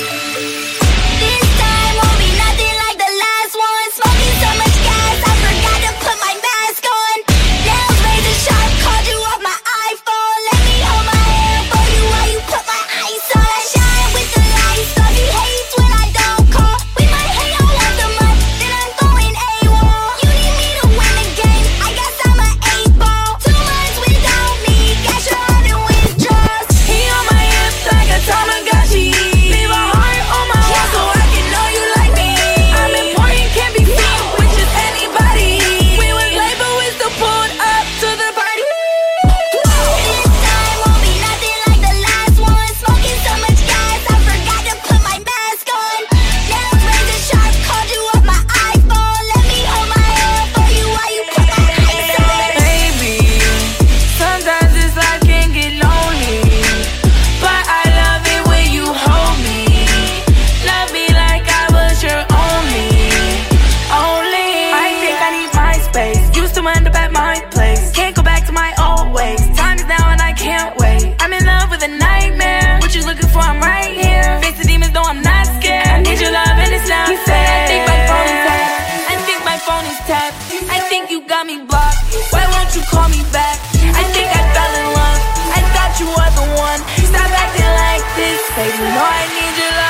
call 82.90 83.10
me 83.10 83.24
back. 83.32 83.60
I 83.76 84.04
think 84.12 84.28
I 84.28 84.42
fell 84.56 84.74
in 84.82 84.88
love. 84.98 85.22
I 85.56 85.62
thought 85.74 85.94
you 86.00 86.08
were 86.08 86.32
the 86.36 86.48
one. 86.60 86.82
Stop 87.06 87.30
acting 87.32 87.74
like 87.86 88.06
this, 88.16 88.42
baby. 88.56 88.84
No, 88.96 89.04
I 89.04 89.24
need 89.32 89.56
your 89.58 89.72
love. 89.78 89.83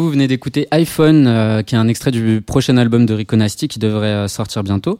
Vous 0.00 0.10
venez 0.10 0.26
d'écouter 0.26 0.66
iPhone, 0.70 1.26
euh, 1.26 1.62
qui 1.62 1.74
est 1.74 1.78
un 1.78 1.88
extrait 1.88 2.10
du 2.10 2.40
prochain 2.40 2.76
album 2.76 3.06
de 3.06 3.14
Rico 3.14 3.36
Nasty 3.36 3.68
qui 3.68 3.78
devrait 3.78 4.06
euh, 4.06 4.28
sortir 4.28 4.62
bientôt 4.62 4.98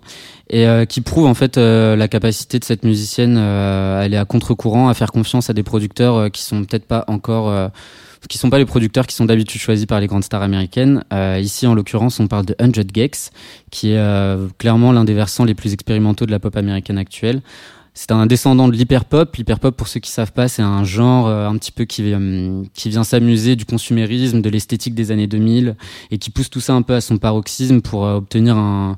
et 0.48 0.66
euh, 0.66 0.84
qui 0.84 1.00
prouve 1.00 1.26
en 1.26 1.34
fait 1.34 1.56
la 1.56 2.08
capacité 2.08 2.58
de 2.58 2.64
cette 2.64 2.84
musicienne 2.84 3.36
à 3.36 4.00
aller 4.00 4.16
à 4.16 4.24
contre-courant, 4.24 4.88
à 4.88 4.94
faire 4.94 5.12
confiance 5.12 5.48
à 5.48 5.52
des 5.52 5.62
producteurs 5.62 6.30
qui 6.30 6.42
sont 6.42 6.64
peut-être 6.64 6.86
pas 6.86 7.04
encore, 7.06 7.70
qui 8.28 8.36
sont 8.36 8.50
pas 8.50 8.58
les 8.58 8.64
producteurs 8.64 9.06
qui 9.06 9.14
sont 9.14 9.24
d'habitude 9.24 9.60
choisis 9.60 9.86
par 9.86 10.00
les 10.00 10.08
grandes 10.08 10.24
stars 10.24 10.42
américaines. 10.42 11.04
Ici, 11.38 11.68
en 11.68 11.74
l'occurrence, 11.74 12.18
on 12.18 12.26
parle 12.26 12.46
de 12.46 12.56
100 12.58 12.92
Gex, 12.92 13.30
qui 13.70 13.92
est 13.92 14.58
clairement 14.58 14.90
l'un 14.90 15.04
des 15.04 15.14
versants 15.14 15.44
les 15.44 15.54
plus 15.54 15.72
expérimentaux 15.72 16.26
de 16.26 16.32
la 16.32 16.40
pop 16.40 16.56
américaine 16.56 16.98
actuelle. 16.98 17.42
C'est 17.94 18.12
un 18.12 18.26
descendant 18.26 18.68
de 18.68 18.72
l'hyperpop. 18.74 19.34
L'hyperpop, 19.36 19.76
pour 19.76 19.88
ceux 19.88 20.00
qui 20.00 20.10
savent 20.10 20.32
pas, 20.32 20.48
c'est 20.48 20.62
un 20.62 20.84
genre 20.84 21.26
euh, 21.26 21.48
un 21.48 21.56
petit 21.56 21.72
peu 21.72 21.84
qui, 21.84 22.12
euh, 22.12 22.62
qui 22.72 22.88
vient 22.88 23.04
s'amuser 23.04 23.56
du 23.56 23.64
consumérisme, 23.64 24.40
de 24.40 24.48
l'esthétique 24.48 24.94
des 24.94 25.10
années 25.10 25.26
2000 25.26 25.76
et 26.10 26.18
qui 26.18 26.30
pousse 26.30 26.50
tout 26.50 26.60
ça 26.60 26.74
un 26.74 26.82
peu 26.82 26.94
à 26.94 27.00
son 27.00 27.18
paroxysme 27.18 27.80
pour 27.80 28.06
euh, 28.06 28.16
obtenir 28.16 28.56
un, 28.56 28.96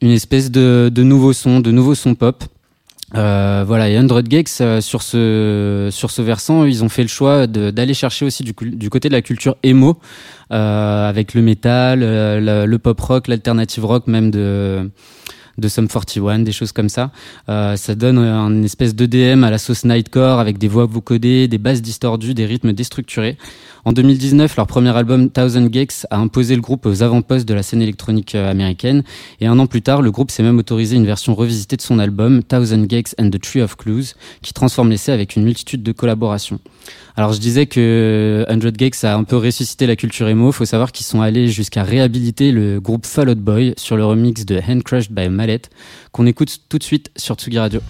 une 0.00 0.10
espèce 0.10 0.50
de, 0.50 0.90
de 0.92 1.02
nouveau 1.02 1.32
son, 1.32 1.60
de 1.60 1.70
nouveau 1.70 1.94
son 1.94 2.14
pop. 2.14 2.44
Voilà, 3.14 3.90
et 3.90 3.96
100 3.96 4.30
Gex 4.30 4.58
euh, 4.60 4.80
sur 4.80 5.02
ce 5.02 5.90
sur 5.92 6.10
ce 6.10 6.22
versant, 6.22 6.64
ils 6.64 6.82
ont 6.82 6.88
fait 6.88 7.02
le 7.02 7.08
choix 7.08 7.46
d'aller 7.46 7.94
chercher 7.94 8.24
aussi 8.24 8.42
du, 8.42 8.54
du 8.62 8.90
côté 8.90 9.08
de 9.10 9.14
la 9.14 9.22
culture 9.22 9.56
emo, 9.62 9.98
avec 10.50 11.34
le 11.34 11.42
métal, 11.42 12.00
le 12.00 12.76
pop 12.78 12.98
rock, 13.00 13.28
l'alternative 13.28 13.84
rock, 13.84 14.06
même 14.06 14.30
de 14.30 14.90
de 15.58 15.68
Sum 15.68 15.88
41, 15.88 16.40
des 16.40 16.52
choses 16.52 16.72
comme 16.72 16.88
ça. 16.88 17.10
Euh, 17.48 17.76
ça 17.76 17.94
donne 17.94 18.18
euh, 18.18 18.34
un 18.34 18.62
espèce 18.62 18.94
d'EDM 18.94 19.44
à 19.44 19.50
la 19.50 19.58
sauce 19.58 19.84
nightcore 19.84 20.38
avec 20.38 20.58
des 20.58 20.68
voix 20.68 20.86
vocodées, 20.86 21.48
des 21.48 21.58
basses 21.58 21.82
distordues, 21.82 22.34
des 22.34 22.46
rythmes 22.46 22.72
déstructurés. 22.72 23.36
En 23.84 23.92
2019, 23.92 24.54
leur 24.56 24.68
premier 24.68 24.96
album 24.96 25.28
Thousand 25.28 25.66
Gex 25.72 26.06
a 26.10 26.18
imposé 26.18 26.54
le 26.54 26.60
groupe 26.60 26.86
aux 26.86 27.02
avant-postes 27.02 27.48
de 27.48 27.54
la 27.54 27.64
scène 27.64 27.82
électronique 27.82 28.36
euh, 28.36 28.48
américaine. 28.48 29.02
Et 29.40 29.46
un 29.46 29.58
an 29.58 29.66
plus 29.66 29.82
tard, 29.82 30.02
le 30.02 30.12
groupe 30.12 30.30
s'est 30.30 30.44
même 30.44 30.58
autorisé 30.58 30.94
une 30.94 31.04
version 31.04 31.34
revisitée 31.34 31.76
de 31.76 31.82
son 31.82 31.98
album 31.98 32.44
Thousand 32.44 32.88
Gex 32.88 33.16
and 33.18 33.30
the 33.30 33.40
Tree 33.40 33.60
of 33.60 33.76
Clues, 33.76 34.14
qui 34.40 34.52
transforme 34.52 34.90
l'essai 34.90 35.10
avec 35.10 35.34
une 35.34 35.42
multitude 35.42 35.82
de 35.82 35.90
collaborations. 35.90 36.60
Alors 37.16 37.32
je 37.32 37.40
disais 37.40 37.66
que 37.66 38.46
100 38.48 38.78
Gex 38.78 39.02
a 39.02 39.16
un 39.16 39.24
peu 39.24 39.36
ressuscité 39.36 39.88
la 39.88 39.96
culture 39.96 40.28
emo. 40.28 40.52
Faut 40.52 40.64
savoir 40.64 40.92
qu'ils 40.92 41.06
sont 41.06 41.20
allés 41.20 41.48
jusqu'à 41.48 41.82
réhabiliter 41.82 42.52
le 42.52 42.80
groupe 42.80 43.04
Fall 43.04 43.30
Out 43.30 43.38
Boy 43.38 43.74
sur 43.76 43.96
le 43.96 44.04
remix 44.04 44.46
de 44.46 44.60
Hand 44.66 44.84
Crushed 44.84 45.12
by 45.12 45.22
a 45.22 45.28
Mallet 45.28 45.62
qu'on 46.12 46.26
écoute 46.26 46.60
tout 46.68 46.78
de 46.78 46.84
suite 46.84 47.10
sur 47.16 47.34
Tsugi 47.34 47.58
Radio. 47.58 47.80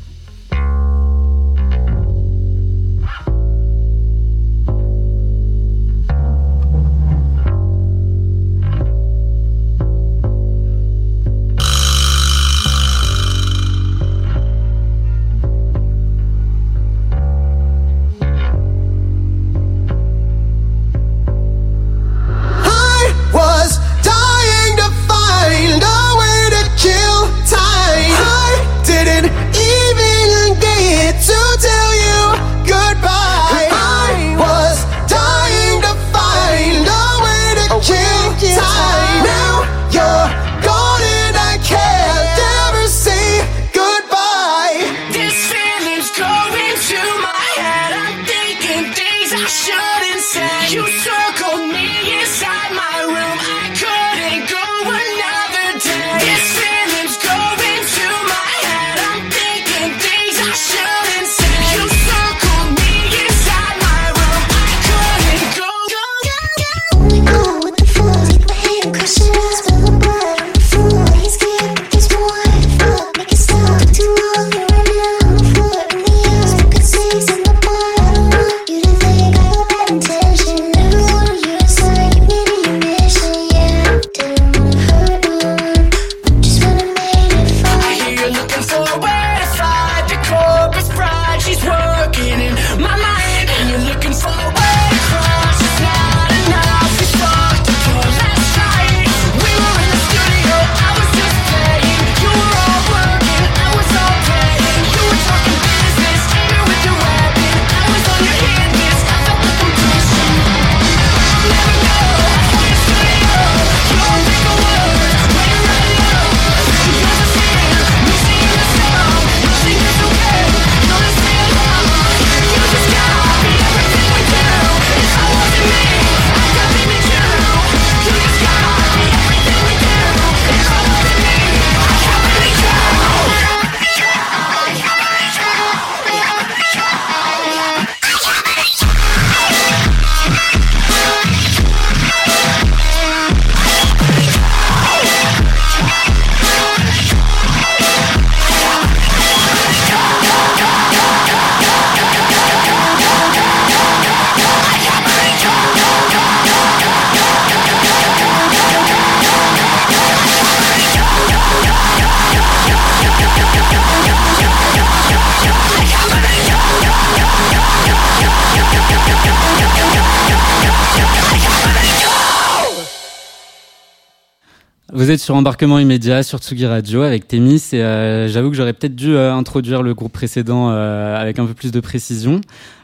Vous 175.03 175.11
êtes 175.11 175.19
sur 175.19 175.35
embarquement 175.35 175.81
immédiat 175.81 176.23
sur 176.23 176.38
Tsugi 176.38 176.65
Radio 176.65 177.03
avec 177.03 177.27
Témis 177.27 177.71
et 177.73 177.83
euh, 177.83 178.29
j'avoue 178.29 178.50
que 178.50 178.57
j'aurais 178.57 178.73
peut-être 178.73 178.94
dû 178.94 179.17
euh, 179.17 179.35
introduire 179.35 179.83
le 179.83 179.94
groupe 179.94 180.13
précédent 180.13 180.71
euh, 180.71 181.17
avec 181.17 181.40
un 181.40 181.46
peu 181.46 181.55
plus 181.55 181.73
de 181.73 181.81
précision. 181.81 182.40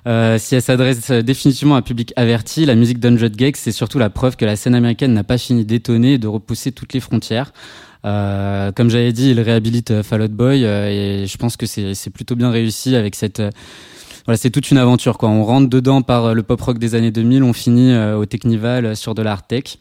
Euh, 0.08 0.36
si 0.36 0.56
elle 0.56 0.62
s'adresse 0.62 1.10
euh, 1.10 1.22
définitivement 1.22 1.76
à 1.76 1.78
un 1.78 1.82
public 1.82 2.12
averti, 2.16 2.66
la 2.66 2.74
musique 2.74 2.98
d'Unjud 2.98 3.38
Gex 3.38 3.60
c'est 3.60 3.70
surtout 3.70 4.00
la 4.00 4.10
preuve 4.10 4.34
que 4.34 4.44
la 4.44 4.56
scène 4.56 4.74
américaine 4.74 5.14
n'a 5.14 5.22
pas 5.22 5.38
fini 5.38 5.64
d'étonner 5.64 6.14
et 6.14 6.18
de 6.18 6.26
repousser 6.26 6.72
toutes 6.72 6.92
les 6.92 6.98
frontières. 6.98 7.52
Euh, 8.04 8.72
comme 8.72 8.90
j'avais 8.90 9.12
dit, 9.12 9.30
il 9.30 9.40
réhabilite 9.40 9.92
euh, 9.92 10.02
Fall 10.02 10.22
Out 10.22 10.32
Boy 10.32 10.64
euh, 10.64 11.22
et 11.22 11.26
je 11.28 11.36
pense 11.36 11.56
que 11.56 11.66
c'est 11.66 12.10
plutôt 12.10 12.34
bien 12.34 12.50
réussi 12.50 12.96
avec 12.96 13.14
cette 13.14 13.40
voilà, 14.24 14.36
c'est 14.36 14.50
toute 14.50 14.72
une 14.72 14.78
aventure 14.78 15.18
quoi. 15.18 15.28
On 15.28 15.44
rentre 15.44 15.68
dedans 15.68 16.02
par 16.02 16.34
le 16.34 16.42
pop 16.42 16.60
rock 16.60 16.78
des 16.80 16.96
années 16.96 17.12
2000, 17.12 17.44
on 17.44 17.52
finit 17.52 17.96
au 17.96 18.26
Technival 18.26 18.96
sur 18.96 19.14
de 19.14 19.22
l'art 19.22 19.46
tech. 19.46 19.78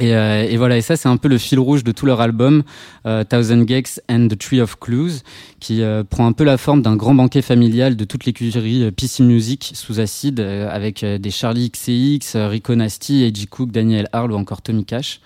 Et, 0.00 0.14
euh, 0.14 0.44
et 0.48 0.56
voilà, 0.56 0.76
et 0.76 0.80
ça 0.80 0.96
c'est 0.96 1.08
un 1.08 1.16
peu 1.16 1.26
le 1.26 1.38
fil 1.38 1.58
rouge 1.58 1.82
de 1.82 1.90
tout 1.90 2.06
leur 2.06 2.20
album, 2.20 2.62
euh, 3.04 3.24
Thousand 3.24 3.66
Gex 3.66 4.00
and 4.08 4.28
the 4.28 4.38
Tree 4.38 4.60
of 4.60 4.78
Clues, 4.78 5.22
qui 5.58 5.82
euh, 5.82 6.04
prend 6.04 6.24
un 6.26 6.32
peu 6.32 6.44
la 6.44 6.56
forme 6.56 6.82
d'un 6.82 6.94
grand 6.94 7.14
banquet 7.16 7.42
familial 7.42 7.96
de 7.96 8.04
toute 8.04 8.24
l'écurie 8.24 8.84
euh, 8.84 8.90
PC 8.92 9.24
Music 9.24 9.72
sous 9.74 9.98
acide, 9.98 10.38
euh, 10.38 10.68
avec 10.70 11.02
euh, 11.02 11.18
des 11.18 11.32
Charlie 11.32 11.68
XCX, 11.70 12.36
Rico 12.48 12.76
Nasty, 12.76 13.24
A.G. 13.24 13.46
Cook, 13.46 13.72
Daniel 13.72 14.08
Harl 14.12 14.30
ou 14.30 14.36
encore 14.36 14.62
Tommy 14.62 14.84
Cash. 14.84 15.20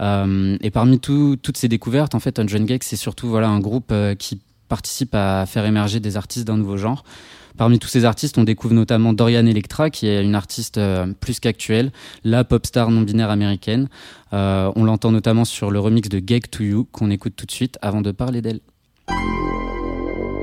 Et 0.00 0.70
parmi 0.70 1.00
tout- 1.00 1.36
toutes 1.42 1.56
ces 1.56 1.66
découvertes, 1.68 2.14
en 2.14 2.20
fait, 2.20 2.38
Unjoin 2.38 2.64
Gex 2.66 2.86
c'est 2.86 2.94
surtout 2.96 3.26
voilà 3.28 3.48
un 3.48 3.58
groupe 3.58 3.92
qui 4.18 4.38
participe 4.68 5.12
à 5.14 5.44
faire 5.44 5.66
émerger 5.66 5.98
des 5.98 6.16
artistes 6.16 6.46
d'un 6.46 6.56
nouveau 6.56 6.76
genre. 6.76 7.02
Parmi 7.58 7.80
tous 7.80 7.88
ces 7.88 8.04
artistes, 8.04 8.38
on 8.38 8.44
découvre 8.44 8.72
notamment 8.72 9.12
Dorian 9.12 9.44
Electra, 9.44 9.90
qui 9.90 10.06
est 10.06 10.22
une 10.22 10.36
artiste 10.36 10.78
euh, 10.78 11.06
plus 11.18 11.40
qu'actuelle, 11.40 11.90
la 12.22 12.44
pop 12.44 12.64
star 12.64 12.92
non 12.92 13.00
binaire 13.00 13.30
américaine. 13.30 13.88
Euh, 14.32 14.70
on 14.76 14.84
l'entend 14.84 15.10
notamment 15.10 15.44
sur 15.44 15.72
le 15.72 15.80
remix 15.80 16.08
de 16.08 16.20
Gag 16.20 16.48
to 16.50 16.62
You, 16.62 16.86
qu'on 16.92 17.10
écoute 17.10 17.34
tout 17.36 17.46
de 17.46 17.50
suite 17.50 17.76
avant 17.82 18.00
de 18.00 18.12
parler 18.12 18.42
d'elle. 18.42 18.60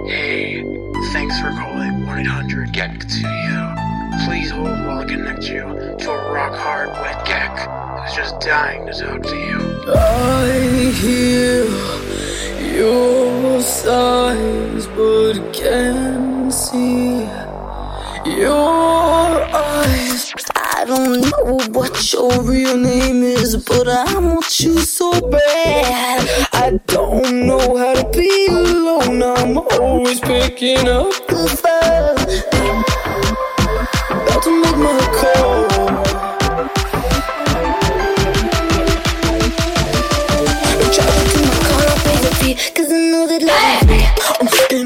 Hey, 0.07 0.61
thanks 1.13 1.39
for 1.39 1.51
calling 1.51 2.05
1-800 2.05 2.73
GEC 2.73 3.07
to 3.07 3.19
you. 3.21 4.27
Please 4.27 4.51
hold 4.51 4.67
while 4.85 4.99
I 4.99 5.05
connect 5.05 5.47
you 5.47 5.63
to 5.97 6.11
a 6.11 6.33
rock 6.33 6.53
hard 6.53 6.89
wet 7.01 7.25
geck 7.25 7.57
who's 8.01 8.13
just 8.13 8.41
dying 8.41 8.85
to 8.87 8.91
talk 8.91 9.23
to 9.23 9.35
you. 9.35 9.59
I 9.95 10.91
hear 10.99 11.63
your 12.75 13.61
sighs, 13.61 14.87
but 14.87 15.53
can't 15.53 16.34
see 16.55 17.27
your 18.25 19.43
eyes. 19.53 20.31
I 20.55 20.85
don't 20.87 21.19
know 21.19 21.59
what 21.77 22.13
your 22.13 22.41
real 22.43 22.77
name 22.77 23.23
is, 23.23 23.57
but 23.57 23.89
I 23.89 24.17
want 24.17 24.59
you 24.61 24.79
so 24.79 25.11
bad. 25.29 26.47
I 26.53 26.79
don't 26.87 27.45
know 27.45 27.75
how 27.75 27.93
to 27.93 28.09
be 28.17 28.47
alone. 28.47 29.21
I'm 29.21 29.57
always 29.57 30.21
picking 30.21 30.87
up 30.87 31.11
the 31.27 31.45
phone. 31.61 32.15
About 34.21 34.43
to 34.43 34.51
make 34.63 34.77
my 34.77 34.99
call. 35.19 35.65
My 41.45 41.57
car, 41.67 41.95
cause 42.75 42.91
I 42.91 42.99
know 43.11 43.27
that 43.27 43.41
love. 43.43 43.91
I'm 44.39 44.47
sitting 44.47 44.84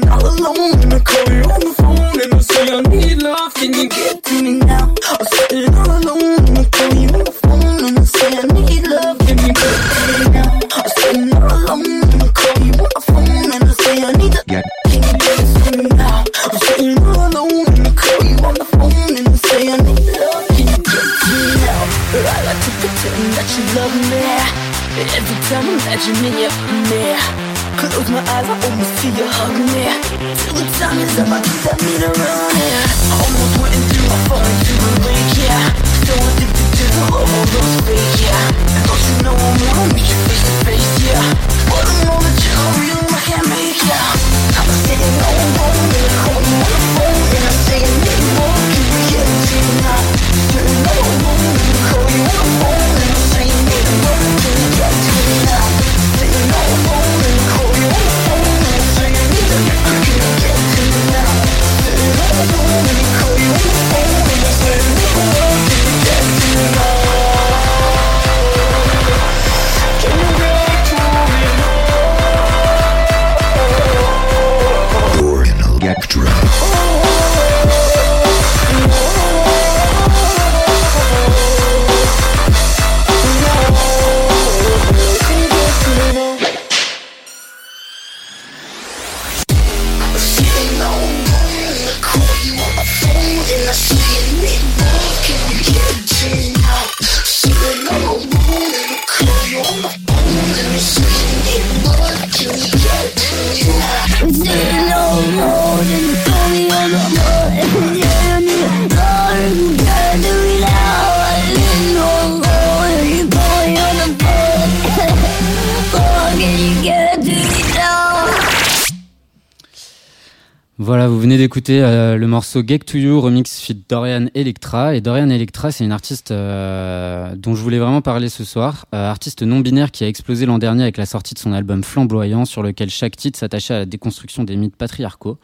d'écouter 121.60 121.82
euh, 121.82 122.16
le 122.16 122.26
morceau 122.26 122.62
Gag 122.62 122.84
to 122.84 122.96
You, 122.96 123.20
remix 123.20 123.60
fit 123.60 123.84
Dorian 123.86 124.28
Electra. 124.34 124.94
Et 124.94 125.02
Dorian 125.02 125.28
Electra, 125.28 125.70
c'est 125.70 125.84
une 125.84 125.92
artiste 125.92 126.30
euh, 126.30 127.34
dont 127.36 127.54
je 127.54 127.62
voulais 127.62 127.78
vraiment 127.78 128.00
parler 128.00 128.30
ce 128.30 128.44
soir. 128.44 128.86
Euh, 128.94 129.10
artiste 129.10 129.42
non 129.42 129.60
binaire 129.60 129.90
qui 129.90 130.02
a 130.04 130.08
explosé 130.08 130.46
l'an 130.46 130.56
dernier 130.56 130.84
avec 130.84 130.96
la 130.96 131.04
sortie 131.04 131.34
de 131.34 131.38
son 131.38 131.52
album 131.52 131.84
Flamboyant, 131.84 132.46
sur 132.46 132.62
lequel 132.62 132.88
chaque 132.88 133.14
titre 133.14 133.38
s'attachait 133.38 133.74
à 133.74 133.78
la 133.80 133.84
déconstruction 133.84 134.42
des 134.44 134.56
mythes 134.56 134.76
patriarcaux. 134.76 135.36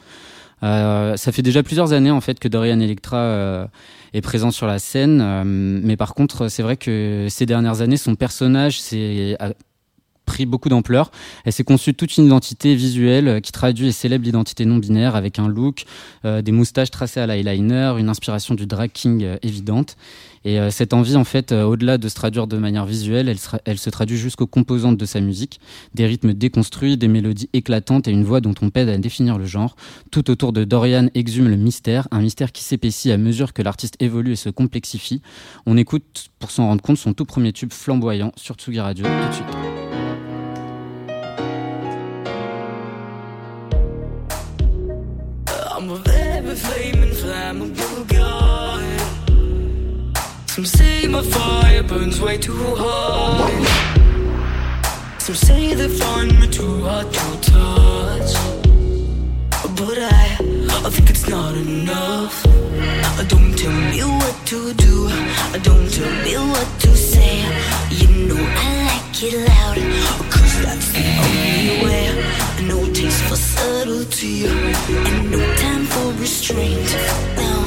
Euh, 0.62 1.18
ça 1.18 1.32
fait 1.32 1.42
déjà 1.42 1.62
plusieurs 1.62 1.92
années 1.92 2.10
en 2.10 2.22
fait 2.22 2.38
que 2.38 2.48
Dorian 2.48 2.80
Electra 2.80 3.68
est 4.14 4.22
présent 4.22 4.50
sur 4.50 4.66
la 4.66 4.78
scène, 4.78 5.44
mais 5.44 5.98
par 5.98 6.14
contre, 6.14 6.48
c'est 6.48 6.62
vrai 6.62 6.78
que 6.78 7.26
ces 7.28 7.44
dernières 7.44 7.82
années, 7.82 7.98
son 7.98 8.14
personnage 8.14 8.80
s'est 8.80 9.36
pris 10.26 10.44
beaucoup 10.44 10.68
d'ampleur. 10.68 11.10
Elle 11.44 11.52
s'est 11.52 11.64
conçue 11.64 11.94
toute 11.94 12.16
une 12.18 12.26
identité 12.26 12.74
visuelle 12.74 13.28
euh, 13.28 13.40
qui 13.40 13.52
traduit 13.52 13.88
et 13.88 13.92
célèbre 13.92 14.24
l'identité 14.24 14.66
non 14.66 14.76
binaire 14.76 15.16
avec 15.16 15.38
un 15.38 15.48
look, 15.48 15.84
euh, 16.26 16.42
des 16.42 16.52
moustaches 16.52 16.90
tracées 16.90 17.20
à 17.20 17.26
l'eyeliner, 17.26 17.94
une 17.98 18.10
inspiration 18.10 18.54
du 18.54 18.66
drag 18.66 18.90
king 18.92 19.22
euh, 19.24 19.36
évidente. 19.42 19.96
Et 20.44 20.60
cette 20.70 20.94
envie, 20.94 21.16
en 21.16 21.24
fait, 21.24 21.50
au-delà 21.50 21.98
de 21.98 22.08
se 22.08 22.14
traduire 22.14 22.46
de 22.46 22.56
manière 22.56 22.86
visuelle, 22.86 23.34
elle, 23.64 23.78
se 23.78 23.90
traduit 23.90 24.16
jusqu'aux 24.16 24.46
composantes 24.46 24.96
de 24.96 25.04
sa 25.04 25.20
musique, 25.20 25.58
des 25.92 26.06
rythmes 26.06 26.34
déconstruits, 26.34 26.96
des 26.96 27.08
mélodies 27.08 27.48
éclatantes 27.52 28.06
et 28.06 28.12
une 28.12 28.22
voix 28.22 28.40
dont 28.40 28.54
on 28.62 28.70
pède 28.70 28.88
à 28.88 28.96
définir 28.96 29.38
le 29.38 29.44
genre. 29.44 29.74
Tout 30.12 30.30
autour 30.30 30.52
de 30.52 30.62
Dorian 30.62 31.08
exhume 31.14 31.48
le 31.48 31.56
mystère, 31.56 32.06
un 32.12 32.20
mystère 32.20 32.52
qui 32.52 32.62
s'épaissit 32.62 33.10
à 33.10 33.18
mesure 33.18 33.54
que 33.54 33.62
l'artiste 33.62 33.96
évolue 33.98 34.32
et 34.32 34.36
se 34.36 34.48
complexifie. 34.48 35.20
On 35.66 35.76
écoute, 35.76 36.28
pour 36.38 36.52
s'en 36.52 36.66
rendre 36.68 36.82
compte, 36.82 36.98
son 36.98 37.12
tout 37.12 37.24
premier 37.24 37.52
tube 37.52 37.72
flamboyant 37.72 38.30
sur 38.36 38.54
Tsugi 38.54 38.78
Radio. 38.78 39.04
My 51.16 51.22
fire 51.22 51.82
burns 51.82 52.20
way 52.20 52.36
too 52.36 52.62
hard. 52.76 53.66
Some 55.18 55.34
say 55.34 55.72
they 55.72 55.88
find 55.88 56.38
me 56.38 56.46
too 56.46 56.82
hard 56.84 57.06
to 57.10 57.26
touch. 57.52 58.32
But 59.78 59.98
I, 59.98 60.36
I 60.86 60.90
think 60.94 61.08
it's 61.08 61.26
not 61.26 61.54
enough. 61.54 62.42
Don't 63.32 63.52
tell 63.56 63.76
me 63.92 64.00
what 64.20 64.36
to 64.50 64.74
do. 64.74 65.08
Don't 65.68 65.88
tell 65.96 66.12
me 66.24 66.34
what 66.52 66.68
to 66.84 66.90
say. 66.94 67.36
You 68.00 68.08
know 68.28 68.42
I 68.64 68.68
like 68.90 69.22
it 69.28 69.36
loud. 69.48 69.76
Cause 70.34 70.54
that's 70.64 70.88
the 70.96 71.06
only 71.24 71.76
way. 71.84 72.06
No 72.70 72.78
taste 72.92 73.22
for 73.28 73.36
subtlety. 73.36 74.46
And 74.48 75.30
no 75.30 75.40
time 75.62 75.86
for 75.86 76.12
restraint. 76.20 76.90
Now, 77.40 77.60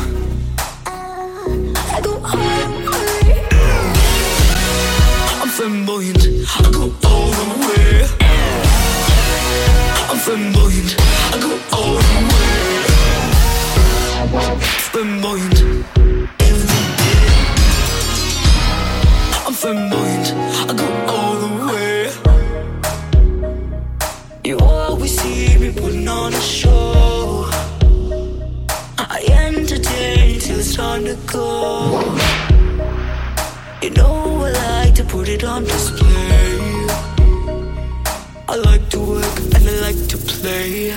I 1.96 2.00
go. 2.04 2.22
I'm 2.24 2.89
flamboyant. 5.60 6.24
I 6.56 6.72
go 6.72 6.84
all 7.10 7.32
the 7.40 7.48
way. 7.66 8.08
I'm 10.10 10.18
flamboyant. 10.26 10.92
I 11.34 11.38
go 11.46 11.52
all 11.76 11.96
the 12.08 12.20
way. 12.32 12.54
Flamboyant. 14.94 15.60
Every 16.50 16.84
day. 17.02 17.28
I'm 19.46 19.54
flamboyant. 19.62 20.28
I 20.70 20.72
go 20.82 20.88
all 21.14 21.36
the 21.46 21.52
way. 21.68 21.98
You 24.46 24.56
always 24.60 25.14
see 25.20 25.58
me 25.58 25.70
putting 25.74 26.08
on 26.08 26.34
a 26.34 26.40
show. 26.40 27.50
I 28.98 29.26
entertain 29.30 30.40
till 30.40 30.60
it's 30.60 30.74
time 30.78 31.04
to 31.04 31.16
go. 31.28 32.16
You 33.82 33.90
know 33.92 34.46
I 34.46 34.52
like 34.52 34.79
to 34.79 34.79
put 35.10 35.28
it 35.28 35.44
on 35.44 35.64
display. 35.64 36.60
I 38.48 38.56
like 38.56 38.88
to 38.90 39.00
work 39.00 39.38
and 39.56 39.64
I 39.68 39.76
like 39.88 40.08
to 40.14 40.18
play. 40.18 40.92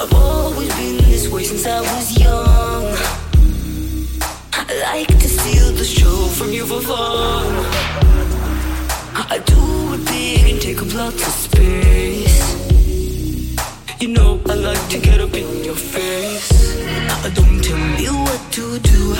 I've 0.00 0.12
always 0.12 0.68
been 0.76 0.98
this 1.08 1.28
way 1.28 1.44
since 1.44 1.66
I 1.66 1.80
was 1.80 2.06
young. 2.20 2.84
I 4.52 4.64
like 4.92 5.08
to 5.18 5.28
steal 5.28 5.72
the 5.72 5.84
show 5.84 6.18
from 6.36 6.52
you 6.52 6.66
for 6.66 6.80
fun. 6.80 7.46
I 9.34 9.38
do 9.46 9.94
it 9.94 10.04
big 10.06 10.50
and 10.52 10.60
take 10.60 10.82
up 10.82 10.92
lots 10.94 11.26
of 11.26 11.32
space. 11.32 12.27
You 14.00 14.06
know 14.06 14.40
I 14.48 14.54
like 14.54 14.88
to 14.90 14.98
get 15.00 15.20
up 15.20 15.34
in 15.34 15.64
your 15.64 15.74
face. 15.74 16.76
Don't 17.34 17.64
tell 17.64 17.76
me 17.76 18.06
what 18.06 18.40
to 18.52 18.78
do. 18.78 19.14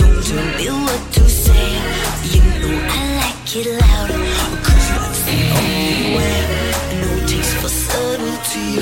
Don't 0.00 0.24
tell 0.24 0.44
me 0.56 0.66
what 0.84 1.12
to 1.12 1.28
say. 1.28 1.68
You 2.32 2.40
know 2.40 2.72
I 2.88 3.20
like 3.20 3.54
it 3.54 3.66
loud. 3.80 4.10
Cause 4.64 4.88
that's 4.96 5.20
the 5.28 5.36
only 5.60 6.16
way. 6.16 6.36
No 7.02 7.10
taste 7.26 7.54
for 7.60 7.68
subtlety. 7.68 8.80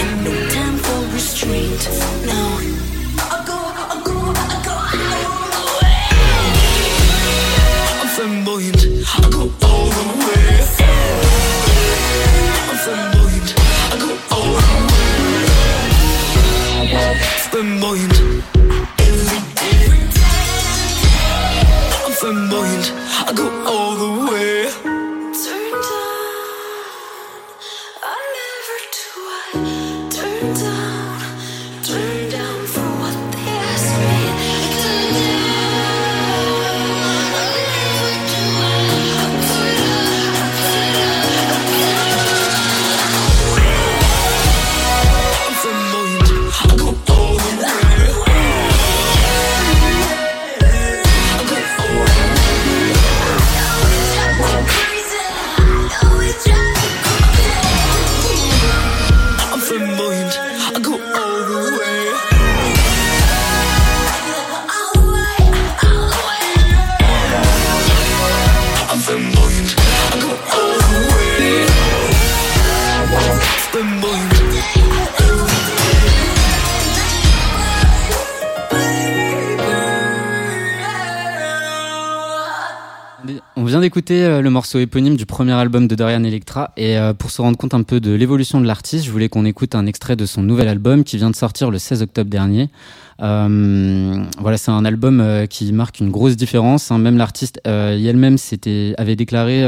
And 0.00 0.12
no 0.22 0.32
time 0.50 0.76
for 0.76 1.00
restraint. 1.14 1.88
Now. 2.26 2.60
I 3.24 3.40
go, 3.48 3.56
I 3.56 3.96
go, 4.04 4.16
I 4.36 4.60
go 4.68 4.74
all 4.92 5.48
the 5.56 5.64
way. 5.80 6.00
I'm 8.02 8.08
flamboyant. 8.16 8.82
I 9.08 9.18
go 9.30 9.42
all 9.66 9.86
the 9.96 10.04
way. 10.26 10.60
I'm 12.68 12.76
flamboyant. 12.76 13.13
boy, 17.84 17.92
you 17.96 18.08
know 18.08 18.13
D'écouter 84.04 84.26
euh, 84.26 84.42
le 84.42 84.50
morceau 84.50 84.80
éponyme 84.80 85.16
du 85.16 85.24
premier 85.24 85.52
album 85.52 85.88
de 85.88 85.94
Dorian 85.94 86.24
Electra 86.24 86.72
et 86.76 86.98
euh, 86.98 87.14
pour 87.14 87.30
se 87.30 87.40
rendre 87.40 87.56
compte 87.56 87.72
un 87.72 87.82
peu 87.82 88.00
de 88.00 88.12
l'évolution 88.12 88.60
de 88.60 88.66
l'artiste, 88.66 89.06
je 89.06 89.10
voulais 89.10 89.30
qu'on 89.30 89.46
écoute 89.46 89.74
un 89.74 89.86
extrait 89.86 90.14
de 90.14 90.26
son 90.26 90.42
nouvel 90.42 90.68
album 90.68 91.04
qui 91.04 91.16
vient 91.16 91.30
de 91.30 91.34
sortir 91.34 91.70
le 91.70 91.78
16 91.78 92.02
octobre 92.02 92.28
dernier. 92.28 92.68
Euh, 93.22 94.24
voilà, 94.38 94.56
c'est 94.56 94.70
un 94.70 94.84
album 94.84 95.20
euh, 95.20 95.46
qui 95.46 95.72
marque 95.72 96.00
une 96.00 96.10
grosse 96.10 96.36
différence. 96.36 96.90
hein. 96.90 96.98
Même 96.98 97.16
l'artiste 97.16 97.60
euh, 97.66 97.96
elle-même 97.96 98.36
avait 98.98 99.16
déclaré 99.16 99.62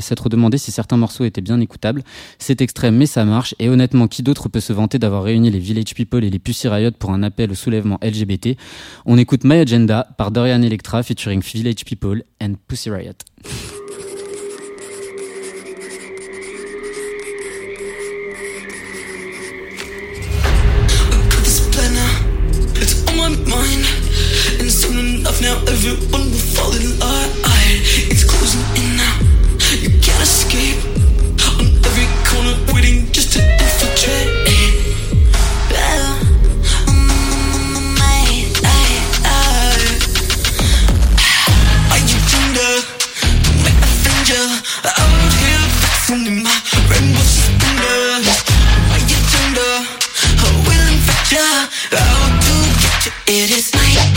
s'être 0.00 0.28
demandé 0.28 0.58
si 0.58 0.70
certains 0.70 0.96
morceaux 0.96 1.24
étaient 1.24 1.40
bien 1.40 1.60
écoutables. 1.60 2.02
C'est 2.38 2.60
extrême, 2.60 2.96
mais 2.96 3.06
ça 3.06 3.24
marche. 3.24 3.54
Et 3.58 3.68
honnêtement, 3.68 4.08
qui 4.08 4.22
d'autre 4.22 4.48
peut 4.48 4.60
se 4.60 4.72
vanter 4.72 4.98
d'avoir 4.98 5.22
réuni 5.22 5.50
les 5.50 5.58
Village 5.58 5.94
People 5.94 6.24
et 6.24 6.30
les 6.30 6.38
Pussy 6.38 6.68
Riot 6.68 6.92
pour 6.98 7.10
un 7.10 7.22
appel 7.22 7.50
au 7.50 7.54
soulèvement 7.54 7.98
LGBT 8.02 8.56
On 9.04 9.18
écoute 9.18 9.44
My 9.44 9.56
Agenda 9.56 10.06
par 10.16 10.30
Dorian 10.30 10.62
Electra 10.62 11.02
featuring 11.02 11.40
Village 11.42 11.84
People 11.84 12.22
and 12.42 12.54
Pussy 12.68 12.90
Riot. 12.90 13.85
Now 25.46 25.58
everyone 25.70 26.26
will 26.32 26.46
fall 26.54 26.72
in 26.74 26.98
line. 26.98 27.30
It's 28.10 28.24
closing 28.24 28.66
in 28.82 28.96
now. 28.96 29.16
You 29.82 29.90
can't 30.02 30.22
escape. 30.22 30.82
On 31.58 31.66
every 31.86 32.08
corner 32.26 32.56
waiting 32.74 33.06
just 33.12 33.32
to 33.34 33.40
infiltrate. 33.62 34.30
Out 44.84 45.32
here 45.42 45.64
flexing 45.78 46.42
my. 46.42 46.56
Are 48.94 49.02
you. 49.10 49.18
How 51.92 52.26
to? 52.40 53.10
It 53.28 53.50
is 53.50 53.74
my. 53.74 54.15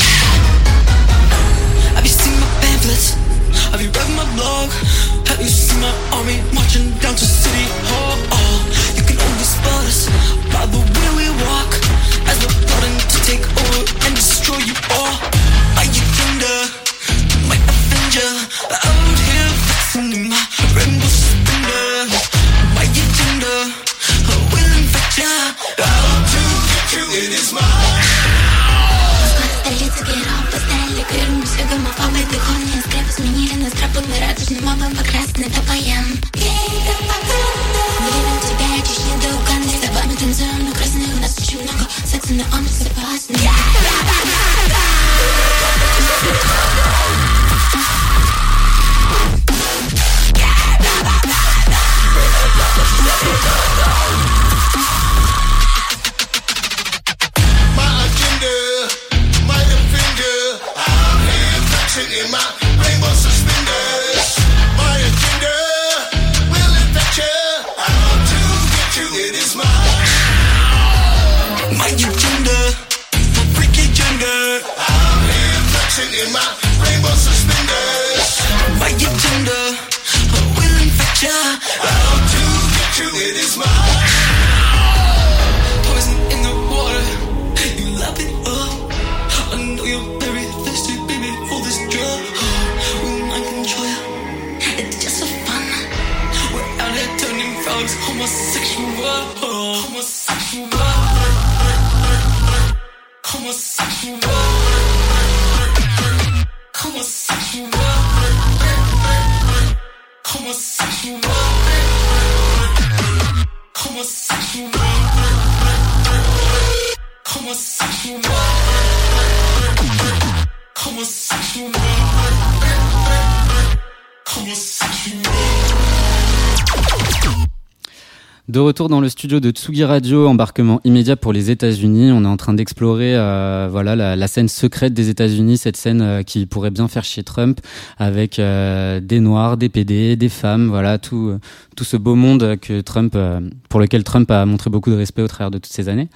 Studio 129.20 129.42
de 129.42 129.50
Tsugi 129.50 129.84
Radio, 129.84 130.30
embarquement 130.30 130.80
immédiat 130.86 131.18
pour 131.18 131.34
les 131.34 131.52
États-Unis. 131.52 132.10
On 132.14 132.24
est 132.24 132.28
en 132.28 132.38
train 132.38 132.54
d'explorer, 132.54 133.18
euh, 133.18 133.68
voilà, 133.70 133.94
la, 133.98 134.16
la, 134.16 134.28
scène 134.30 134.48
secrète 134.48 134.94
des 134.94 135.10
États-Unis, 135.10 135.58
cette 135.58 135.76
scène 135.76 136.02
euh, 136.02 136.24
qui 136.24 136.46
pourrait 136.46 136.72
bien 136.72 136.88
faire 136.88 137.04
chez 137.04 137.22
Trump, 137.24 137.60
avec 137.98 138.40
euh, 138.40 139.02
des 139.02 139.20
Noirs, 139.20 139.58
des 139.58 139.68
PD, 139.68 140.16
des 140.16 140.30
femmes, 140.30 140.70
voilà, 140.70 141.00
tout, 141.00 141.38
tout 141.76 141.84
ce 141.84 141.98
beau 141.98 142.16
monde 142.16 142.56
que 142.62 142.80
Trump, 142.80 143.12
euh, 143.18 143.42
pour 143.68 143.82
lequel 143.82 144.06
Trump 144.06 144.32
a 144.32 144.46
montré 144.46 144.70
beaucoup 144.70 144.90
de 144.90 144.96
respect 144.96 145.22
au 145.22 145.28
travers 145.28 145.52
de 145.52 145.58
toutes 145.58 145.74
ces 145.74 145.90
années. 145.90 146.08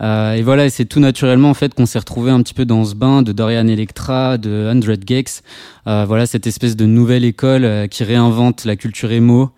Euh, 0.00 0.34
et 0.34 0.42
voilà, 0.42 0.70
c'est 0.70 0.84
tout 0.84 1.00
naturellement 1.00 1.50
en 1.50 1.54
fait 1.54 1.74
qu'on 1.74 1.86
s'est 1.86 1.98
retrouvé 1.98 2.30
un 2.30 2.40
petit 2.42 2.54
peu 2.54 2.64
dans 2.64 2.84
ce 2.84 2.94
bain 2.94 3.22
de 3.22 3.32
Dorian 3.32 3.66
Electra, 3.66 4.38
de 4.38 4.70
Hundred 4.70 5.02
Gex. 5.06 5.42
Euh, 5.86 6.04
voilà 6.06 6.26
cette 6.26 6.46
espèce 6.46 6.76
de 6.76 6.86
nouvelle 6.86 7.24
école 7.24 7.64
euh, 7.64 7.86
qui 7.86 8.04
réinvente 8.04 8.64
la 8.64 8.76
culture 8.76 9.10
emo 9.10 9.50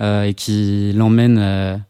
euh, 0.00 0.24
et 0.24 0.34
qui 0.34 0.92
l'emmène 0.94 1.82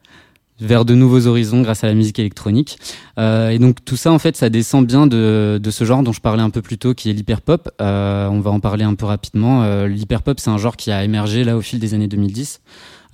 vers 0.60 0.84
de 0.84 0.94
nouveaux 0.94 1.26
horizons 1.26 1.62
grâce 1.62 1.84
à 1.84 1.86
la 1.86 1.94
musique 1.94 2.18
électronique. 2.18 2.78
et 3.18 3.58
donc 3.58 3.84
tout 3.84 3.96
ça 3.96 4.12
en 4.12 4.18
fait, 4.18 4.36
ça 4.36 4.50
descend 4.50 4.86
bien 4.86 5.06
de, 5.06 5.60
ce 5.70 5.84
genre 5.84 6.02
dont 6.02 6.12
je 6.12 6.20
parlais 6.20 6.42
un 6.42 6.50
peu 6.50 6.62
plus 6.62 6.78
tôt, 6.78 6.94
qui 6.94 7.10
est 7.10 7.12
l'hyperpop. 7.12 7.70
on 7.80 8.40
va 8.40 8.50
en 8.50 8.60
parler 8.60 8.84
un 8.84 8.94
peu 8.94 9.06
rapidement. 9.06 9.84
L'hyperpop, 9.86 10.40
c'est 10.40 10.50
un 10.50 10.58
genre 10.58 10.76
qui 10.76 10.90
a 10.90 11.04
émergé 11.04 11.44
là 11.44 11.56
au 11.56 11.60
fil 11.60 11.78
des 11.78 11.94
années 11.94 12.08
2010. 12.08 12.60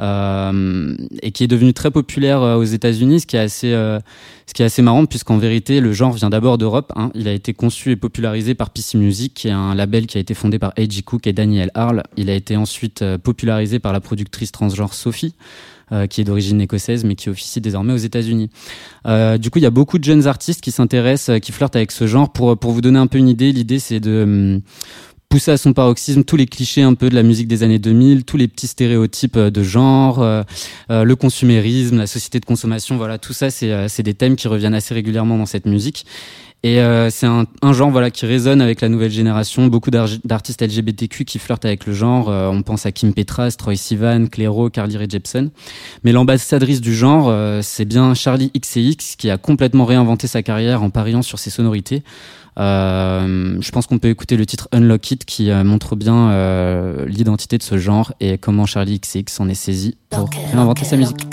Euh, 0.00 0.96
et 1.22 1.30
qui 1.30 1.44
est 1.44 1.46
devenu 1.46 1.72
très 1.72 1.92
populaire 1.92 2.42
euh, 2.42 2.56
aux 2.56 2.64
États-Unis, 2.64 3.20
ce 3.20 3.26
qui 3.26 3.36
est 3.36 3.40
assez, 3.40 3.72
euh, 3.72 4.00
ce 4.46 4.52
qui 4.52 4.62
est 4.62 4.64
assez 4.64 4.82
marrant 4.82 5.06
puisqu'en 5.06 5.38
vérité 5.38 5.78
le 5.78 5.92
genre 5.92 6.12
vient 6.12 6.30
d'abord 6.30 6.58
d'Europe. 6.58 6.92
Hein. 6.96 7.10
Il 7.14 7.28
a 7.28 7.32
été 7.32 7.54
conçu 7.54 7.92
et 7.92 7.96
popularisé 7.96 8.54
par 8.54 8.70
PC 8.70 8.98
Music, 8.98 9.34
qui 9.34 9.48
est 9.48 9.52
un 9.52 9.74
label 9.74 10.06
qui 10.06 10.18
a 10.18 10.20
été 10.20 10.34
fondé 10.34 10.58
par 10.58 10.72
A.G. 10.76 11.02
Cook 11.02 11.26
et 11.28 11.32
Daniel 11.32 11.70
Harle. 11.74 12.02
Il 12.16 12.28
a 12.28 12.34
été 12.34 12.56
ensuite 12.56 13.04
popularisé 13.22 13.78
par 13.78 13.92
la 13.92 14.00
productrice 14.00 14.50
transgenre 14.50 14.94
Sophie. 14.94 15.34
Euh, 15.94 16.06
qui 16.08 16.20
est 16.20 16.24
d'origine 16.24 16.60
écossaise 16.60 17.04
mais 17.04 17.14
qui 17.14 17.28
officie 17.30 17.60
désormais 17.60 17.92
aux 17.92 17.98
États-Unis. 17.98 18.50
Euh, 19.06 19.38
du 19.38 19.50
coup, 19.50 19.60
il 19.60 19.62
y 19.62 19.66
a 19.66 19.70
beaucoup 19.70 19.98
de 19.98 20.04
jeunes 20.04 20.26
artistes 20.26 20.60
qui 20.60 20.72
s'intéressent, 20.72 21.38
qui 21.40 21.52
flirtent 21.52 21.76
avec 21.76 21.92
ce 21.92 22.06
genre. 22.06 22.32
Pour 22.32 22.58
pour 22.58 22.72
vous 22.72 22.80
donner 22.80 22.98
un 22.98 23.06
peu 23.06 23.18
une 23.18 23.28
idée, 23.28 23.52
l'idée 23.52 23.78
c'est 23.78 24.00
de 24.00 24.22
hum, 24.24 24.60
pousser 25.34 25.50
à 25.50 25.56
son 25.56 25.72
paroxysme 25.72 26.22
tous 26.22 26.36
les 26.36 26.46
clichés 26.46 26.82
un 26.82 26.94
peu 26.94 27.10
de 27.10 27.14
la 27.16 27.24
musique 27.24 27.48
des 27.48 27.64
années 27.64 27.80
2000, 27.80 28.24
tous 28.24 28.36
les 28.36 28.46
petits 28.46 28.68
stéréotypes 28.68 29.36
euh, 29.36 29.50
de 29.50 29.64
genre, 29.64 30.22
euh, 30.22 30.44
euh, 30.90 31.02
le 31.02 31.16
consumérisme, 31.16 31.98
la 31.98 32.06
société 32.06 32.38
de 32.38 32.44
consommation, 32.44 32.96
voilà, 32.96 33.18
tout 33.18 33.32
ça, 33.32 33.50
c'est 33.50 33.72
euh, 33.72 33.88
des 33.98 34.14
thèmes 34.14 34.36
qui 34.36 34.46
reviennent 34.46 34.74
assez 34.74 34.94
régulièrement 34.94 35.36
dans 35.36 35.46
cette 35.46 35.66
musique. 35.66 36.06
Et 36.64 36.80
euh, 36.80 37.10
c'est 37.10 37.26
un, 37.26 37.44
un, 37.60 37.72
genre 37.74 37.90
voilà 37.90 38.10
qui 38.10 38.24
résonne 38.24 38.62
avec 38.62 38.80
la 38.80 38.88
nouvelle 38.88 39.10
génération. 39.10 39.66
Beaucoup 39.66 39.90
d'artistes 39.90 40.62
LGBTQ 40.62 41.26
qui 41.26 41.38
flirtent 41.38 41.66
avec 41.66 41.84
le 41.84 41.92
genre. 41.92 42.30
Euh, 42.30 42.48
on 42.48 42.62
pense 42.62 42.86
à 42.86 42.90
Kim 42.90 43.12
Petras, 43.12 43.54
Troy 43.58 43.76
Sivan, 43.76 44.26
Clairo, 44.26 44.70
Carly 44.70 44.96
Rae 44.96 45.06
Jepsen. 45.08 45.50
Mais 46.04 46.12
l'ambassadrice 46.12 46.80
du 46.80 46.94
genre, 46.94 47.26
euh, 47.28 47.60
c'est 47.62 47.84
bien 47.84 48.14
Charlie 48.14 48.50
XCX 48.58 49.16
qui 49.18 49.28
a 49.30 49.36
complètement 49.36 49.84
réinventé 49.84 50.26
sa 50.26 50.42
carrière 50.42 50.82
en 50.82 50.88
pariant 50.88 51.20
sur 51.20 51.38
ses 51.38 51.50
sonorités. 51.50 52.02
Euh, 52.58 53.56
je 53.60 53.70
pense 53.72 53.86
qu'on 53.86 53.98
peut 53.98 54.08
écouter 54.08 54.36
le 54.36 54.46
titre 54.46 54.68
Unlock 54.72 55.10
It 55.10 55.24
qui 55.24 55.50
euh, 55.50 55.64
montre 55.64 55.96
bien 55.96 56.30
euh, 56.30 57.04
l'identité 57.06 57.58
de 57.58 57.62
ce 57.62 57.78
genre 57.78 58.12
et 58.20 58.38
comment 58.38 58.64
Charlie 58.64 59.00
XX 59.00 59.32
s'en 59.32 59.48
est 59.48 59.54
saisi 59.54 59.96
pour 60.10 60.30
réinventer 60.52 60.84
sa 60.84 60.96
musique. 60.96 61.26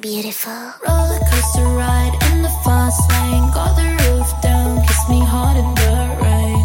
Beautiful 0.00 0.52
roller 0.86 1.18
coaster 1.28 1.66
ride 1.74 2.14
in 2.30 2.42
the 2.42 2.48
fast 2.62 3.02
lane. 3.10 3.50
Got 3.50 3.74
the 3.74 3.82
roof 3.98 4.30
down, 4.40 4.80
kiss 4.86 5.08
me 5.08 5.18
hard 5.18 5.56
in 5.56 5.74
the 5.74 5.94
rain. 6.22 6.62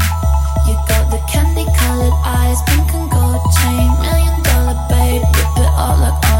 You 0.67 0.77
got 0.87 1.09
the 1.09 1.17
candy 1.25 1.65
colored 1.75 2.13
eyes, 2.23 2.61
pink 2.69 2.93
and 2.93 3.09
gold 3.09 3.41
chain. 3.57 3.89
Million 4.05 4.37
dollar 4.43 4.77
babe, 4.87 5.23
whip 5.33 5.65
it 5.65 5.71
up 5.73 5.97
like 5.97 6.32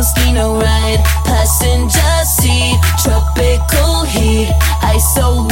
maraschino 0.00 0.58
ride. 0.58 1.02
Passenger 1.24 2.24
seat, 2.24 2.80
tropical 3.02 4.04
heat. 4.04 4.48
Ice 4.94 5.49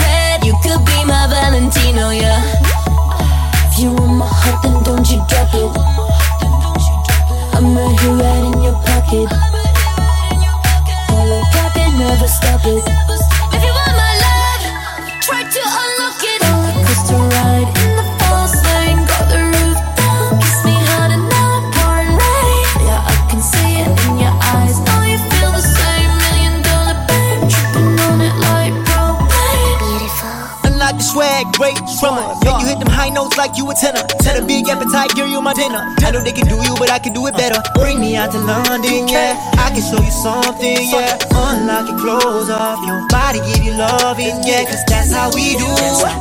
like 33.48 33.56
you 33.56 33.70
a 33.70 33.74
tenor. 33.74 34.04
Tell 34.20 34.36
a 34.36 34.44
big 34.44 34.68
appetite, 34.68 35.14
girl, 35.16 35.26
you 35.26 35.40
my 35.40 35.54
dinner. 35.54 35.80
I 36.04 36.10
know 36.10 36.20
they 36.20 36.32
can 36.32 36.46
do 36.48 36.56
you, 36.60 36.74
but 36.76 36.90
I 36.90 36.98
can 36.98 37.12
do 37.12 37.26
it 37.26 37.34
better. 37.34 37.60
Bring 37.74 38.00
me 38.00 38.16
out 38.16 38.32
to 38.32 38.38
London, 38.38 39.08
yeah. 39.08 39.40
I 39.56 39.72
can 39.72 39.80
show 39.80 40.00
you 40.00 40.12
something, 40.12 40.84
yeah. 40.92 41.16
Unlock 41.32 41.88
your 41.88 41.98
clothes 41.98 42.50
off, 42.50 42.84
your 42.86 43.00
body 43.08 43.40
give 43.48 43.64
you 43.64 43.72
loving, 43.72 44.36
yeah. 44.44 44.64
Cause 44.68 44.84
that's 44.88 45.12
how 45.12 45.32
we 45.32 45.56
do. 45.56 45.68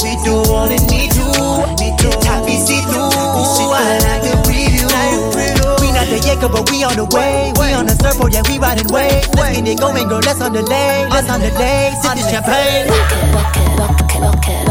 We 0.03 0.15
do 0.23 0.36
all 0.51 0.67
that 0.71 0.84
we 0.88 1.11
do. 1.11 1.28
We 1.84 1.91
do 1.99 2.09
top 2.23 2.45
we 2.45 2.55
see 2.55 2.80
through. 2.88 3.11
I 3.11 3.99
like 4.07 4.23
the 4.23 4.34
preview. 4.47 4.88
We 5.82 5.91
not 5.91 6.07
the 6.07 6.19
Jacob, 6.23 6.51
but 6.53 6.69
we 6.71 6.84
on 6.84 6.95
the 6.95 7.05
way. 7.11 7.51
We 7.59 7.73
on 7.73 7.86
the 7.86 7.95
surfboard, 7.99 8.34
yeah, 8.34 8.43
we 8.47 8.57
riding 8.57 8.88
waves. 8.93 9.28
Let's 9.36 9.57
get 9.59 9.67
it 9.67 9.80
going, 9.80 10.07
girl. 10.07 10.21
Let's 10.23 10.41
on 10.41 10.53
the 10.53 10.63
lane. 10.63 11.09
Let's 11.09 11.30
on 11.30 11.41
the 11.41 11.51
lane. 11.59 11.93
Sip 12.01 12.15
this 12.15 12.30
champagne. 12.32 12.88
Lock 12.88 13.11
it, 13.11 13.34
lock 13.36 13.57
it, 13.57 13.80
lock 13.80 14.15
it, 14.15 14.21
lock 14.21 14.47
it, 14.47 14.66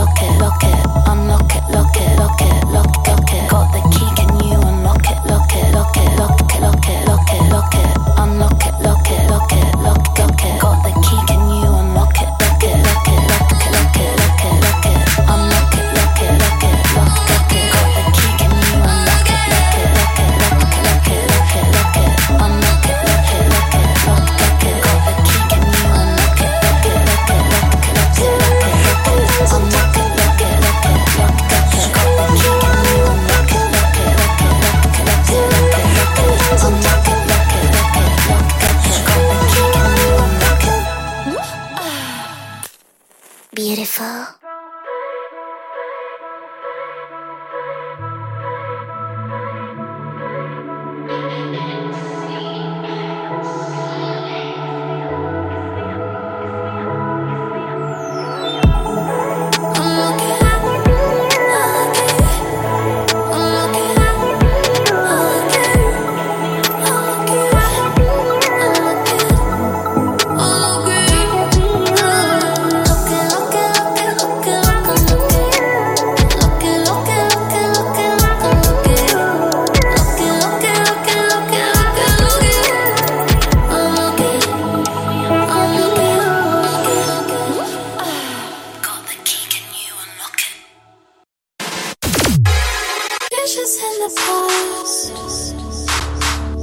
the 94.09 94.15
past. 94.15 95.11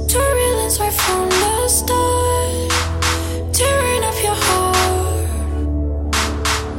Turbulence 0.08 0.80
right 0.80 0.92
from 0.92 1.28
the 1.28 1.68
start. 1.68 2.70
Tearing 3.52 4.04
up 4.04 4.14
your 4.22 4.34
heart. 4.34 5.28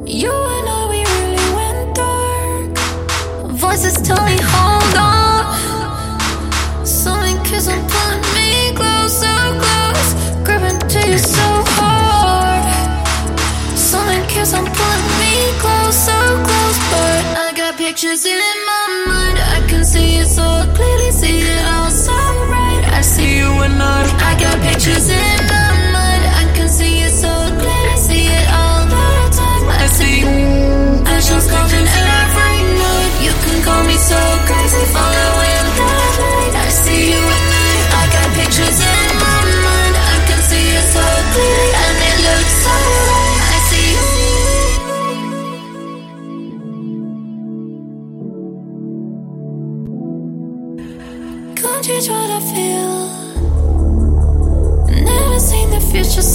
You 0.07 0.31
and 0.31 0.69
I, 0.69 0.87
we 0.89 0.99
really 1.17 1.47
went 1.55 1.95
dark. 1.95 2.77
Voices 3.51 3.95
tell 4.01 4.23
me, 4.25 4.37
hold 4.41 4.95
on. 4.97 6.85
Something 6.85 7.37
kiss 7.43 7.67
on 7.67 7.79
pulling 7.89 8.21
me 8.33 8.73
closer, 8.75 9.37
close. 9.61 10.13
Gripping 10.45 10.79
to 10.89 10.99
you 11.11 11.19
so 11.19 11.47
hard. 11.77 12.65
Something 13.77 14.25
kiss 14.27 14.53
on 14.53 14.65
pulling 14.65 15.07
me 15.21 15.51
closer, 15.59 16.25
close. 16.47 16.79
But 16.91 17.21
I 17.37 17.53
got 17.55 17.77
pictures 17.77 18.25
in 18.25 18.39
my 18.39 19.05
mind. 19.07 19.37
I 19.39 19.67
can 19.67 19.83
see 19.85 20.17
it 20.17 20.27
so 20.27 20.54
clearly, 20.75 21.11
see 21.11 21.39
it 21.39 21.63
all 21.73 21.89
so 21.89 22.15
right. 22.53 22.83
I 22.99 23.01
see 23.01 23.37
you 23.39 23.49
and 23.65 23.81
I. 23.81 24.07
I 24.29 24.31
got 24.43 24.55
pictures 24.67 25.07
in 25.09 25.39
my 25.51 25.69
mind. 25.95 26.23
I 26.41 26.43
can 26.55 26.69
see 26.69 26.95
it 27.07 27.13
so 27.23 27.31
clearly, 27.61 27.97
see 28.07 28.27
it 28.39 28.47
all 28.59 28.83
the 28.95 29.07
time. 29.39 29.65
I 29.83 29.87
see 29.97 30.21
passions 31.07 31.47
coming 31.53 31.87
every 31.87 32.57
night. 32.81 33.13
You 33.25 33.33
can 33.43 33.57
call 33.67 33.83
me 33.89 33.97
so 34.11 34.19
crazy, 34.47 34.83
following 34.93 35.34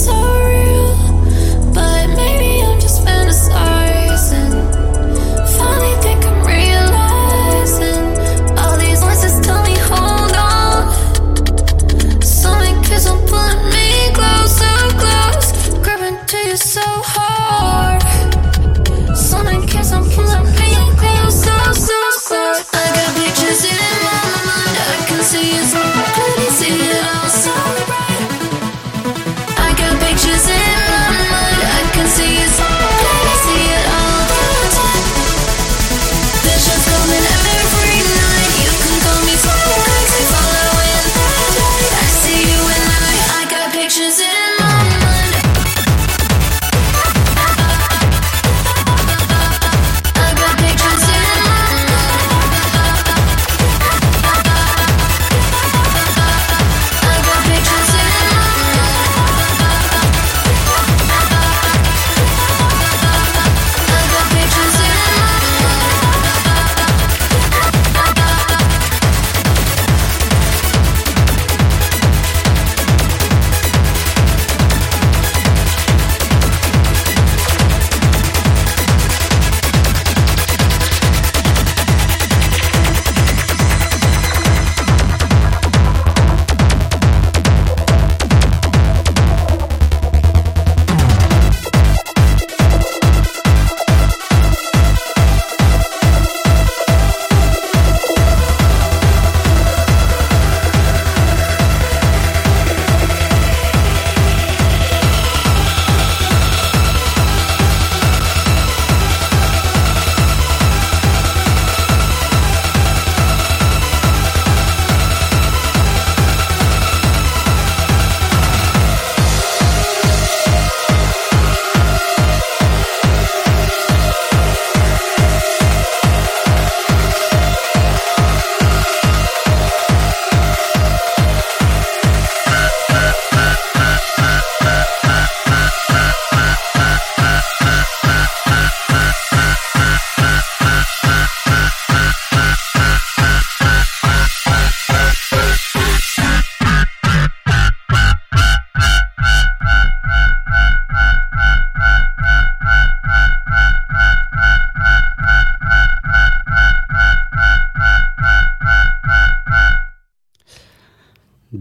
sorry. 0.01 0.50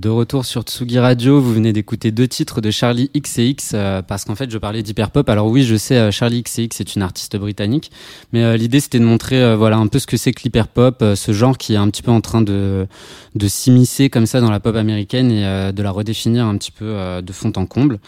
De 0.01 0.09
retour 0.09 0.47
sur 0.47 0.63
Tsugi 0.63 0.99
Radio, 0.99 1.43
vous 1.43 1.53
venez 1.53 1.75
d'écouter 1.75 2.11
deux 2.11 2.27
titres 2.27 2.63
de 2.63 2.71
Charlie 2.71 3.11
XCX 3.15 3.73
euh, 3.75 4.01
parce 4.01 4.25
qu'en 4.25 4.35
fait 4.35 4.51
je 4.51 4.57
parlais 4.57 4.83
d'hyperpop. 4.83 5.29
Alors 5.29 5.49
oui, 5.49 5.63
je 5.63 5.77
sais, 5.77 5.99
euh, 5.99 6.11
Charlie 6.11 6.43
XCX 6.43 6.81
est 6.81 6.97
une 6.97 7.03
artiste 7.03 7.37
britannique, 7.37 7.91
mais 8.33 8.43
euh, 8.43 8.57
l'idée 8.57 8.81
c'était 8.81 8.99
de 8.99 9.05
montrer 9.05 9.43
euh, 9.43 9.57
voilà 9.57 9.77
un 9.77 9.89
peu 9.89 9.99
ce 9.99 10.07
que 10.07 10.17
c'est 10.17 10.33
que 10.33 10.41
l'hyperpop, 10.43 11.03
euh, 11.03 11.17
ce 11.17 11.33
genre 11.33 11.59
qui 11.59 11.75
est 11.75 11.77
un 11.77 11.91
petit 11.91 12.01
peu 12.01 12.11
en 12.11 12.23
train 12.23 12.41
de 12.41 12.87
de 13.35 13.47
s'immiscer 13.47 14.09
comme 14.09 14.25
ça 14.25 14.41
dans 14.41 14.51
la 14.51 14.59
pop 14.59 14.75
américaine 14.75 15.31
et 15.31 15.71
de 15.71 15.83
la 15.83 15.91
redéfinir 15.91 16.47
un 16.47 16.57
petit 16.57 16.73
peu 16.73 17.21
de 17.21 17.33
fond 17.35 17.53
en 17.57 17.67
comble. 17.67 17.99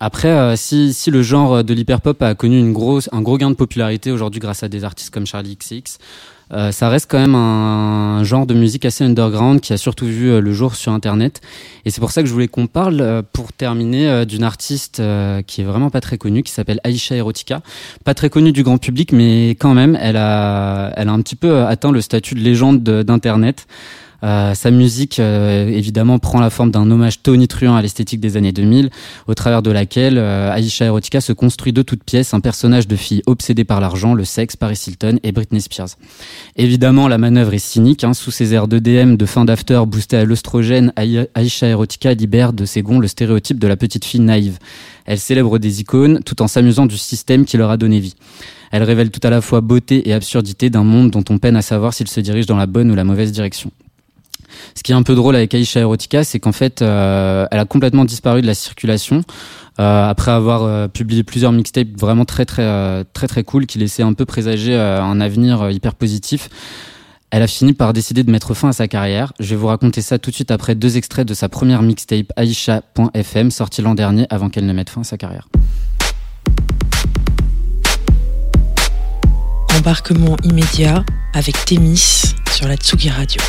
Après, 0.00 0.56
si, 0.56 0.94
si 0.94 1.10
le 1.10 1.22
genre 1.22 1.62
de 1.62 1.74
l'hyperpop 1.74 2.22
a 2.22 2.34
connu 2.34 2.58
une 2.58 2.72
grosse, 2.72 3.10
un 3.12 3.20
gros 3.20 3.36
gain 3.36 3.50
de 3.50 3.56
popularité 3.56 4.12
aujourd'hui 4.12 4.40
grâce 4.40 4.62
à 4.62 4.68
des 4.68 4.82
artistes 4.84 5.12
comme 5.12 5.26
Charlie 5.26 5.56
XX, 5.56 5.98
euh, 6.52 6.70
ça 6.70 6.88
reste 6.88 7.10
quand 7.10 7.18
même 7.18 7.34
un, 7.34 8.22
genre 8.24 8.46
de 8.46 8.54
musique 8.54 8.84
assez 8.84 9.04
underground 9.04 9.60
qui 9.60 9.72
a 9.72 9.76
surtout 9.76 10.06
vu 10.06 10.30
euh, 10.30 10.40
le 10.40 10.52
jour 10.52 10.74
sur 10.74 10.92
Internet. 10.92 11.40
Et 11.84 11.90
c'est 11.90 12.00
pour 12.00 12.10
ça 12.10 12.22
que 12.22 12.28
je 12.28 12.32
voulais 12.32 12.48
qu'on 12.48 12.66
parle, 12.66 13.00
euh, 13.00 13.22
pour 13.32 13.52
terminer, 13.52 14.26
d'une 14.26 14.44
artiste 14.44 15.02
qui 15.46 15.60
est 15.60 15.64
vraiment 15.64 15.90
pas 15.90 16.00
très 16.00 16.18
connue, 16.18 16.42
qui 16.42 16.52
s'appelle 16.52 16.80
Aisha 16.84 17.14
Erotica. 17.16 17.62
Pas 18.04 18.14
très 18.14 18.30
connue 18.30 18.52
du 18.52 18.62
grand 18.62 18.78
public, 18.78 19.12
mais 19.12 19.50
quand 19.50 19.74
même, 19.74 19.98
elle 20.00 20.16
a, 20.16 20.92
elle 20.96 21.08
a 21.08 21.12
un 21.12 21.20
petit 21.20 21.36
peu 21.36 21.64
atteint 21.64 21.92
le 21.92 22.00
statut 22.00 22.34
de 22.34 22.40
légende 22.40 22.82
de- 22.82 23.02
d'Internet. 23.02 23.66
Euh, 24.24 24.54
sa 24.54 24.70
musique, 24.70 25.18
euh, 25.18 25.66
évidemment, 25.68 26.18
prend 26.18 26.40
la 26.40 26.50
forme 26.50 26.70
d'un 26.70 26.90
hommage 26.90 27.22
tonitruant 27.22 27.74
à 27.74 27.82
l'esthétique 27.82 28.20
des 28.20 28.36
années 28.36 28.52
2000, 28.52 28.90
au 29.26 29.34
travers 29.34 29.62
de 29.62 29.70
laquelle 29.70 30.16
euh, 30.18 30.54
Aisha 30.54 30.84
Erotica 30.84 31.20
se 31.20 31.32
construit 31.32 31.72
de 31.72 31.82
toutes 31.82 32.04
pièces 32.04 32.32
un 32.32 32.40
personnage 32.40 32.86
de 32.86 32.94
fille 32.96 33.22
obsédée 33.26 33.64
par 33.64 33.80
l'argent, 33.80 34.14
le 34.14 34.24
sexe, 34.24 34.56
Paris 34.56 34.78
Hilton 34.86 35.18
et 35.22 35.32
Britney 35.32 35.60
Spears. 35.60 35.88
Évidemment, 36.56 37.08
la 37.08 37.18
manœuvre 37.18 37.54
est 37.54 37.58
cynique. 37.58 38.04
Hein, 38.04 38.14
sous 38.14 38.30
ses 38.30 38.54
airs 38.54 38.68
d'EDM, 38.68 39.16
de 39.16 39.26
fin 39.26 39.44
d'after 39.44 39.82
boostés 39.86 40.18
à 40.18 40.24
l'œstrogène, 40.24 40.92
Ai- 40.96 41.28
Aisha 41.36 41.66
Erotica 41.66 42.14
libère 42.14 42.52
de 42.52 42.64
ses 42.64 42.82
gonds 42.82 42.98
le 43.00 43.08
stéréotype 43.08 43.58
de 43.58 43.66
la 43.66 43.76
petite 43.76 44.04
fille 44.04 44.20
naïve. 44.20 44.58
Elle 45.04 45.18
célèbre 45.18 45.58
des 45.58 45.80
icônes 45.80 46.20
tout 46.24 46.42
en 46.42 46.46
s'amusant 46.46 46.86
du 46.86 46.96
système 46.96 47.44
qui 47.44 47.56
leur 47.56 47.70
a 47.70 47.76
donné 47.76 47.98
vie. 47.98 48.14
Elle 48.70 48.84
révèle 48.84 49.10
tout 49.10 49.20
à 49.24 49.30
la 49.30 49.40
fois 49.40 49.60
beauté 49.60 50.08
et 50.08 50.12
absurdité 50.12 50.70
d'un 50.70 50.84
monde 50.84 51.10
dont 51.10 51.24
on 51.28 51.38
peine 51.38 51.56
à 51.56 51.62
savoir 51.62 51.92
s'il 51.92 52.06
se 52.08 52.20
dirige 52.20 52.46
dans 52.46 52.56
la 52.56 52.66
bonne 52.66 52.90
ou 52.90 52.94
la 52.94 53.04
mauvaise 53.04 53.32
direction. 53.32 53.70
Ce 54.74 54.82
qui 54.82 54.92
est 54.92 54.94
un 54.94 55.02
peu 55.02 55.14
drôle 55.14 55.36
avec 55.36 55.54
Aisha 55.54 55.80
Erotica, 55.80 56.24
c'est 56.24 56.40
qu'en 56.40 56.52
fait, 56.52 56.82
euh, 56.82 57.46
elle 57.50 57.58
a 57.58 57.64
complètement 57.64 58.04
disparu 58.04 58.42
de 58.42 58.46
la 58.46 58.54
circulation 58.54 59.22
euh, 59.80 60.08
après 60.08 60.30
avoir 60.30 60.64
euh, 60.64 60.88
publié 60.88 61.22
plusieurs 61.22 61.52
mixtapes 61.52 61.88
vraiment 61.98 62.24
très 62.24 62.44
très 62.44 63.04
très 63.12 63.26
très 63.26 63.44
cool 63.44 63.66
qui 63.66 63.78
laissaient 63.78 64.02
un 64.02 64.12
peu 64.12 64.24
présager 64.24 64.74
un 64.76 65.20
avenir 65.20 65.70
hyper 65.70 65.94
positif. 65.94 66.48
Elle 67.30 67.42
a 67.42 67.46
fini 67.46 67.72
par 67.72 67.94
décider 67.94 68.24
de 68.24 68.30
mettre 68.30 68.52
fin 68.52 68.68
à 68.68 68.72
sa 68.74 68.88
carrière. 68.88 69.32
Je 69.40 69.48
vais 69.48 69.56
vous 69.56 69.68
raconter 69.68 70.02
ça 70.02 70.18
tout 70.18 70.28
de 70.28 70.34
suite 70.34 70.50
après 70.50 70.74
deux 70.74 70.98
extraits 70.98 71.26
de 71.26 71.32
sa 71.32 71.48
première 71.48 71.80
mixtape 71.80 72.30
Aisha.fm 72.36 73.50
sortie 73.50 73.80
l'an 73.80 73.94
dernier 73.94 74.26
avant 74.28 74.50
qu'elle 74.50 74.66
ne 74.66 74.72
mette 74.74 74.90
fin 74.90 75.00
à 75.00 75.04
sa 75.04 75.16
carrière. 75.16 75.48
Embarquement 79.78 80.36
immédiat 80.44 81.04
avec 81.32 81.64
Témis 81.64 82.34
sur 82.54 82.68
la 82.68 82.76
Tsugi 82.76 83.08
Radio. 83.08 83.40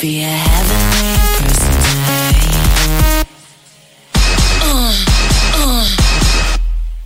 Be 0.00 0.22
a 0.22 0.26
heavenly 0.28 1.16
person 1.36 1.74
today. 1.84 3.24
Uh, 4.62 4.94
uh, 5.56 5.88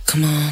come 0.05 0.23
on. 0.23 0.44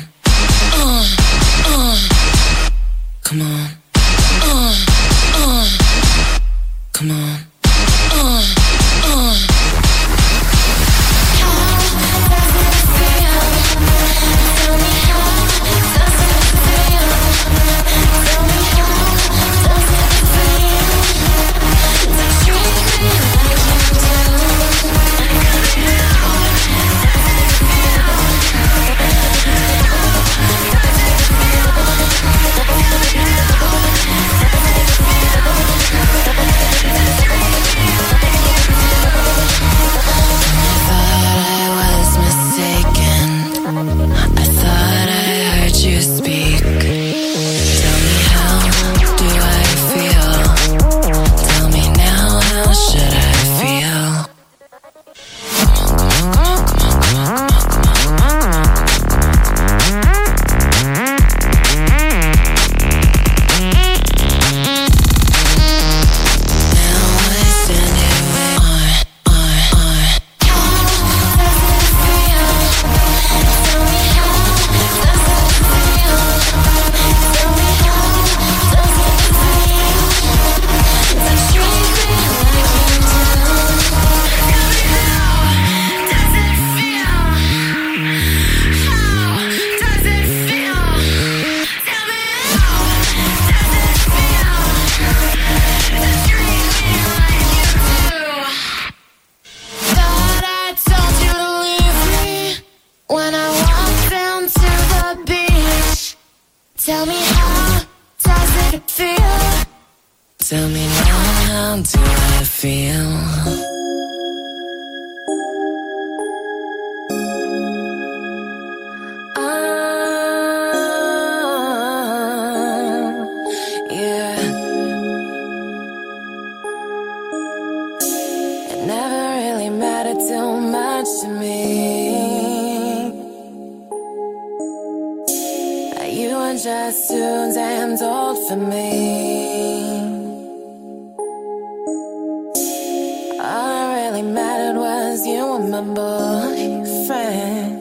you 145.25 145.47
were 145.47 145.59
my 145.59 145.81
boyfriend. 145.81 147.72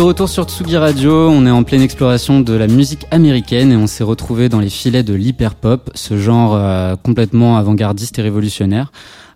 De 0.00 0.04
retour 0.06 0.30
sur 0.30 0.44
Tsugi 0.44 0.78
Radio, 0.78 1.28
on 1.28 1.44
est 1.44 1.50
en 1.50 1.62
pleine 1.62 1.82
exploration 1.82 2.40
de 2.40 2.54
la 2.54 2.68
musique 2.68 3.06
américaine 3.10 3.70
et 3.70 3.76
on 3.76 3.86
s'est 3.86 4.02
retrouvé 4.02 4.48
dans 4.48 4.58
les 4.58 4.70
filets 4.70 5.02
de 5.02 5.12
l'hyperpop, 5.12 5.90
ce 5.94 6.16
genre 6.16 6.54
euh, 6.54 6.96
complètement 6.96 7.58
avant-gardiste 7.58 8.18
et 8.18 8.22
révolutionnaire, 8.22 8.92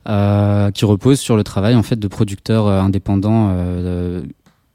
euh, 0.09 0.71
qui 0.71 0.87
repose 0.87 1.21
sur 1.21 1.37
le 1.37 1.45
travail 1.45 1.75
en 1.75 1.83
fait 1.83 1.99
de 1.99 2.09
producteurs 2.09 2.67
euh, 2.67 2.81
indépendants 2.81 3.55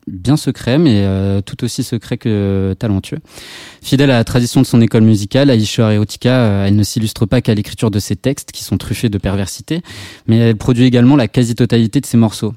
bien 0.05 0.37
secrets, 0.37 0.77
mais 0.77 1.41
tout 1.43 1.63
aussi 1.63 1.83
secrets 1.83 2.17
que 2.17 2.75
talentueux. 2.77 3.19
Fidèle 3.81 4.11
à 4.11 4.17
la 4.17 4.23
tradition 4.23 4.61
de 4.61 4.65
son 4.65 4.81
école 4.81 5.03
musicale, 5.03 5.49
Aisha 5.49 5.93
Erotica, 5.93 6.29
euh, 6.29 6.65
elle 6.67 6.75
ne 6.75 6.83
s'illustre 6.83 7.25
pas 7.25 7.41
qu'à 7.41 7.53
l'écriture 7.55 7.91
de 7.91 7.99
ses 7.99 8.15
textes, 8.15 8.51
qui 8.51 8.63
sont 8.63 8.77
truffés 8.77 9.09
de 9.09 9.17
perversité, 9.17 9.81
mais 10.27 10.37
elle 10.37 10.55
produit 10.55 10.85
également 10.85 11.15
la 11.15 11.27
quasi-totalité 11.27 12.01
de 12.01 12.05
ses 12.05 12.17
morceaux. 12.17 12.53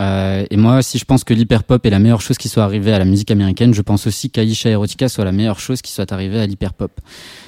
Euh, 0.00 0.44
et 0.50 0.56
moi, 0.56 0.82
si 0.82 0.98
je 0.98 1.04
pense 1.04 1.24
que 1.24 1.34
l'hyperpop 1.34 1.84
est 1.86 1.90
la 1.90 1.98
meilleure 1.98 2.20
chose 2.20 2.36
qui 2.36 2.48
soit 2.48 2.64
arrivée 2.64 2.92
à 2.92 2.98
la 2.98 3.04
musique 3.04 3.30
américaine, 3.30 3.74
je 3.74 3.82
pense 3.82 4.06
aussi 4.06 4.30
qu'Aisha 4.30 4.70
Erotica 4.70 5.08
soit 5.08 5.24
la 5.24 5.32
meilleure 5.32 5.60
chose 5.60 5.82
qui 5.82 5.92
soit 5.92 6.10
arrivée 6.12 6.40
à 6.40 6.46
l'hyperpop. 6.46 6.90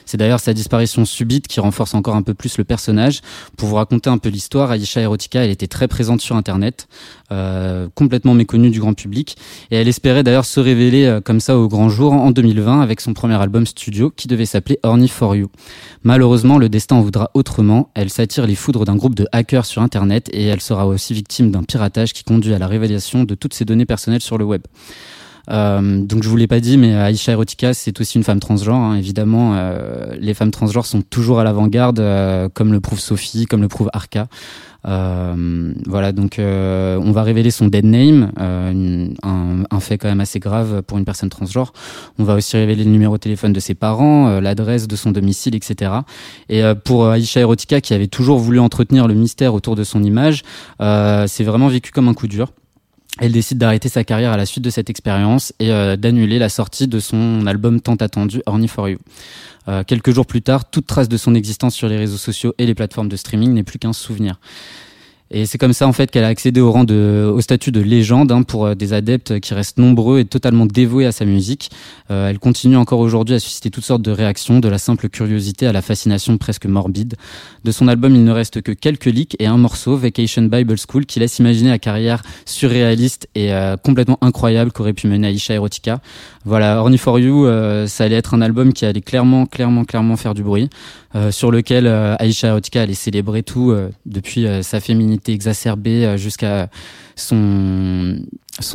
C'est 0.06 0.16
d'ailleurs 0.16 0.38
sa 0.38 0.54
disparition 0.54 1.04
subite 1.04 1.48
qui 1.48 1.58
renforce 1.58 1.94
encore 1.94 2.14
un 2.14 2.22
peu 2.22 2.32
plus 2.32 2.58
le 2.58 2.64
personnage. 2.64 3.22
Pour 3.56 3.68
vous 3.68 3.74
raconter 3.74 4.08
un 4.08 4.18
peu 4.18 4.28
l'histoire, 4.28 4.72
Aisha 4.72 5.00
Erotica, 5.00 5.44
elle 5.44 5.50
était 5.50 5.66
très 5.66 5.88
présente 5.88 6.20
sur 6.20 6.36
Internet, 6.36 6.86
euh, 7.32 7.88
complètement 7.96 8.32
méconnue 8.32 8.70
du 8.70 8.78
grand 8.78 8.94
public, 8.94 9.36
et 9.72 9.76
elle 9.76 9.88
espérait 9.88 10.22
d'ailleurs 10.22 10.44
se 10.44 10.60
révéler 10.60 11.06
euh, 11.06 11.20
comme 11.20 11.40
ça 11.40 11.58
au 11.58 11.66
grand 11.66 11.88
jour 11.88 12.12
en 12.12 12.30
2020 12.30 12.80
avec 12.80 13.00
son 13.00 13.14
premier 13.14 13.34
album 13.34 13.66
studio 13.66 14.12
qui 14.14 14.28
devait 14.28 14.46
s'appeler 14.46 14.78
Horny 14.84 15.08
for 15.08 15.34
You. 15.34 15.48
Malheureusement, 16.04 16.58
le 16.58 16.68
destin 16.68 16.96
en 16.96 17.00
voudra 17.00 17.32
autrement. 17.34 17.90
Elle 17.94 18.10
s'attire 18.10 18.46
les 18.46 18.54
foudres 18.54 18.84
d'un 18.84 18.94
groupe 18.94 19.16
de 19.16 19.26
hackers 19.32 19.66
sur 19.66 19.82
Internet 19.82 20.30
et 20.32 20.44
elle 20.44 20.60
sera 20.60 20.86
aussi 20.86 21.14
victime 21.14 21.50
d'un 21.50 21.64
piratage 21.64 22.12
qui 22.12 22.22
à 22.54 22.58
la 22.58 22.66
révélation 22.66 23.24
de 23.24 23.34
toutes 23.34 23.54
ses 23.54 23.64
données 23.64 23.86
personnelles 23.86 24.20
sur 24.20 24.38
le 24.38 24.44
web. 24.44 24.62
Euh, 25.50 26.00
donc 26.00 26.22
je 26.22 26.28
vous 26.28 26.36
l'ai 26.36 26.46
pas 26.46 26.60
dit, 26.60 26.76
mais 26.76 26.92
Aisha 27.12 27.32
Erotica, 27.32 27.72
c'est 27.74 28.00
aussi 28.00 28.18
une 28.18 28.24
femme 28.24 28.40
transgenre. 28.40 28.76
hein. 28.76 28.96
Évidemment, 28.96 29.52
euh, 29.54 30.14
les 30.18 30.34
femmes 30.34 30.50
transgenres 30.50 30.86
sont 30.86 31.02
toujours 31.02 31.38
à 31.40 31.44
l'avant-garde, 31.44 32.00
euh, 32.00 32.48
comme 32.52 32.72
le 32.72 32.80
prouve 32.80 33.00
Sophie, 33.00 33.46
comme 33.46 33.62
le 33.62 33.68
prouve 33.68 33.90
Arca. 33.92 34.26
Euh, 34.88 35.72
voilà, 35.86 36.12
donc 36.12 36.38
euh, 36.38 36.96
on 37.02 37.10
va 37.10 37.24
révéler 37.24 37.50
son 37.50 37.66
dead 37.66 37.84
name, 37.84 38.30
euh, 38.38 38.70
une- 38.70 39.14
un, 39.24 39.64
un 39.68 39.80
fait 39.80 39.98
quand 39.98 40.06
même 40.06 40.20
assez 40.20 40.38
grave 40.38 40.82
pour 40.82 40.96
une 40.98 41.04
personne 41.04 41.28
transgenre. 41.28 41.72
On 42.20 42.24
va 42.24 42.34
aussi 42.34 42.56
révéler 42.56 42.84
le 42.84 42.90
numéro 42.90 43.14
de 43.14 43.20
téléphone 43.20 43.52
de 43.52 43.58
ses 43.58 43.74
parents, 43.74 44.28
euh, 44.28 44.40
l'adresse 44.40 44.86
de 44.86 44.94
son 44.94 45.10
domicile, 45.10 45.56
etc. 45.56 45.90
Et 46.48 46.62
euh, 46.62 46.76
pour 46.76 47.12
Aisha 47.12 47.40
Erotica, 47.40 47.80
qui 47.80 47.94
avait 47.94 48.06
toujours 48.06 48.38
voulu 48.38 48.60
entretenir 48.60 49.08
le 49.08 49.14
mystère 49.14 49.54
autour 49.54 49.74
de 49.74 49.82
son 49.82 50.04
image, 50.04 50.42
euh, 50.80 51.26
c'est 51.26 51.44
vraiment 51.44 51.66
vécu 51.68 51.90
comme 51.90 52.06
un 52.06 52.14
coup 52.14 52.28
dur. 52.28 52.52
Elle 53.18 53.32
décide 53.32 53.58
d'arrêter 53.58 53.88
sa 53.88 54.04
carrière 54.04 54.32
à 54.32 54.36
la 54.36 54.44
suite 54.44 54.62
de 54.62 54.70
cette 54.70 54.90
expérience 54.90 55.54
et 55.58 55.72
euh, 55.72 55.96
d'annuler 55.96 56.38
la 56.38 56.50
sortie 56.50 56.86
de 56.86 57.00
son 57.00 57.46
album 57.46 57.80
tant 57.80 57.94
attendu 57.94 58.42
Horny 58.44 58.68
for 58.68 58.88
You. 58.90 58.98
Euh, 59.68 59.84
quelques 59.84 60.12
jours 60.12 60.26
plus 60.26 60.42
tard, 60.42 60.70
toute 60.70 60.86
trace 60.86 61.08
de 61.08 61.16
son 61.16 61.34
existence 61.34 61.74
sur 61.74 61.88
les 61.88 61.96
réseaux 61.96 62.18
sociaux 62.18 62.54
et 62.58 62.66
les 62.66 62.74
plateformes 62.74 63.08
de 63.08 63.16
streaming 63.16 63.54
n'est 63.54 63.62
plus 63.62 63.78
qu'un 63.78 63.94
souvenir. 63.94 64.38
Et 65.30 65.44
c'est 65.46 65.58
comme 65.58 65.72
ça 65.72 65.88
en 65.88 65.92
fait 65.92 66.10
qu'elle 66.10 66.24
a 66.24 66.28
accédé 66.28 66.60
au 66.60 66.70
rang 66.70 66.84
de, 66.84 67.30
au 67.32 67.40
statut 67.40 67.72
de 67.72 67.80
légende 67.80 68.30
hein, 68.30 68.42
pour 68.42 68.66
euh, 68.66 68.74
des 68.74 68.92
adeptes 68.92 69.40
qui 69.40 69.54
restent 69.54 69.78
nombreux 69.78 70.20
et 70.20 70.24
totalement 70.24 70.66
dévoués 70.66 71.06
à 71.06 71.12
sa 71.12 71.24
musique. 71.24 71.70
Euh, 72.10 72.28
elle 72.28 72.38
continue 72.38 72.76
encore 72.76 73.00
aujourd'hui 73.00 73.34
à 73.34 73.40
susciter 73.40 73.70
toutes 73.70 73.84
sortes 73.84 74.02
de 74.02 74.12
réactions, 74.12 74.60
de 74.60 74.68
la 74.68 74.78
simple 74.78 75.08
curiosité 75.08 75.66
à 75.66 75.72
la 75.72 75.82
fascination 75.82 76.38
presque 76.38 76.66
morbide. 76.66 77.14
De 77.64 77.72
son 77.72 77.88
album, 77.88 78.14
il 78.14 78.22
ne 78.22 78.30
reste 78.30 78.62
que 78.62 78.70
quelques 78.70 79.06
leaks 79.06 79.36
et 79.40 79.46
un 79.46 79.56
morceau, 79.56 79.96
Vacation 79.96 80.42
Bible 80.42 80.76
School, 80.78 81.06
qui 81.06 81.18
laisse 81.18 81.40
imaginer 81.40 81.70
la 81.70 81.80
carrière 81.80 82.22
surréaliste 82.44 83.28
et 83.34 83.52
euh, 83.52 83.76
complètement 83.76 84.18
incroyable 84.20 84.70
qu'aurait 84.70 84.92
pu 84.92 85.08
mener 85.08 85.28
Aisha 85.32 85.54
Erotica. 85.54 86.00
Voilà, 86.44 86.80
Horny 86.80 86.98
for 86.98 87.18
You, 87.18 87.46
euh, 87.46 87.88
ça 87.88 88.04
allait 88.04 88.14
être 88.14 88.34
un 88.34 88.40
album 88.40 88.72
qui 88.72 88.86
allait 88.86 89.00
clairement, 89.00 89.46
clairement, 89.46 89.84
clairement 89.84 90.16
faire 90.16 90.34
du 90.34 90.44
bruit, 90.44 90.70
euh, 91.16 91.32
sur 91.32 91.50
lequel 91.50 91.86
Aisha 92.20 92.48
Erotica 92.48 92.82
allait 92.82 92.94
célébrer 92.94 93.42
tout, 93.42 93.74
depuis 94.04 94.46
sa 94.62 94.78
féminité 94.80 95.15
exacerbée 95.28 96.04
euh, 96.04 96.16
jusqu'à 96.16 96.68
son 97.14 98.16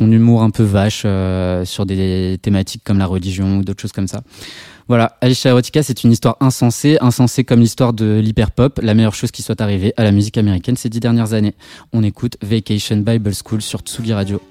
humour 0.00 0.42
un 0.42 0.50
peu 0.50 0.62
vache 0.62 1.02
euh, 1.04 1.64
sur 1.64 1.86
des 1.86 2.38
thématiques 2.42 2.82
comme 2.84 2.98
la 2.98 3.06
religion 3.06 3.58
ou 3.58 3.64
d'autres 3.64 3.80
choses 3.80 3.92
comme 3.92 4.08
ça. 4.08 4.22
Voilà, 4.88 5.16
Aisha 5.22 5.50
Erotica, 5.50 5.82
c'est 5.82 6.04
une 6.04 6.12
histoire 6.12 6.36
insensée, 6.40 6.98
insensée 7.00 7.44
comme 7.44 7.60
l'histoire 7.60 7.92
de 7.92 8.20
l'hyperpop, 8.22 8.80
la 8.82 8.94
meilleure 8.94 9.14
chose 9.14 9.30
qui 9.30 9.42
soit 9.42 9.60
arrivée 9.60 9.94
à 9.96 10.04
la 10.04 10.12
musique 10.12 10.36
américaine 10.38 10.76
ces 10.76 10.88
dix 10.88 11.00
dernières 11.00 11.34
années. 11.34 11.54
On 11.92 12.02
écoute 12.02 12.36
Vacation 12.42 12.96
Bible 12.96 13.32
School 13.32 13.62
sur 13.62 13.80
Tsugi 13.80 14.12
Radio. 14.12 14.42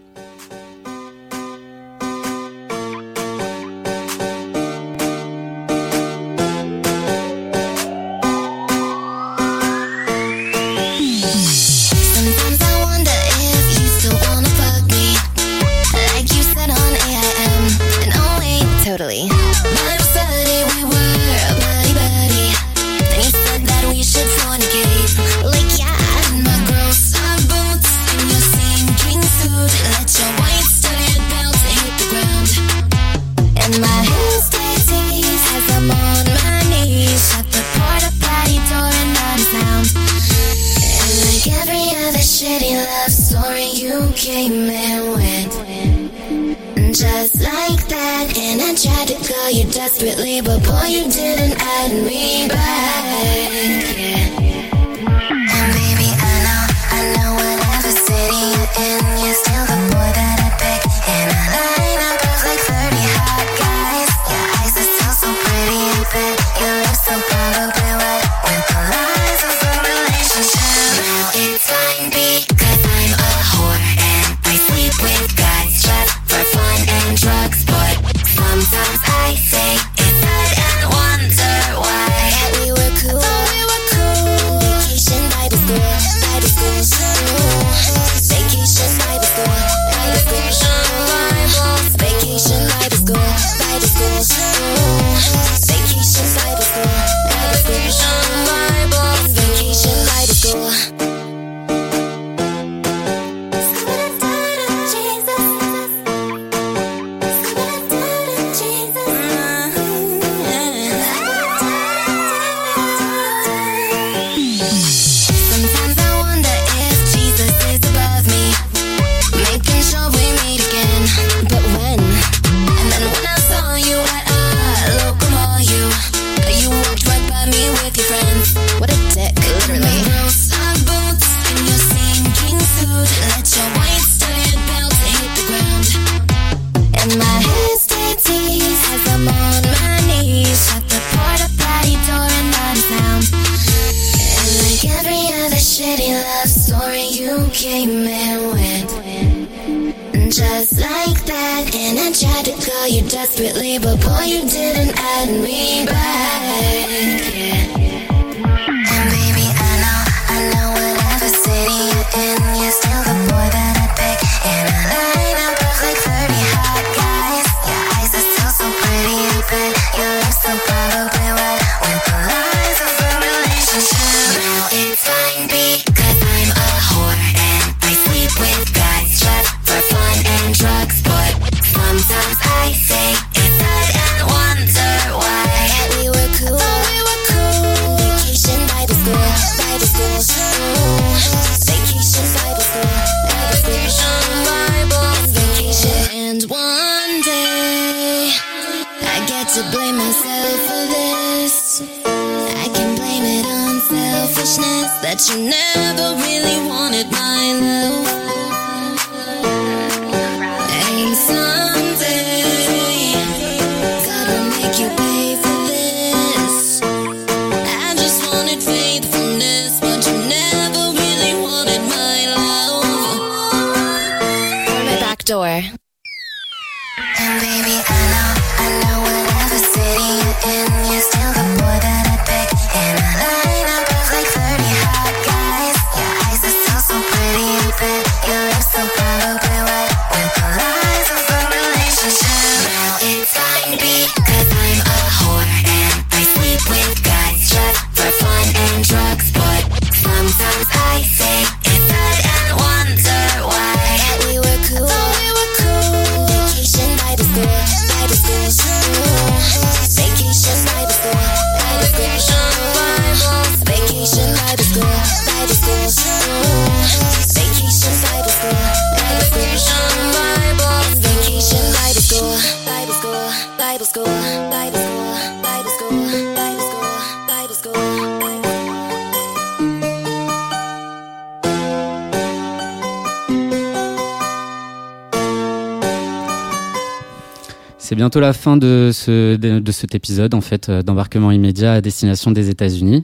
C'est 287.92 287.98
bientôt 287.98 288.22
la 288.22 288.32
fin 288.32 288.56
de, 288.56 288.92
ce, 288.94 289.36
de, 289.36 289.72
cet 289.74 289.96
épisode 289.96 290.34
en 290.34 290.40
fait 290.40 290.70
euh, 290.70 290.82
d'embarquement 290.82 291.30
immédiat 291.30 291.74
à 291.74 291.82
destination 291.82 292.32
des 292.32 292.50
États-Unis. 292.50 293.04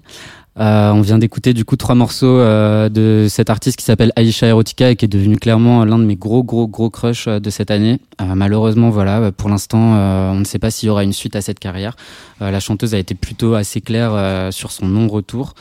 Euh, 0.60 0.92
on 0.92 1.02
vient 1.02 1.20
d'écouter 1.20 1.54
du 1.54 1.66
coup 1.66 1.76
trois 1.76 1.94
morceaux 1.94 2.40
euh, 2.40 2.90
de 2.90 3.28
cet 3.30 3.52
artiste 3.52 3.78
qui 3.78 3.86
s'appelle 3.86 4.12
Aisha 4.16 4.48
Erotica 4.48 4.90
et 4.90 4.96
qui 4.96 5.06
est 5.06 5.08
devenu 5.08 5.38
clairement 5.38 5.86
l'un 5.86 6.00
de 6.00 6.04
mes 6.04 6.16
gros 6.16 6.44
gros 6.44 6.68
gros 6.68 6.90
crushs 6.90 7.28
euh, 7.28 7.40
de 7.40 7.50
cette 7.52 7.70
année. 7.70 8.00
Malheureusement 8.20 8.90
voilà, 8.90 9.32
pour 9.32 9.48
l'instant 9.48 9.78
on 9.78 10.40
ne 10.40 10.44
sait 10.44 10.58
pas 10.58 10.72
s'il 10.72 10.88
y 10.88 10.90
aura 10.90 11.04
une 11.04 11.14
suite 11.14 11.36
à 11.36 11.42
cette 11.42 11.60
carrière. 11.60 11.96
La 12.40 12.60
chanteuse 12.60 12.96
a 12.96 12.98
été 12.98 13.14
plutôt 13.14 13.54
assez 13.54 13.80
claire 13.80 14.52
sur 14.52 14.72
son 14.72 14.88
non-retour. 14.88 15.54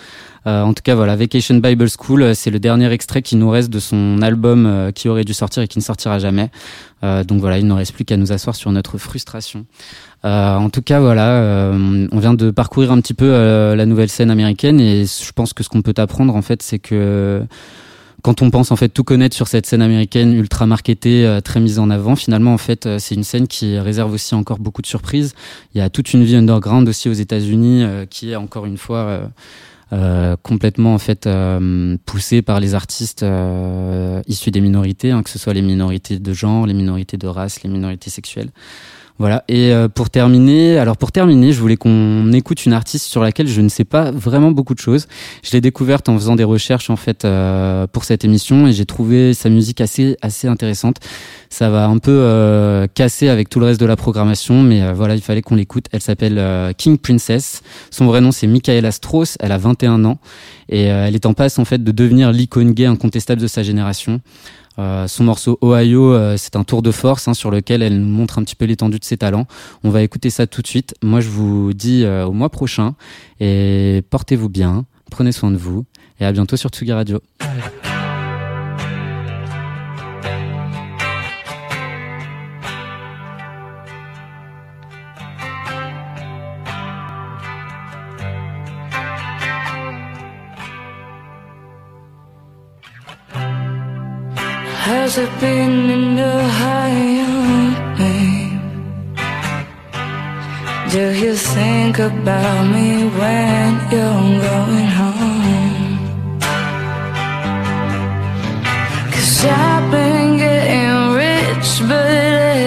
En 0.47 0.73
tout 0.73 0.83
cas 0.83 0.95
voilà, 0.95 1.17
Vacation 1.17 1.57
Bible 1.57 1.87
School, 1.91 2.35
c'est 2.35 2.51
le 2.51 2.59
dernier 2.59 2.91
extrait 2.91 3.21
qui 3.21 3.37
nous 3.37 3.51
reste 3.51 3.69
de 3.69 3.79
son 3.79 4.23
album 4.23 4.91
qui 4.95 5.11
aurait 5.11 5.25
dû 5.25 5.35
sortir 5.35 5.65
et 5.65 5.69
qui 5.69 5.79
ne 5.79 5.85
sortira 5.85 6.19
jamais. 6.19 6.49
Donc 7.03 7.41
voilà, 7.41 7.59
il 7.59 7.67
ne 7.67 7.75
reste 7.75 7.93
plus 7.93 8.07
qu'à 8.07 8.17
nous 8.17 8.33
asseoir 8.33 8.57
sur 8.57 8.73
notre 8.73 8.97
frustration. 8.97 9.67
Euh, 10.27 10.57
en 10.57 10.71
tout 10.71 10.83
cas, 10.83 10.99
voilà, 10.99 11.31
euh, 11.31 12.09
on 12.11 12.19
vient 12.19 12.35
de 12.35 12.51
parcourir 12.51 12.91
un 12.91 13.01
petit 13.01 13.15
peu 13.15 13.27
euh, 13.27 13.77
la 13.77 13.87
nouvelle 13.87 14.09
scène 14.09 14.31
américaine 14.31 14.81
et 14.81 15.05
je 15.07 15.33
pense 15.33 15.53
que 15.53 15.63
ce 15.63 15.69
qu'on 15.69 15.83
peut 15.83 15.95
apprendre 15.99 16.35
en 16.35 16.43
fait, 16.43 16.63
c'est 16.63 16.81
que 16.81 17.45
quand 18.23 18.43
on 18.43 18.51
pense 18.51 18.73
en 18.73 18.77
fait 18.77 18.89
tout 18.89 19.05
connaître 19.05 19.37
sur 19.37 19.47
cette 19.47 19.67
scène 19.67 19.83
américaine 19.83 20.35
ultra 20.35 20.67
marketée, 20.67 21.39
très 21.45 21.61
mise 21.61 21.79
en 21.79 21.91
avant, 21.91 22.17
finalement 22.17 22.55
en 22.55 22.59
fait 22.59 22.89
c'est 22.99 23.15
une 23.15 23.23
scène 23.23 23.47
qui 23.47 23.79
réserve 23.79 24.13
aussi 24.13 24.35
encore 24.35 24.59
beaucoup 24.59 24.83
de 24.83 24.89
surprises. 24.89 25.35
Il 25.75 25.79
y 25.79 25.81
a 25.81 25.91
toute 25.91 26.13
une 26.13 26.25
vie 26.25 26.35
underground 26.35 26.89
aussi 26.89 27.09
aux 27.09 27.13
États-Unis 27.13 27.85
euh, 27.85 28.05
qui 28.05 28.33
est 28.33 28.37
encore 28.37 28.67
une 28.67 28.79
fois 28.79 28.99
euh, 28.99 29.27
euh, 29.93 30.37
complètement 30.43 30.95
en 30.95 30.99
fait 30.99 31.29
poussée 32.05 32.43
par 32.43 32.59
les 32.59 32.75
artistes 32.75 33.25
issus 34.27 34.51
des 34.51 34.61
minorités, 34.61 35.13
hein, 35.13 35.23
que 35.23 35.31
ce 35.31 35.39
soit 35.39 35.55
les 35.55 35.63
minorités 35.63 36.19
de 36.19 36.33
genre, 36.33 36.67
les 36.67 36.75
minorités 36.75 37.19
de 37.19 37.29
race, 37.29 37.63
les 37.63 37.71
minorités 37.71 38.11
sexuelles. 38.11 38.51
Voilà. 39.19 39.45
Et 39.49 39.73
euh, 39.73 39.89
pour 39.89 40.11
terminer, 40.11 40.79
alors 40.79 40.97
pour 40.97 41.11
terminer, 41.11 41.53
je 41.53 41.61
voulais 41.61 41.77
qu'on 41.77 42.31
écoute 42.33 42.67
une 42.67 42.75
artiste 42.75 43.07
sur 43.07 43.23
laquelle 43.23 43.49
je 43.49 43.61
ne 43.63 43.69
sais 43.69 43.85
pas 43.85 44.11
vraiment 44.11 44.51
beaucoup 44.51 44.75
de 44.75 44.79
choses. 44.79 45.09
Je 45.43 45.53
l'ai 45.53 45.63
découverte 45.63 46.09
en 46.09 46.15
faisant 46.15 46.37
des 46.37 46.45
recherches 46.45 46.91
en 46.91 46.97
fait 46.97 47.25
euh, 47.25 47.87
pour 47.87 48.05
cette 48.05 48.25
émission 48.25 48.67
et 48.67 48.73
j'ai 48.73 48.85
trouvé 48.85 49.33
sa 49.33 49.49
musique 49.49 49.81
assez 49.81 50.17
assez 50.21 50.49
intéressante. 50.49 50.97
Ça 51.49 51.71
va 51.71 51.87
un 51.87 51.99
peu 51.99 52.11
euh, 52.11 52.87
casser 52.93 53.29
avec 53.29 53.49
tout 53.49 53.61
le 53.61 53.67
reste 53.67 53.81
de 53.81 53.87
la 53.87 53.97
programmation, 53.97 54.63
mais 54.63 54.83
euh, 54.83 54.93
voilà, 54.93 55.15
il 55.15 55.23
fallait 55.23 55.43
qu'on 55.43 55.55
l'écoute. 55.55 55.87
Elle 55.93 56.03
s'appelle 56.03 56.37
euh, 56.39 56.73
King 56.77 56.99
Princess. 56.99 57.63
Son 57.91 58.05
vrai 58.07 58.21
nom 58.21 58.33
c'est 58.33 58.47
Michaela 58.47 58.91
Strauss. 58.91 59.39
Elle 59.41 59.53
a 59.53 59.59
21 59.59 60.05
ans 60.05 60.19
et 60.69 60.91
euh, 60.91 61.07
elle 61.07 61.15
est 61.15 61.27
en 61.27 61.33
passe 61.33 61.59
en 61.59 61.65
fait 61.65 61.83
de 61.83 61.93
devenir 61.93 62.33
l'icône 62.33 62.73
gay 62.73 62.87
incontestable 62.87 63.41
de 63.41 63.47
sa 63.47 63.63
génération. 63.63 64.21
Euh, 64.79 65.09
son 65.09 65.25
morceau 65.25 65.59
Ohio, 65.63 66.13
euh, 66.13 66.37
c'est 66.37 66.57
un 66.57 66.65
tour 66.65 66.83
de 66.83 66.91
force 66.91 67.29
hein, 67.29 67.35
sur 67.35 67.51
lequel 67.51 67.83
elle 67.83 68.01
nous 68.01 68.15
montre 68.15 68.39
un 68.39 68.45
petit 68.45 68.55
peu 68.55 68.65
l'étendue 68.65 68.99
de 68.99 69.05
ses 69.05 69.17
talents. 69.17 69.47
On 69.85 69.91
va 69.91 70.03
écouter 70.03 70.31
ça 70.31 70.47
tout 70.47 70.63
de 70.63 70.67
suite. 70.67 70.95
Moi, 71.03 71.21
je 71.21 71.29
vous 71.29 71.73
dis 71.73 72.05
euh, 72.05 72.27
au 72.27 72.33
mois 72.33 72.51
prochain 72.51 72.95
et 73.41 74.03
portez-vous 74.11 74.49
bien, 74.49 74.85
prenez 75.11 75.33
soin 75.33 75.51
de 75.51 75.57
vous 75.57 75.85
et 76.21 76.25
à 76.25 76.33
bientôt 76.33 76.57
sur 76.57 76.71
Tsugi 76.71 76.93
Radio. 76.93 77.21
Has 94.87 95.19
it 95.19 95.33
been 95.41 95.91
in 95.91 96.15
the 96.15 96.39
high 96.63 96.95
name? 97.99 98.61
Do 100.93 101.05
you 101.23 101.35
think 101.35 101.99
about 101.99 102.63
me 102.75 103.09
when 103.19 103.71
you're 103.91 104.41
going 104.47 104.91
home? 105.01 105.99
Cause 109.11 109.45
I've 109.45 109.91
been 109.91 110.37
getting 110.39 111.15
rich, 111.25 111.69
but 111.89 112.07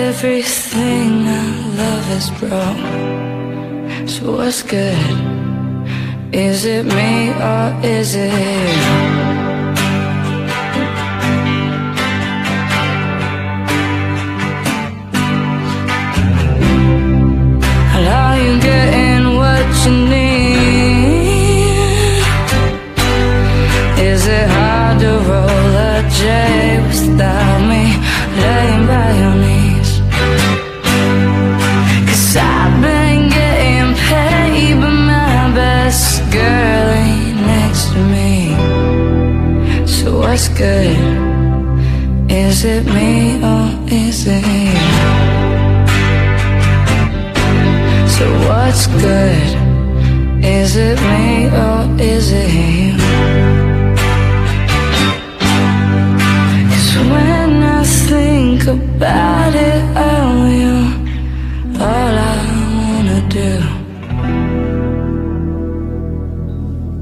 everything 0.09 1.25
I 1.25 1.47
love 1.79 2.07
is 2.19 2.29
broke. 2.39 4.09
So 4.09 4.35
what's 4.35 4.61
good? 4.61 5.15
Is 6.33 6.65
it 6.65 6.83
me 6.83 7.29
or 7.31 7.79
is 7.81 8.13
it 8.15 9.38
getting 18.59 19.35
what 19.37 19.65
you 19.85 19.91
need? 20.13 20.49
Is 24.11 24.27
it 24.27 24.47
hard 24.49 24.99
to 25.03 25.11
roll 25.29 25.73
a 25.91 25.95
J 26.19 26.23
without 26.87 27.59
me 27.71 27.83
laying 28.43 28.85
by 28.91 29.09
your 29.21 29.35
knees? 29.43 29.91
Cause 32.07 32.37
I've 32.37 32.75
been 32.81 33.29
getting 33.29 33.89
paid, 34.07 34.75
but 34.81 34.97
my 35.13 35.51
best 35.55 36.21
girl 36.31 36.85
ain't 37.03 37.37
next 37.53 37.83
to 37.93 37.99
me. 38.13 38.33
So 39.85 40.19
what's 40.19 40.47
good? 40.49 40.97
Is 42.29 42.63
it 42.63 42.85
me 42.85 43.41
or 43.43 43.65
is 43.91 44.27
it 44.27 44.58
what's 48.69 48.85
good? 48.85 49.49
Is 50.45 50.75
it 50.75 50.99
me 51.01 51.47
or 51.47 51.79
is 51.99 52.31
it 52.31 52.51
you? 52.53 52.93
Cause 56.69 56.95
when 57.13 57.63
I 57.63 57.83
think 57.83 58.67
about 58.67 59.55
it, 59.55 59.81
oh, 60.07 60.33
you're 60.59 60.91
all 61.81 62.15
I 62.31 62.37
wanna 62.85 63.21
do. 63.39 63.53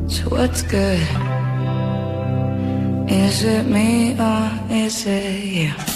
So 0.07 0.21
what's 0.35 0.61
good? 0.61 1.05
Is 3.11 3.43
it 3.43 3.65
me 3.65 4.15
or 4.17 4.49
is 4.71 5.05
it 5.05 5.43
you? 5.43 5.86